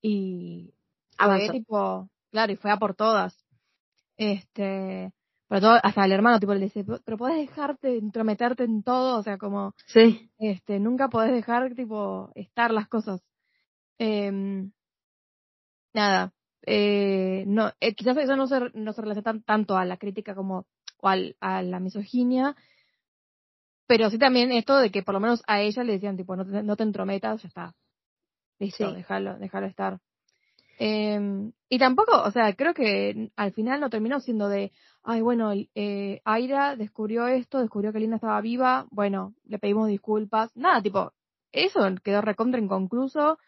[0.00, 0.72] y
[1.18, 1.50] Avanzó.
[1.50, 3.36] tipo, claro, y fue a por todas.
[4.16, 5.12] Este,
[5.48, 9.22] pero todo, hasta el hermano tipo le dice, pero puedes dejarte entrometerte en todo, o
[9.24, 10.30] sea, como, sí.
[10.38, 13.20] este, nunca podés dejar tipo estar las cosas.
[13.98, 14.70] Eh,
[15.92, 16.32] nada,
[16.66, 20.66] eh, no, eh, quizás eso no se, no se relaciona tanto a la crítica como
[20.98, 22.56] o al, a la misoginia,
[23.86, 26.44] pero sí también esto de que por lo menos a ella le decían tipo no
[26.44, 27.74] te, no te entrometas, ya está,
[28.58, 30.00] listo, déjalo, déjalo estar.
[30.78, 34.72] Eh, y tampoco, o sea, creo que al final no terminó siendo de,
[35.02, 40.50] ay, bueno, eh, Aira descubrió esto, descubrió que Linda estaba viva, bueno, le pedimos disculpas,
[40.56, 41.12] nada, tipo,
[41.52, 43.38] eso quedó recontra inconcluso,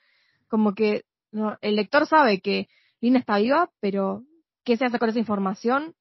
[0.48, 2.68] como que no, el lector sabe que
[3.00, 4.24] Lina está viva, pero
[4.64, 5.94] ¿qué se hace con esa información?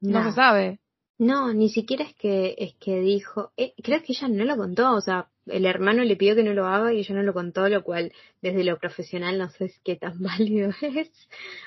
[0.00, 0.80] No, se sabe.
[1.18, 4.92] No, ni siquiera es que es que dijo, eh, creo que ella no lo contó,
[4.94, 7.68] o sea, el hermano le pidió que no lo haga y ella no lo contó,
[7.68, 8.12] lo cual
[8.42, 11.10] desde lo profesional no sé qué tan válido es.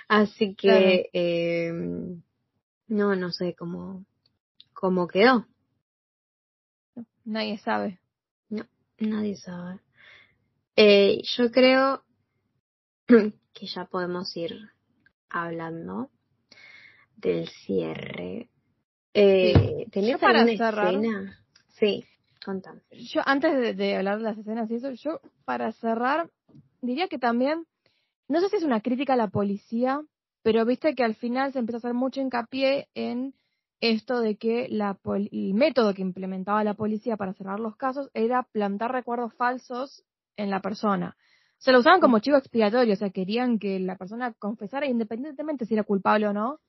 [0.08, 1.72] Así que eh,
[2.88, 4.06] no, no sé cómo
[4.74, 5.48] cómo quedó.
[7.26, 7.99] Nadie sabe.
[8.49, 8.66] No,
[8.99, 9.80] nadie sabe.
[10.76, 12.04] Eh, yo creo
[13.54, 14.54] que ya podemos ir
[15.30, 16.10] hablando
[17.16, 18.50] del cierre.
[19.14, 21.40] Eh, ¿Tenías para cerrar, escena?
[21.70, 22.04] Sí,
[22.44, 22.82] contame.
[22.92, 26.30] Yo, antes de, hablar de las escenas y eso, yo para cerrar
[26.82, 27.66] diría que también,
[28.28, 30.02] no sé si es una crítica a la policía,
[30.44, 33.34] pero viste que al final se empezó a hacer mucho hincapié en
[33.80, 38.44] esto de que la el método que implementaba la policía para cerrar los casos era
[38.44, 40.04] plantar recuerdos falsos
[40.36, 41.16] en la persona
[41.58, 45.74] se lo usaban como chivo expiatorio, o sea, querían que la persona confesara independientemente si
[45.74, 46.60] era culpable o no,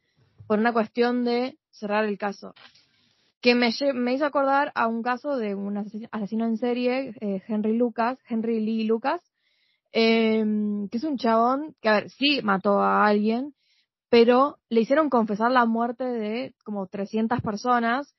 [0.47, 2.55] por una cuestión de cerrar el caso.
[3.41, 7.77] Que me, me hizo acordar a un caso de un asesino, en serie, eh, Henry
[7.77, 9.21] Lucas, Henry Lee Lucas,
[9.93, 10.45] eh,
[10.91, 13.55] que es un chabón que, a ver, sí mató a alguien,
[14.09, 18.15] pero le hicieron confesar la muerte de como 300 personas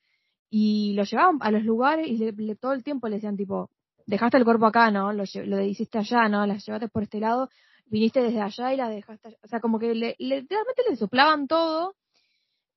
[0.50, 3.70] y lo llevaban a los lugares y le, todo el tiempo le decían tipo,
[4.10, 5.14] dejaste el cuerpo acá, ¿no?
[5.14, 6.46] Lo, lo hiciste allá, ¿no?
[6.48, 7.50] La llevaste por este lado,
[7.86, 11.96] viniste desde allá y la dejaste, o sea, como que le, realmente le soplaban todo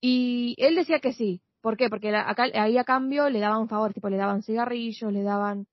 [0.00, 1.42] y él decía que sí.
[1.62, 1.88] ¿Por qué?
[1.88, 5.66] Porque acá, ahí a cambio le daban favor, tipo le daban cigarrillos, le daban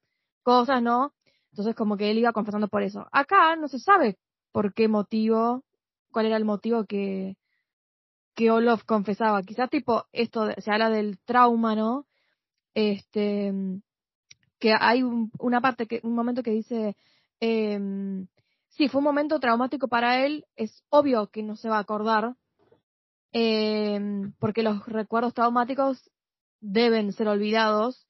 [0.44, 1.14] cosas, ¿no?
[1.52, 3.08] Entonces como que él iba confesando por eso.
[3.12, 4.18] Acá no se sabe
[4.52, 5.64] por qué motivo,
[6.12, 7.38] cuál era el motivo que,
[8.36, 9.44] que Olof confesaba.
[9.44, 12.06] Quizás tipo esto, se habla del trauma, ¿no?
[12.76, 13.52] Este,
[14.60, 16.96] que hay una parte, que, un momento que dice,
[17.40, 17.80] eh,
[18.70, 22.36] sí, fue un momento traumático para él, es obvio que no se va a acordar,
[23.32, 24.00] eh,
[24.40, 26.10] porque los recuerdos traumáticos
[26.62, 28.08] deben ser olvidados,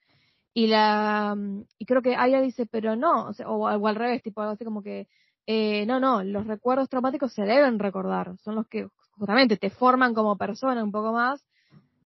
[0.53, 1.37] y la
[1.77, 4.65] y creo que Aya dice, pero no, o, sea, o, al revés, tipo algo así
[4.65, 5.07] como que,
[5.45, 10.13] eh, no, no, los recuerdos traumáticos se deben recordar, son los que justamente te forman
[10.13, 11.45] como persona un poco más,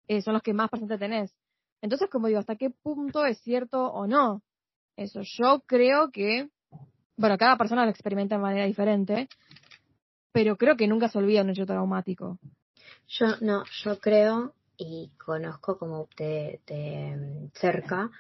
[0.09, 1.35] eh, son los que más presente tenés.
[1.82, 4.42] Entonces, como digo, ¿hasta qué punto es cierto o no?
[4.96, 6.48] Eso, yo creo que,
[7.16, 9.28] bueno, cada persona lo experimenta de manera diferente,
[10.32, 12.38] pero creo que nunca se olvida un hecho traumático.
[13.09, 18.10] Yo no, yo creo y conozco como de, de cerca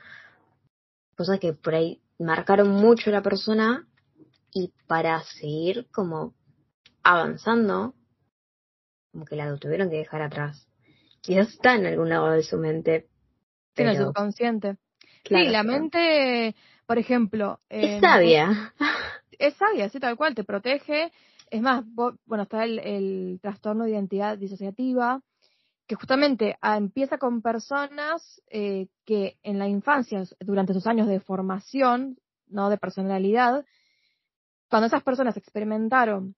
[1.16, 3.86] cosas que por ahí marcaron mucho a la persona
[4.52, 6.34] y para seguir como
[7.02, 7.94] avanzando,
[9.12, 10.66] como que la tuvieron que dejar atrás.
[11.20, 13.08] Quizás está en algún lado de su mente,
[13.76, 14.76] en el subconsciente.
[15.24, 16.54] sí, la mente,
[16.86, 17.60] por ejemplo.
[17.68, 18.72] es sabia.
[19.38, 21.10] Es sabia, sí, tal cual, te protege.
[21.50, 25.20] Es más, bueno, está el, trastorno de identidad disociativa,
[25.86, 31.20] que justamente ah, empieza con personas eh, que en la infancia, durante sus años de
[31.20, 33.64] formación, no de personalidad,
[34.68, 36.34] cuando esas personas experimentaron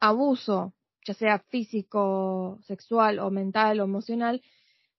[0.00, 0.72] abuso,
[1.04, 4.42] ya sea físico, sexual o mental o emocional,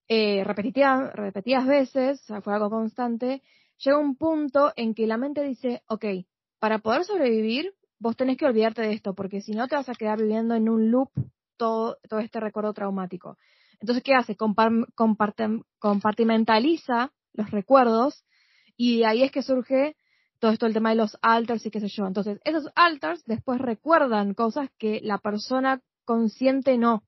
[0.07, 3.41] eh, repetidas, repetidas veces, o sea, fue algo constante,
[3.77, 6.05] llega un punto en que la mente dice, ok,
[6.59, 9.95] para poder sobrevivir, vos tenés que olvidarte de esto, porque si no te vas a
[9.95, 11.09] quedar viviendo en un loop
[11.57, 13.37] todo, todo este recuerdo traumático.
[13.79, 14.35] Entonces, ¿qué hace?
[14.35, 18.23] compartimentaliza los recuerdos
[18.77, 19.95] y ahí es que surge
[20.39, 22.05] todo esto el tema de los alters y qué sé yo.
[22.05, 27.03] Entonces, esos alters después recuerdan cosas que la persona consciente no.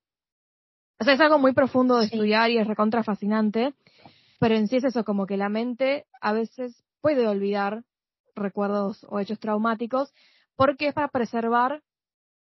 [0.99, 3.73] O sea, es algo muy profundo de estudiar y es recontra fascinante,
[4.39, 7.83] pero en sí es eso, como que la mente a veces puede olvidar
[8.35, 10.13] recuerdos o hechos traumáticos
[10.55, 11.81] porque es para preservar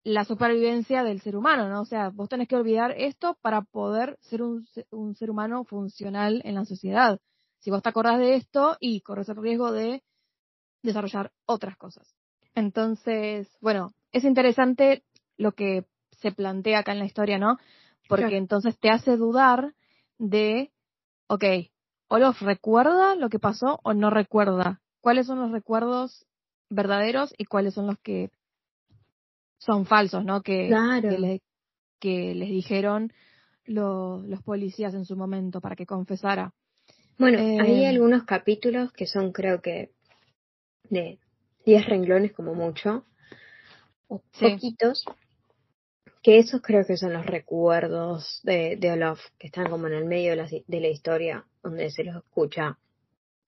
[0.02, 1.82] la supervivencia del ser humano, ¿no?
[1.82, 6.40] O sea, vos tenés que olvidar esto para poder ser un, un ser humano funcional
[6.44, 7.20] en la sociedad.
[7.59, 10.02] Si vos te acordás de esto y corres el riesgo de
[10.82, 12.14] desarrollar otras cosas.
[12.55, 15.05] Entonces, bueno, es interesante
[15.36, 17.59] lo que se plantea acá en la historia, ¿no?
[18.11, 19.74] Porque entonces te hace dudar
[20.19, 20.70] de,
[21.28, 21.45] ok,
[22.09, 24.81] Olof recuerda lo que pasó o no recuerda.
[25.01, 26.27] ¿Cuáles son los recuerdos
[26.69, 28.31] verdaderos y cuáles son los que
[29.59, 30.43] son falsos, ¿no?
[30.43, 30.69] Que,
[32.01, 33.12] que, les dijeron
[33.65, 36.53] los policías en su momento para que confesara.
[37.19, 39.91] Bueno, hay eh, algunos capítulos que son creo que
[40.89, 41.19] de
[41.66, 43.05] 10 renglones como mucho,
[44.09, 45.05] o poquitos,
[46.22, 50.05] que esos creo que son los recuerdos de, de Olaf, que están como en el
[50.05, 52.78] medio de la, de la historia, donde se los escucha.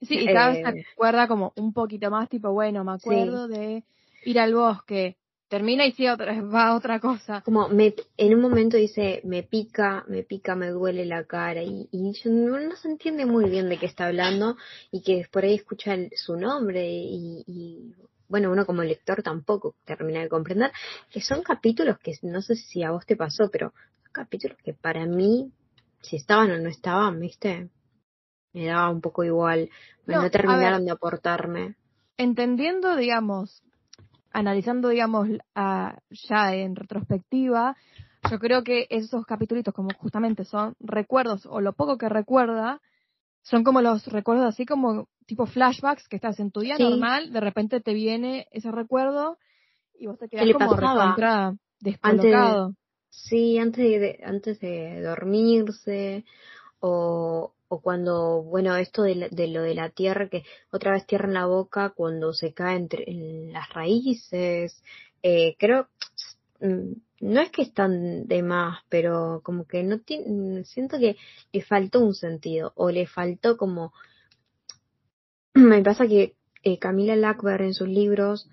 [0.00, 3.46] Sí, y cada vez se eh, acuerda como un poquito más, tipo, bueno, me acuerdo
[3.46, 3.84] de
[4.24, 5.16] ir al bosque,
[5.52, 7.42] termina y sí otra, va a otra cosa.
[7.42, 11.88] Como me, en un momento dice, me pica, me pica, me duele la cara y,
[11.92, 14.56] y no, se entiende muy bien de qué está hablando
[14.90, 17.94] y que por ahí escucha su nombre y, y,
[18.32, 20.72] bueno, uno como lector tampoco termina de comprender
[21.10, 24.72] que son capítulos que no sé si a vos te pasó, pero son capítulos que
[24.72, 25.52] para mí,
[26.00, 27.68] si estaban o no estaban, viste,
[28.54, 29.68] me daba un poco igual,
[30.06, 31.76] no, no terminaron de aportarme.
[32.16, 33.62] Entendiendo, digamos,
[34.32, 37.76] analizando, digamos, ya en retrospectiva,
[38.30, 42.80] yo creo que esos capítulos, como justamente son recuerdos o lo poco que recuerda,
[43.42, 47.40] son como los recuerdos así como tipo flashbacks que estás en tu día normal, de
[47.40, 49.38] repente te viene ese recuerdo
[49.98, 52.74] y vos te quedas como recontra descolocado.
[53.08, 56.26] sí, antes de, antes de dormirse
[56.80, 61.34] o, o cuando, bueno, esto de, lo de la tierra, que otra vez tierra en
[61.34, 64.82] la boca cuando se cae entre en las raíces,
[65.22, 65.88] eh, creo,
[66.60, 71.16] mm, no es que están de más, pero como que no tiene, siento que
[71.52, 73.94] le faltó un sentido, o le faltó como,
[75.54, 78.48] me pasa que eh, Camila Lackberg en sus libros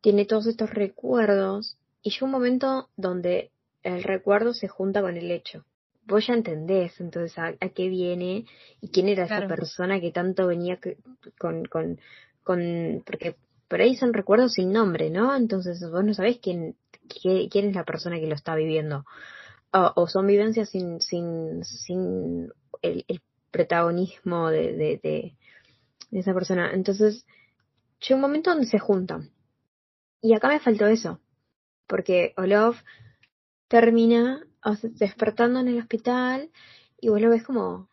[0.00, 3.50] tiene todos estos recuerdos, y llega un momento donde
[3.82, 5.64] el recuerdo se junta con el hecho
[6.06, 8.46] vos ya entendés entonces a, qué viene
[8.80, 10.78] y quién era esa persona que tanto venía
[11.38, 11.98] con, con,
[12.42, 13.36] con, porque
[13.68, 15.34] por ahí son recuerdos sin nombre, ¿no?
[15.34, 16.76] Entonces vos no sabés quién,
[17.08, 19.04] quién es la persona que lo está viviendo.
[19.72, 22.50] O, son vivencias sin, sin, sin
[22.80, 23.20] el, el
[23.50, 25.34] protagonismo de, de, de,
[26.12, 26.70] esa persona.
[26.72, 27.26] Entonces,
[28.00, 29.30] llega un momento donde se juntan.
[30.20, 31.20] Y acá me faltó eso.
[31.86, 32.78] Porque Olof
[33.68, 34.44] termina
[34.82, 36.50] despertando en el hospital
[37.00, 37.88] y vos lo ves como,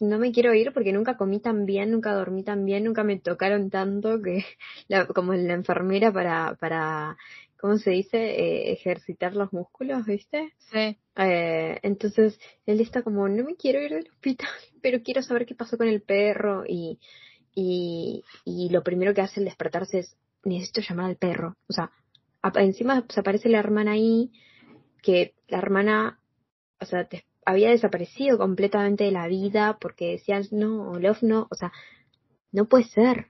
[0.00, 3.18] no me quiero ir porque nunca comí tan bien, nunca dormí tan bien, nunca me
[3.18, 4.44] tocaron tanto que
[4.88, 7.16] la, como la enfermera para, para
[7.58, 8.18] ¿cómo se dice?
[8.18, 10.54] Eh, ejercitar los músculos, ¿viste?
[10.72, 10.96] Sí.
[11.16, 14.48] Eh, entonces él está como, no me quiero ir del hospital,
[14.82, 17.00] pero quiero saber qué pasó con el perro y,
[17.54, 21.56] y, y lo primero que hace al despertarse es, necesito llamar al perro.
[21.68, 21.90] O sea,
[22.56, 24.30] encima se aparece la hermana ahí
[25.02, 26.20] que la hermana,
[26.80, 27.08] o sea,
[27.44, 31.72] había desaparecido completamente de la vida porque decían, no, Olof no, o sea,
[32.52, 33.28] no puede ser.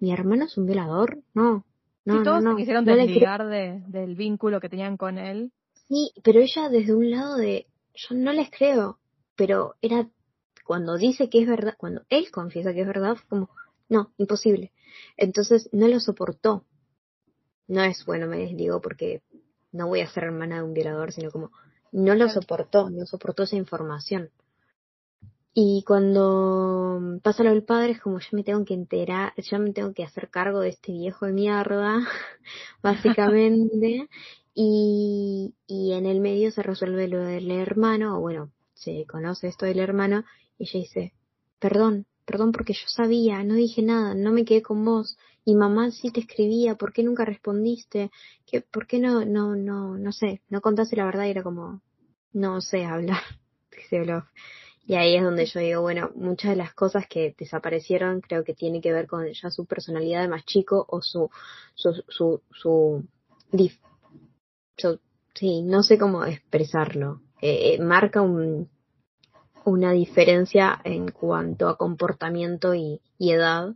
[0.00, 1.64] Mi hermano es un violador, no.
[2.04, 5.52] No, sí, todos no, quisieron desligar de, del vínculo que tenían con él.
[5.88, 8.98] Sí, pero ella desde un lado de, yo no les creo,
[9.36, 10.08] pero era
[10.64, 13.50] cuando dice que es verdad, cuando él confiesa que es verdad, como,
[13.88, 14.72] no, imposible.
[15.16, 16.64] Entonces no lo soportó.
[17.68, 19.22] No es bueno, me digo, porque
[19.72, 21.50] no voy a ser hermana de un violador, sino como
[21.92, 24.30] no lo soportó, no soportó esa información.
[25.54, 29.72] Y cuando pasa lo del padre es como yo me tengo que enterar, yo me
[29.72, 32.00] tengo que hacer cargo de este viejo de mierda,
[32.82, 34.08] básicamente,
[34.54, 39.66] y, y en el medio se resuelve lo del hermano, o bueno, se conoce esto
[39.66, 40.24] del hermano,
[40.64, 41.12] ella dice,
[41.58, 45.90] perdón, perdón porque yo sabía, no dije nada, no me quedé con vos, y mamá
[45.90, 48.10] sí te escribía, ¿por qué nunca respondiste?
[48.46, 51.26] ¿Qué, ¿Por qué no, no, no, no sé, no contaste la verdad?
[51.26, 51.80] Y era como,
[52.32, 53.22] no sé hablar,
[54.84, 58.52] Y ahí es donde yo digo, bueno, muchas de las cosas que desaparecieron creo que
[58.54, 61.30] tiene que ver con ya su personalidad de más chico o su,
[61.74, 63.04] su, su, su,
[65.34, 67.20] sí, no sé cómo expresarlo.
[67.40, 68.68] Eh, eh, marca un,
[69.64, 73.74] una diferencia en cuanto a comportamiento y, y edad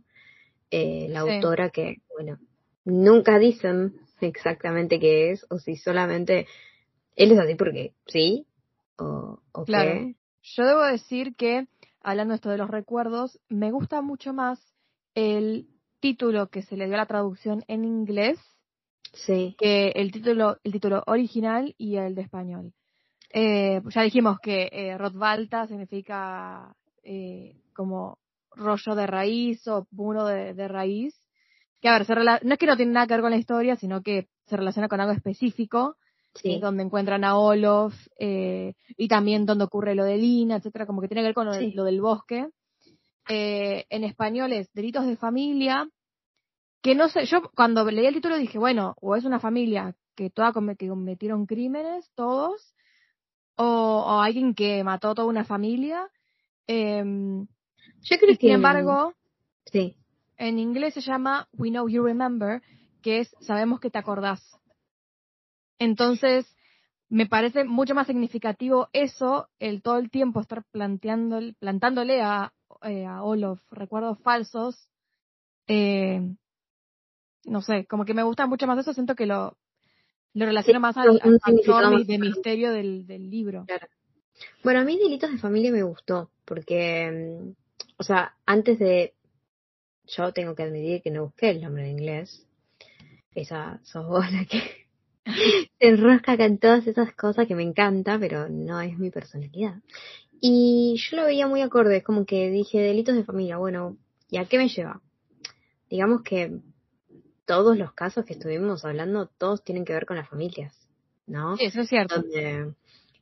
[0.71, 1.31] eh, la Sí.
[1.31, 2.37] autora que, bueno,
[2.85, 6.47] nunca dicen exactamente qué es o si solamente
[7.15, 8.45] él es así porque sí
[8.97, 9.91] o, o Claro.
[9.91, 10.15] qué.
[10.43, 11.67] Yo debo decir que,
[12.01, 14.59] hablando esto de los recuerdos, me gusta mucho más
[15.15, 15.67] el
[15.99, 18.39] título que se le dio a la traducción en inglés
[19.13, 22.73] Sí, que el título, el título original y el de español.
[23.29, 26.73] Eh, ya dijimos que eh, Rotvalta significa
[27.03, 28.17] eh, como
[28.55, 31.21] rollo de raíz o muro de, de raíz.
[31.81, 33.37] Que a ver, se rela- no es que no tiene nada que ver con la
[33.37, 35.95] historia, sino que se relaciona con algo específico,
[36.35, 40.85] eh, sí, donde encuentran a Olof eh, y también donde ocurre lo de Lina, etcétera,
[40.85, 41.71] como que tiene que ver con lo, Sí.
[41.73, 42.47] lo del bosque.
[43.29, 45.87] Eh, en español es delitos de familia,
[46.81, 50.29] que no sé, yo cuando leí el título dije, bueno, o es una familia que
[50.29, 52.73] toda que cometieron crímenes, todos,
[53.57, 53.63] o,
[54.07, 56.09] o alguien que mató a toda una familia.
[56.67, 57.47] em,
[58.01, 59.13] yo creo y sin que embargo,
[59.65, 59.97] sí,
[60.37, 62.61] en inglés se llama We Know You Remember,
[63.01, 64.41] que es sabemos que te acordás.
[65.79, 66.45] Entonces,
[67.09, 72.53] me parece mucho más significativo eso, el todo el tiempo estar planteando, plantándole a,
[72.83, 74.89] eh, a Olof recuerdos falsos.
[75.67, 76.21] Eh,
[77.45, 79.57] no sé, como que me gusta mucho más eso, siento que lo,
[80.37, 83.65] lo relaciono Sí, más al, al factor más de misterio del, del libro.
[83.65, 83.87] Claro.
[84.63, 87.51] Bueno, a mí Delitos de Familia me gustó, porque, mm,
[87.97, 89.13] o sea, antes de,
[90.05, 92.45] yo tengo que admitir que no busqué el nombre en inglés.
[93.33, 94.61] Esa sos vos la que
[95.79, 99.75] se enrosca con todas esas cosas que me encanta, pero no es mi personalidad.
[100.39, 103.97] Y yo lo veía muy acorde, es como que dije Delitos de Familia, bueno,
[104.29, 105.01] ¿y a qué me lleva?
[105.89, 106.59] Digamos que
[107.47, 110.75] todos los casos que estuvimos hablando, todos tienen que ver con las familias,
[111.25, 111.55] ¿no?
[111.55, 112.21] Sí, eso es cierto.
[112.21, 112.73] donde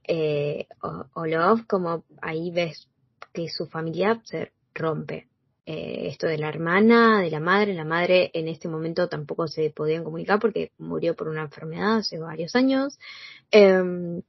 [0.08, 0.68] eh,
[1.14, 2.90] Olof, como ahí ves
[3.32, 5.28] que su familia se rompe.
[5.68, 9.70] Eh, esto de la hermana, de la madre, la madre en este momento tampoco se
[9.72, 12.98] podían comunicar porque murió por una enfermedad hace varios años.
[13.52, 14.22] Em,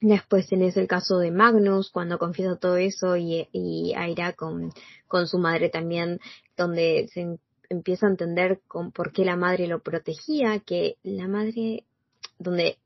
[0.00, 4.72] después tenés el caso de Magnus, cuando confiesa todo eso y, y Aira con,
[5.08, 6.20] con su madre también,
[6.56, 7.38] donde se
[7.70, 11.84] em- empieza a entender con, por qué la madre lo protegía, que la madre,
[12.38, 12.78] donde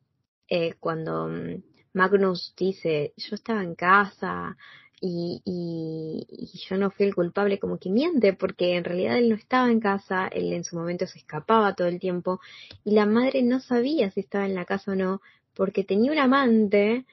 [0.48, 1.62] eh, cuando mm,
[1.94, 4.56] Magnus dice, yo estaba en casa
[5.01, 9.28] y, y, y yo no fui el culpable, como que miente, porque en realidad él
[9.28, 12.40] no estaba en casa, él en su momento se escapaba todo el tiempo
[12.85, 15.20] y la madre no sabía si estaba en la casa o no,
[15.55, 17.05] porque tenía un amante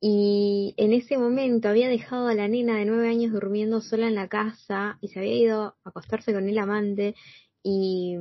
[0.00, 4.14] y en ese momento había dejado a la nena de nueve años durmiendo sola en
[4.14, 7.14] la casa y se había ido a acostarse con el amante
[7.62, 8.16] y,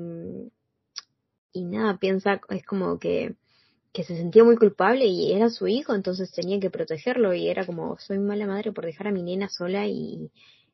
[1.53, 3.35] y nada, piensa, es como que
[3.93, 7.65] que se sentía muy culpable y era su hijo, entonces tenía que protegerlo y era
[7.65, 10.31] como, soy mala madre por dejar a mi nena sola y,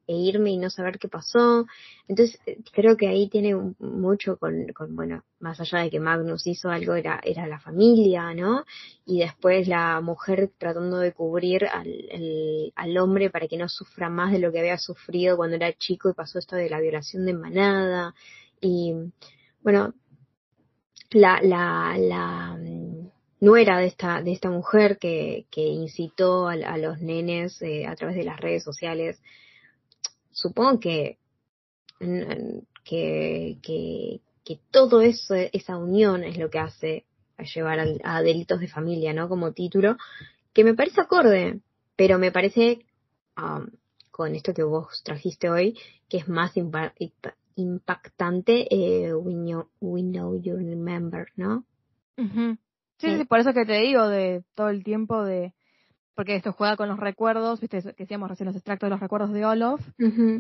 [0.08, 1.66] e irme y no saber qué pasó.
[2.08, 6.46] Entonces eh, creo que ahí tiene mucho con, con, bueno, más allá de que Magnus
[6.48, 8.64] hizo algo, era, era la familia, ¿no?
[9.06, 14.10] Y después la mujer tratando de cubrir al, el- al hombre para que no sufra
[14.10, 17.26] más de lo que había sufrido cuando era chico y pasó esto de la violación
[17.26, 18.14] de manada.
[18.62, 18.94] Y
[19.64, 19.94] bueno,
[21.12, 23.10] la, la, la mm,
[23.42, 27.96] nuera de esta, de esta mujer que, que incitó a, a los nenes eh, a
[27.96, 29.22] través de las redes sociales,
[30.46, 31.18] supongo que,
[32.84, 37.06] que, que, que todo eso, esa unión es lo que hace
[37.38, 39.28] a llevar al- a delitos de familia, ¿no?
[39.28, 39.98] Como título,
[40.54, 41.62] que me parece acorde,
[41.96, 42.86] pero me parece,
[43.38, 43.66] um,
[44.12, 45.78] con esto que vos trajiste hoy,
[46.08, 51.66] que es más impa- impa- impactante, eh, we, know, we Know You Remember, ¿no?
[53.00, 53.18] Sí, Sí.
[53.18, 55.54] sí, por eso que te digo de todo el tiempo de
[56.16, 59.32] porque esto juega con los recuerdos, viste que decíamos recién los extractos de los recuerdos
[59.34, 59.82] de Olof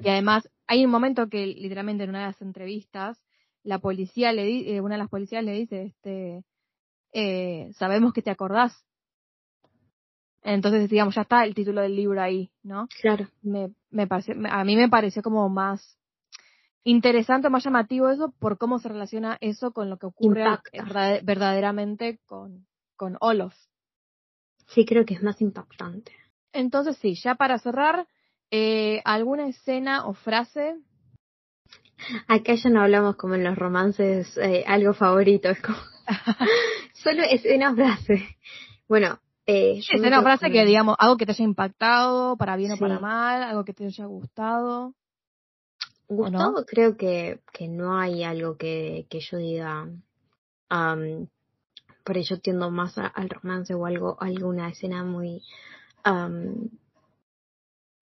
[0.03, 3.17] y además hay un momento que literalmente en una de las entrevistas
[3.63, 6.43] la policía le di- eh, una de las policías le dice este
[7.13, 8.73] eh, sabemos que te acordás
[10.43, 13.27] entonces digamos ya está el título del libro ahí no Claro.
[13.41, 15.97] me, me pareció, a mí me pareció como más
[16.83, 21.21] interesante, más llamativo eso por cómo se relaciona eso con lo que ocurre Impacta.
[21.23, 23.55] verdaderamente con, con Olof.
[24.67, 26.11] Sí, creo que es más impactante.
[26.53, 28.07] Entonces sí, ya para cerrar,
[28.51, 30.75] eh, ¿alguna escena o frase?
[32.27, 35.77] Acá ya no hablamos como en los romances, eh, algo favorito, es como
[36.93, 38.37] solo escena o frase.
[38.87, 42.71] Bueno, eh, me escena o frase que digamos, algo que te haya impactado, para bien
[42.71, 42.81] o Sí.
[42.81, 44.93] para mal, algo que te haya gustado.
[46.07, 46.51] ¿o no?
[46.51, 49.87] Gustavo creo que, que no hay algo que, que yo diga,
[50.69, 51.27] am,
[52.05, 55.41] por ello tiendo más a- al romance o algo, alguna escena muy,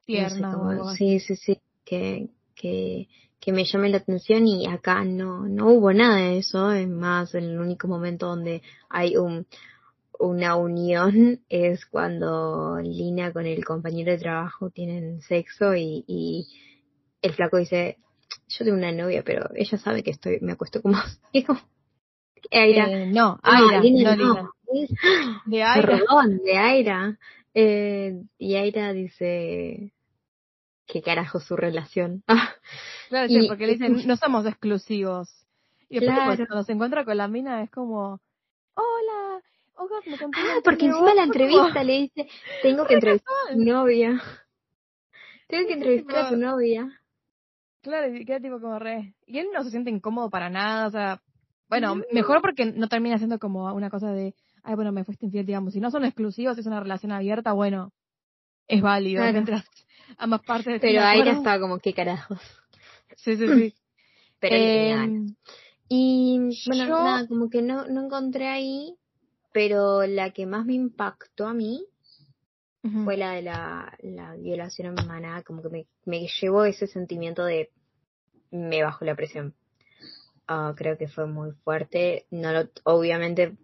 [0.08, 3.08] no sé Tierna sí, sí, sí, que, que,
[3.40, 7.34] que me llame la atención y acá no, no hubo nada de eso, es más
[7.36, 9.48] el único momento donde hay un,
[10.20, 16.48] una unión es cuando Lina con el compañero de trabajo tienen sexo y, y
[17.22, 17.98] el flaco dice,
[18.50, 20.98] yo tengo una novia, pero ella sabe que estoy, me acuesto como,
[21.34, 21.62] es como
[22.52, 22.90] Aira.
[22.90, 24.54] Eh, no, Aira, no, Lina, no,
[25.46, 25.88] De Aira.
[25.88, 27.18] Perdón, de Aira.
[27.54, 29.94] Eh, y Aira dice,
[30.88, 32.24] ¿qué carajo su relación?
[33.10, 35.30] claro, sí, porque le dicen, no somos exclusivos.
[35.90, 38.20] Y después cuando se encuentra con la mina es como,
[38.74, 39.42] hola,
[39.76, 42.28] oh, me Ah, porque encima de la entrevista le dice,
[42.64, 44.22] tengo que entrevistar a su novia.
[45.48, 47.00] Tengo que entrevistar a su novia.
[47.84, 49.14] Claro, y queda tipo como re.
[49.28, 51.22] Y él no se siente incómodo para nada, o sea,
[51.74, 55.46] bueno, mejor porque no termina siendo como una cosa de, ay, bueno, me fuiste infiel,
[55.46, 55.74] digamos.
[55.74, 57.92] Si no son exclusivos, si es una relación abierta, bueno,
[58.68, 59.24] es válido.
[59.24, 59.66] Mientras
[60.18, 60.80] ambas partes.
[60.80, 62.40] Pero ahí ya está como, ¿qué carajos?
[63.16, 63.76] Sí, sí, sí.
[64.40, 65.26] Pero eh,
[65.88, 68.94] Y bueno, nada, como que no, no encontré ahí,
[69.54, 71.86] pero la que más me impactó a mí
[73.06, 77.72] fue la de la, la violación humana, como que me, me llevó ese sentimiento de
[78.52, 79.56] me bajó la presión.
[80.48, 82.26] Ah, creo que fue muy fuerte.
[82.32, 83.56] No lo, obviamente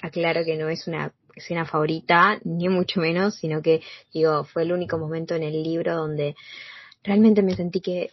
[0.00, 3.82] aclaro que no es una escena favorita, ni mucho menos, sino que
[4.12, 6.34] digo, fue el único momento en el libro donde
[7.02, 8.10] realmente me sentí que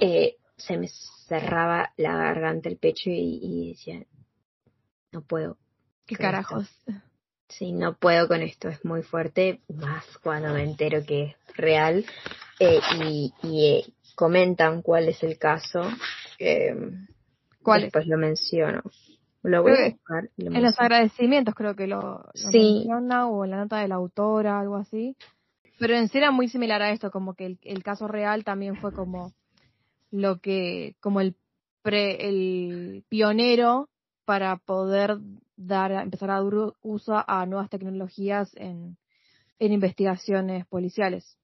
[0.00, 0.88] eh, se me
[1.28, 4.02] cerraba la garganta, el pecho y, decía,
[5.12, 5.58] no puedo.
[6.06, 6.68] ¿Qué carajos?
[7.48, 12.04] Sí, no puedo con esto, es muy fuerte, más cuando me entero que es real
[12.60, 13.84] eh, y, y eh,
[14.14, 15.82] comentan cuál es el caso.
[16.38, 16.74] Eh,
[17.62, 17.82] ¿Cuál?
[17.82, 18.82] Después lo menciono.
[19.42, 20.30] Lo voy a buscar.
[20.36, 24.76] en los agradecimientos creo que lo, menciona o en la nota de la autora, algo
[24.76, 25.16] así.
[25.78, 28.76] Pero en sí era muy similar a esto, como que el, el caso real también
[28.76, 29.32] fue como
[30.10, 31.36] lo que, como el
[31.82, 33.88] pre, el pionero
[34.24, 35.18] para poder
[35.56, 38.96] dar, empezar a dar uso a nuevas tecnologías en,
[39.58, 41.38] en investigaciones policiales.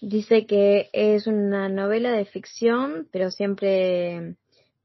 [0.00, 4.36] Dice que es una novela de ficción, pero siempre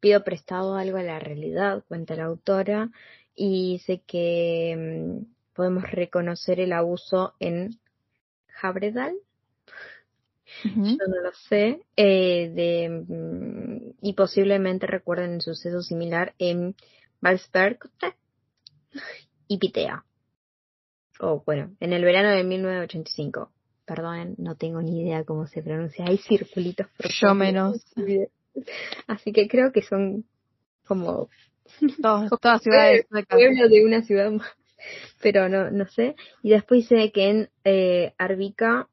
[0.04, 2.92] pido prestado algo a la realidad, cuenta la autora,
[3.34, 7.80] y sé que mm, podemos reconocer el abuso en
[8.62, 9.16] Habredal.
[10.66, 11.86] Yo no lo sé.
[11.96, 16.76] Eh, de, mm, y posiblemente recuerden un suceso similar en
[17.22, 17.80] Valsberg
[19.48, 20.04] y Pitea.
[21.22, 23.52] O bueno, en el verano de 1985.
[23.86, 26.06] Perdonen, no tengo ni idea cómo se pronuncia.
[26.06, 26.88] Hay circulitos.
[27.22, 27.86] Yo menos.
[29.08, 30.26] Así que creo que son
[30.86, 31.30] como
[32.42, 34.48] todas ciudades pueblos de una ciudad más.
[35.22, 36.16] Pero no, no sé.
[36.42, 38.90] Y después sé que en eh, Arbica,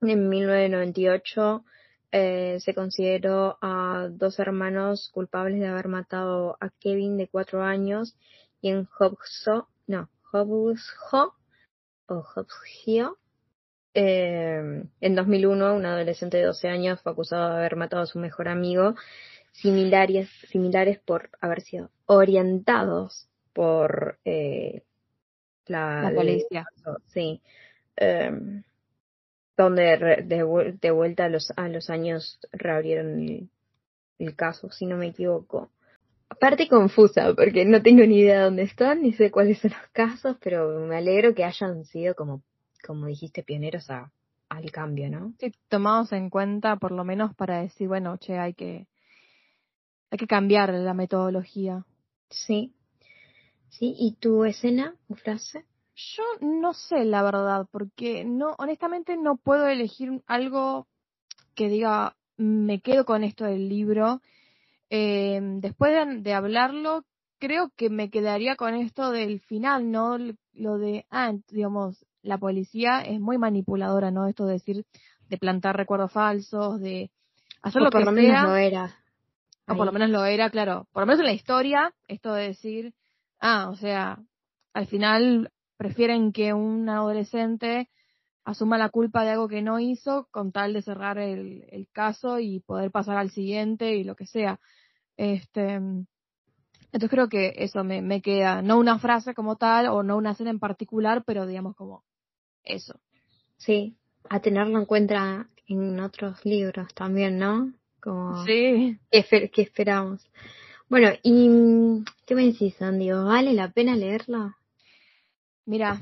[0.00, 1.64] en 1998,
[2.12, 8.16] eh, se consideró a dos hermanos culpables de haber matado a Kevin de cuatro años
[8.60, 11.34] y en Hobso, no, Hobsho
[12.06, 13.18] o Hobsgio
[14.00, 18.20] eh, en 2001, un adolescente de 12 años fue acusado de haber matado a su
[18.20, 18.94] mejor amigo,
[19.50, 24.84] similares, similares por haber sido orientados por eh,
[25.66, 26.64] la, policía.
[27.06, 27.42] sí.
[27.96, 28.62] Em,
[29.56, 30.22] donde
[30.80, 33.50] de, vuelta a los, a los años reabrieron el,
[34.20, 35.72] el caso, si no me equivoco.
[36.28, 39.90] Aparte confusa, porque no tengo ni idea de dónde están, ni sé cuáles son los
[39.90, 42.44] casos, pero me alegro que hayan sido como
[42.84, 44.12] como dijiste, pioneros a,
[44.48, 45.34] al cambio, ¿no?
[45.38, 48.86] Sí, tomados en cuenta por lo menos para decir, bueno, che, hay que,
[50.10, 51.84] hay que cambiar la metodología.
[52.30, 52.72] Sí.
[53.70, 55.64] Sí, ¿y tu escena o frase?
[55.94, 60.86] Yo no sé la verdad, porque no, honestamente no puedo elegir algo
[61.54, 64.22] que diga, me quedo con esto del libro.
[64.90, 67.04] Eh, después de, de, hablarlo,
[67.38, 70.18] creo que me quedaría con esto del final, ¿no?
[70.54, 74.26] Lo de, ah, digamos, la policía es muy manipuladora, ¿no?
[74.26, 74.84] Esto de decir,
[75.28, 77.10] de plantar recuerdos falsos, de
[77.62, 78.94] hacer lo por lo menos lo era.
[79.66, 80.86] O por lo menos lo era, claro.
[80.92, 82.94] Por lo menos en la historia, esto de decir,
[83.38, 84.18] ah, o sea,
[84.72, 87.90] al final prefieren que un adolescente
[88.44, 92.38] asuma la culpa de algo que no hizo con tal de cerrar el, el caso
[92.38, 94.58] y poder pasar al siguiente y lo que sea.
[95.18, 95.80] Este,
[96.92, 100.32] entonces creo que eso me, me queda, no una frase como tal o no una
[100.32, 102.04] escena en particular, pero digamos como
[102.64, 102.98] eso.
[103.58, 103.96] Sí,
[104.30, 107.72] a tenerlo en cuenta en otros libros también, ¿no?
[108.00, 108.98] Como sí.
[109.10, 110.26] ¿qué, esperamos?
[110.88, 113.10] Bueno, ¿y qué me decís, Sandy?
[113.10, 114.54] ¿Vale la pena leerlo?
[115.66, 116.00] Mira,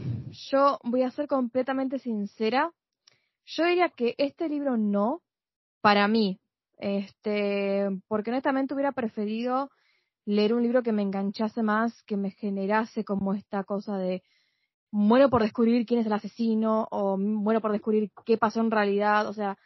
[0.51, 2.73] yo voy a ser completamente sincera.
[3.47, 5.23] Yo diría que este libro no,
[5.81, 6.39] para mí,
[6.79, 9.71] Este, porque honestamente hubiera preferido
[10.27, 14.23] leer un libro que me enganchase más, que me generase como esta cosa de
[14.91, 19.27] muero por descubrir quién es el asesino o muero por descubrir qué pasó en realidad,
[19.29, 19.57] o sea,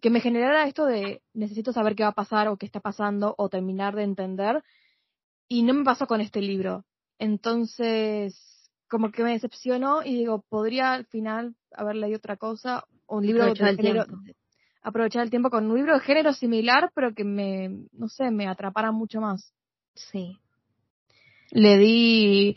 [0.00, 3.34] que me generara esto de necesito saber qué va a pasar o qué está pasando
[3.38, 4.62] o terminar de entender
[5.48, 6.84] y no me pasó con este libro.
[7.18, 13.16] Entonces, como que me decepcionó y digo, podría al final haber leído otra cosa o
[13.16, 14.04] un libro de género,
[14.82, 18.46] aprovechar el tiempo con un libro de género similar, pero que me, no sé, me
[18.46, 19.52] atrapara mucho más.
[19.96, 20.38] Sí.
[21.50, 22.56] Le di,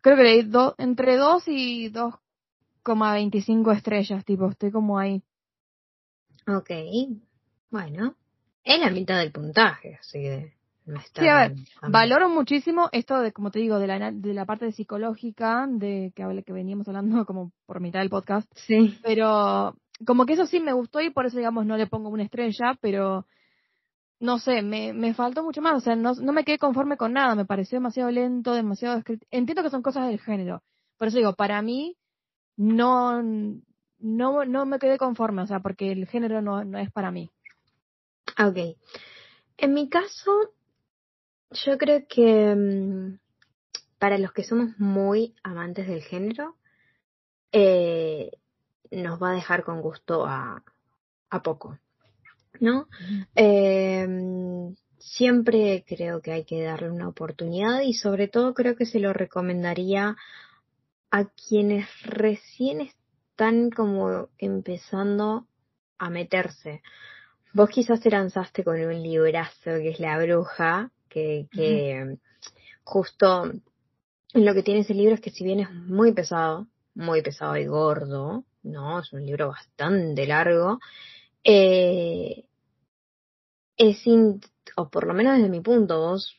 [0.00, 5.22] creo que le di do, entre 2 y 2,25 estrellas, tipo, estoy como ahí.
[6.46, 6.70] Ok,
[7.70, 8.16] bueno,
[8.64, 10.60] es la mitad del puntaje, así que
[11.14, 11.56] sí, a ver,
[11.88, 16.42] valoro muchísimo esto de, como te digo, de la, de la parte psicológica, de que,
[16.44, 18.50] que veníamos hablando como por mitad del podcast.
[18.54, 18.98] Sí.
[19.02, 19.76] Pero
[20.06, 22.76] como que eso sí me gustó y por eso, digamos, no le pongo una estrella,
[22.80, 23.26] pero
[24.20, 25.76] no sé, me, me faltó mucho más.
[25.76, 29.02] O sea, no, no me quedé conforme con nada, me pareció demasiado lento, demasiado.
[29.30, 30.62] Entiendo que son cosas del género.
[30.98, 31.96] Por eso digo, para mí,
[32.56, 33.22] no,
[33.98, 37.30] no, no me quedé conforme, o sea, porque el género no, no es para mí.
[38.38, 38.76] Ok.
[39.56, 40.30] En mi caso,
[41.50, 43.18] yo creo que mm,
[43.98, 46.56] para los que somos muy amantes del género,
[47.52, 48.30] eh,
[48.90, 50.62] nos va a dejar con gusto a,
[51.30, 51.78] a poco,
[52.60, 52.88] ¿no?
[53.34, 54.06] Eh,
[54.98, 59.12] siempre creo que hay que darle una oportunidad y sobre todo creo que se lo
[59.12, 60.16] recomendaría
[61.10, 65.46] a quienes recién están como empezando
[65.98, 66.82] a meterse.
[67.52, 72.18] Vos quizás te lanzaste con un librazo que es La Bruja, que, que
[72.84, 73.52] justo
[74.34, 77.66] lo que tiene ese libro es que si bien es muy pesado, muy pesado y
[77.66, 80.78] gordo, no, es un libro bastante largo,
[81.42, 82.44] eh,
[83.80, 84.04] es,
[84.76, 86.36] o por lo menos desde mi punto, vos,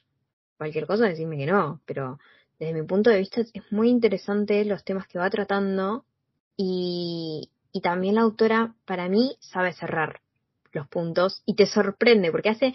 [0.58, 2.20] cualquier cosa decime que no, pero
[2.60, 6.06] desde mi punto de vista es muy interesante los temas que va tratando
[6.56, 10.22] y, y también la autora para mí sabe cerrar
[10.72, 12.74] los puntos y te sorprende porque hace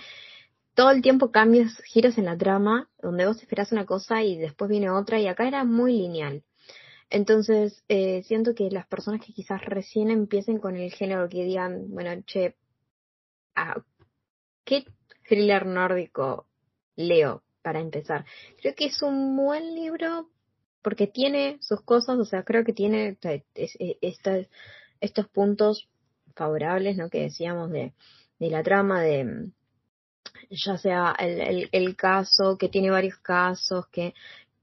[0.74, 4.68] todo el tiempo cambios, giros en la trama, donde vos esperás una cosa y después
[4.68, 6.42] viene otra, y acá era muy lineal.
[7.08, 11.86] Entonces, eh, siento que las personas que quizás recién empiecen con el género, que digan,
[11.88, 12.56] bueno, che,
[13.54, 13.80] ah,
[14.66, 14.84] ¿qué
[15.26, 16.46] thriller nórdico
[16.96, 18.26] leo para empezar?
[18.60, 20.28] Creo que es un buen libro
[20.82, 23.16] porque tiene sus cosas, o sea, creo que tiene
[23.54, 24.46] estos,
[25.00, 25.88] estos puntos
[26.34, 27.08] favorables, ¿no?
[27.08, 27.94] Que decíamos de,
[28.38, 29.50] de la trama, de
[30.50, 34.14] ya sea el, el, el, caso, que tiene varios casos, que,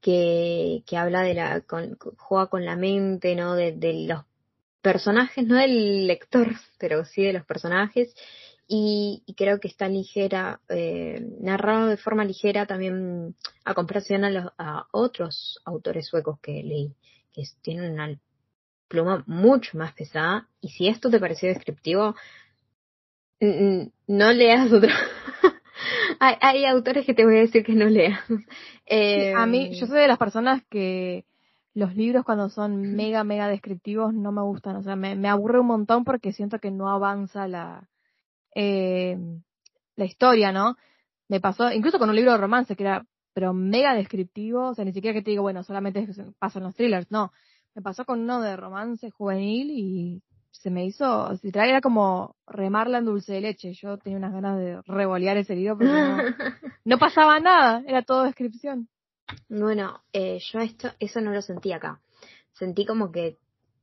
[0.01, 3.55] que, que habla de la, con, juega con la mente, ¿no?
[3.55, 4.23] De, de los
[4.81, 6.47] personajes, no del lector,
[6.77, 8.15] pero sí de los personajes.
[8.67, 13.35] Y, y creo que está ligera, eh, narrado de forma ligera también
[13.65, 16.95] a comparación a, los, a otros autores suecos que leí,
[17.33, 18.17] que tienen una
[18.87, 20.47] pluma mucho más pesada.
[20.61, 22.15] Y si esto te pareció descriptivo,
[23.41, 24.89] no leas otro,
[26.19, 28.19] hay, hay, autores que te voy a decir que no leas.
[29.35, 31.25] a mí, yo em, soy de las personas que
[31.73, 34.77] los libros cuando son mega, mega descriptivos no me gustan.
[34.77, 37.89] O sea, me, me aburre un montón porque siento que no avanza la,
[38.55, 39.17] eh,
[39.95, 40.75] la historia, ¿no?
[41.27, 44.85] Me pasó, incluso con un libro de romance que era, pero mega descriptivo, o sea,
[44.85, 46.07] ni siquiera que te digo, bueno, solamente
[46.39, 47.31] pasan los thrillers, no.
[47.75, 50.21] Me pasó con uno de romance juvenil y
[50.51, 53.73] se me hizo, si era como remarla en dulce de leche.
[53.73, 55.91] Yo tenía unas ganas de revolear ese libro porque
[56.85, 58.87] no, pasaba nada, era todo descripción.
[59.49, 61.99] Bueno, eh, yo esto, eso no lo sentí acá.
[62.53, 63.39] Sentí como que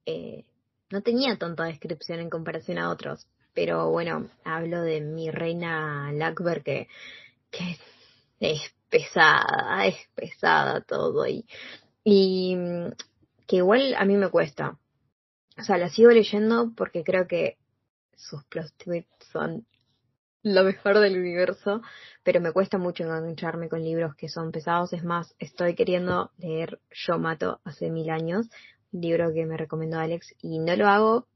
[0.06, 0.44] eh,
[0.90, 3.26] no tenía tanta descripción en comparación a otros.
[3.60, 6.88] Pero bueno, hablo de mi reina Lackberg que,
[8.40, 11.44] es pesada, es pesada todo y,
[12.02, 12.92] y mm,
[13.46, 14.78] que igual a mí me cuesta
[15.58, 17.58] o sea, la sigo leyendo porque creo que
[18.16, 18.72] sus plot
[19.30, 19.66] son
[20.42, 21.82] lo mejor del universo,
[22.22, 24.94] pero me cuesta mucho engancharme con libros que son pesados.
[24.94, 28.48] Es más, estoy queriendo leer Yo Mato hace mil años,
[28.90, 31.26] un libro que me recomendó Alex, y no lo hago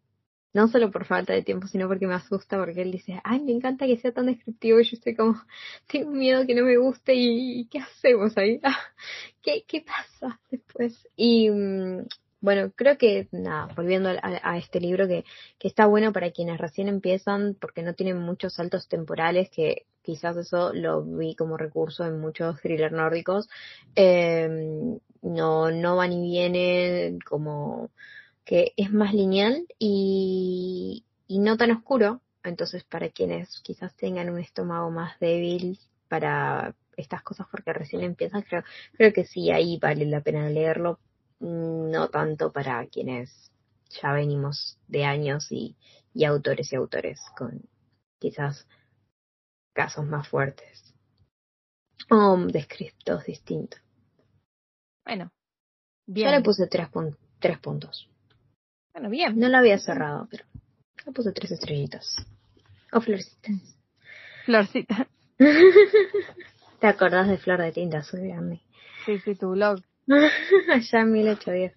[0.55, 3.53] no solo por falta de tiempo, sino porque me asusta, porque él dice, ay, me
[3.53, 5.35] encanta que sea tan descriptivo, y yo estoy como,
[5.87, 8.61] tengo miedo que no me guste, y ¿qué hacemos ahí?
[9.43, 11.07] ¿Qué, qué pasa después?
[11.17, 12.07] Y mm,
[12.41, 15.25] bueno, creo que, nada, volviendo a, este libro, que,
[15.59, 20.37] que, está bueno para quienes recién empiezan, porque no tienen muchos saltos temporales, que quizás
[20.37, 23.49] eso lo vi como recurso en muchos thrillers nórdicos.
[23.97, 27.91] Eh, no, no van y vienen, como
[28.45, 34.39] que es más lineal y, y no tan oscuro, Entonces, para quienes quizás tengan un
[34.39, 38.63] estómago más débil para estas cosas porque recién empiezan, creo,
[38.93, 41.01] creo que sí, ahí vale la pena leerlo.
[41.41, 43.51] Mm, no tanto para quienes
[44.03, 45.77] ya venimos de años y,
[46.13, 47.63] y autores y autores con
[48.19, 48.67] quizás
[49.73, 50.95] casos más fuertes
[52.11, 53.81] o descriptos distintos.
[55.05, 55.31] Bueno,
[56.07, 56.31] bien.
[56.31, 56.89] Yo le puse tres,
[57.41, 58.09] tres puntos.
[58.95, 59.39] Bueno, bien.
[59.39, 60.45] No lo había cerrado, pero
[61.05, 62.25] le puse tres estrellitas.
[62.93, 63.77] O florcitas.
[64.47, 65.09] Florcitas.
[66.81, 68.61] ¿Te acordás de Flor de Tinta Azul Grande?
[69.05, 69.81] Sí, sí, tu blog.
[70.07, 71.75] ya en 1810.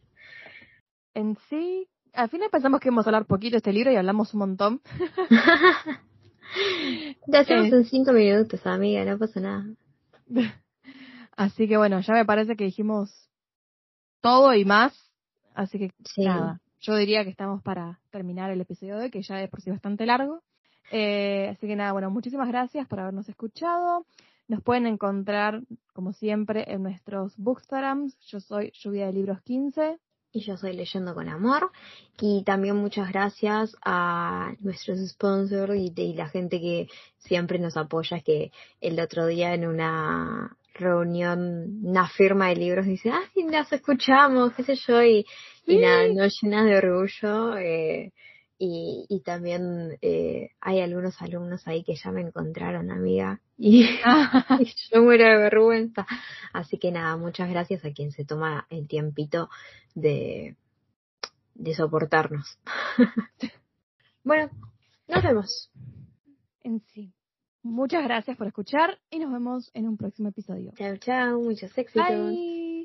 [1.15, 4.35] En sí, al final pensamos que íbamos a hablar poquito de este libro y hablamos
[4.35, 4.81] un montón.
[7.31, 7.77] Te hacemos eh.
[7.77, 9.65] en cinco minutos, amiga, no pasa nada.
[11.35, 13.27] Así que bueno, ya me parece que dijimos
[14.21, 14.93] todo y más.
[15.55, 19.41] Así que nada, yo diría que estamos para terminar el episodio de hoy, que ya
[19.41, 20.41] es por sí bastante largo.
[20.91, 24.05] Eh, así que nada, bueno, muchísimas gracias por habernos escuchado.
[24.47, 25.61] Nos pueden encontrar,
[25.93, 28.17] como siempre, en nuestros bookstograms.
[28.27, 29.97] Yo soy Lluvia de Libros 15.
[30.31, 31.71] Y yo soy Leyendo con Amor.
[32.21, 36.87] Y también muchas gracias a nuestros sponsors y, y la gente que
[37.17, 38.19] siempre nos apoya.
[38.21, 44.53] Que el otro día en una reunión, una firma de libros, dice, ay, las escuchamos,
[44.53, 45.25] qué sé yo, y,
[45.65, 47.57] y nada, nos llena de orgullo.
[47.57, 48.13] Eh,
[48.59, 53.87] y, y también eh, hay algunos alumnos ahí que ya me encontraron, amiga, y,
[54.91, 56.07] yo muero de vergüenza.
[56.53, 59.49] Así que nada, muchas gracias a quien se toma el tiempito
[59.93, 60.55] de,
[61.53, 62.57] de soportarnos.
[64.23, 64.49] bueno,
[65.07, 65.71] nos vemos.
[66.63, 67.13] En sí.
[67.67, 70.71] Muchas gracias por escuchar y nos vemos en un próximo episodio.
[70.75, 72.07] Chao, chao, muchos éxitos.
[72.07, 72.76] Bye.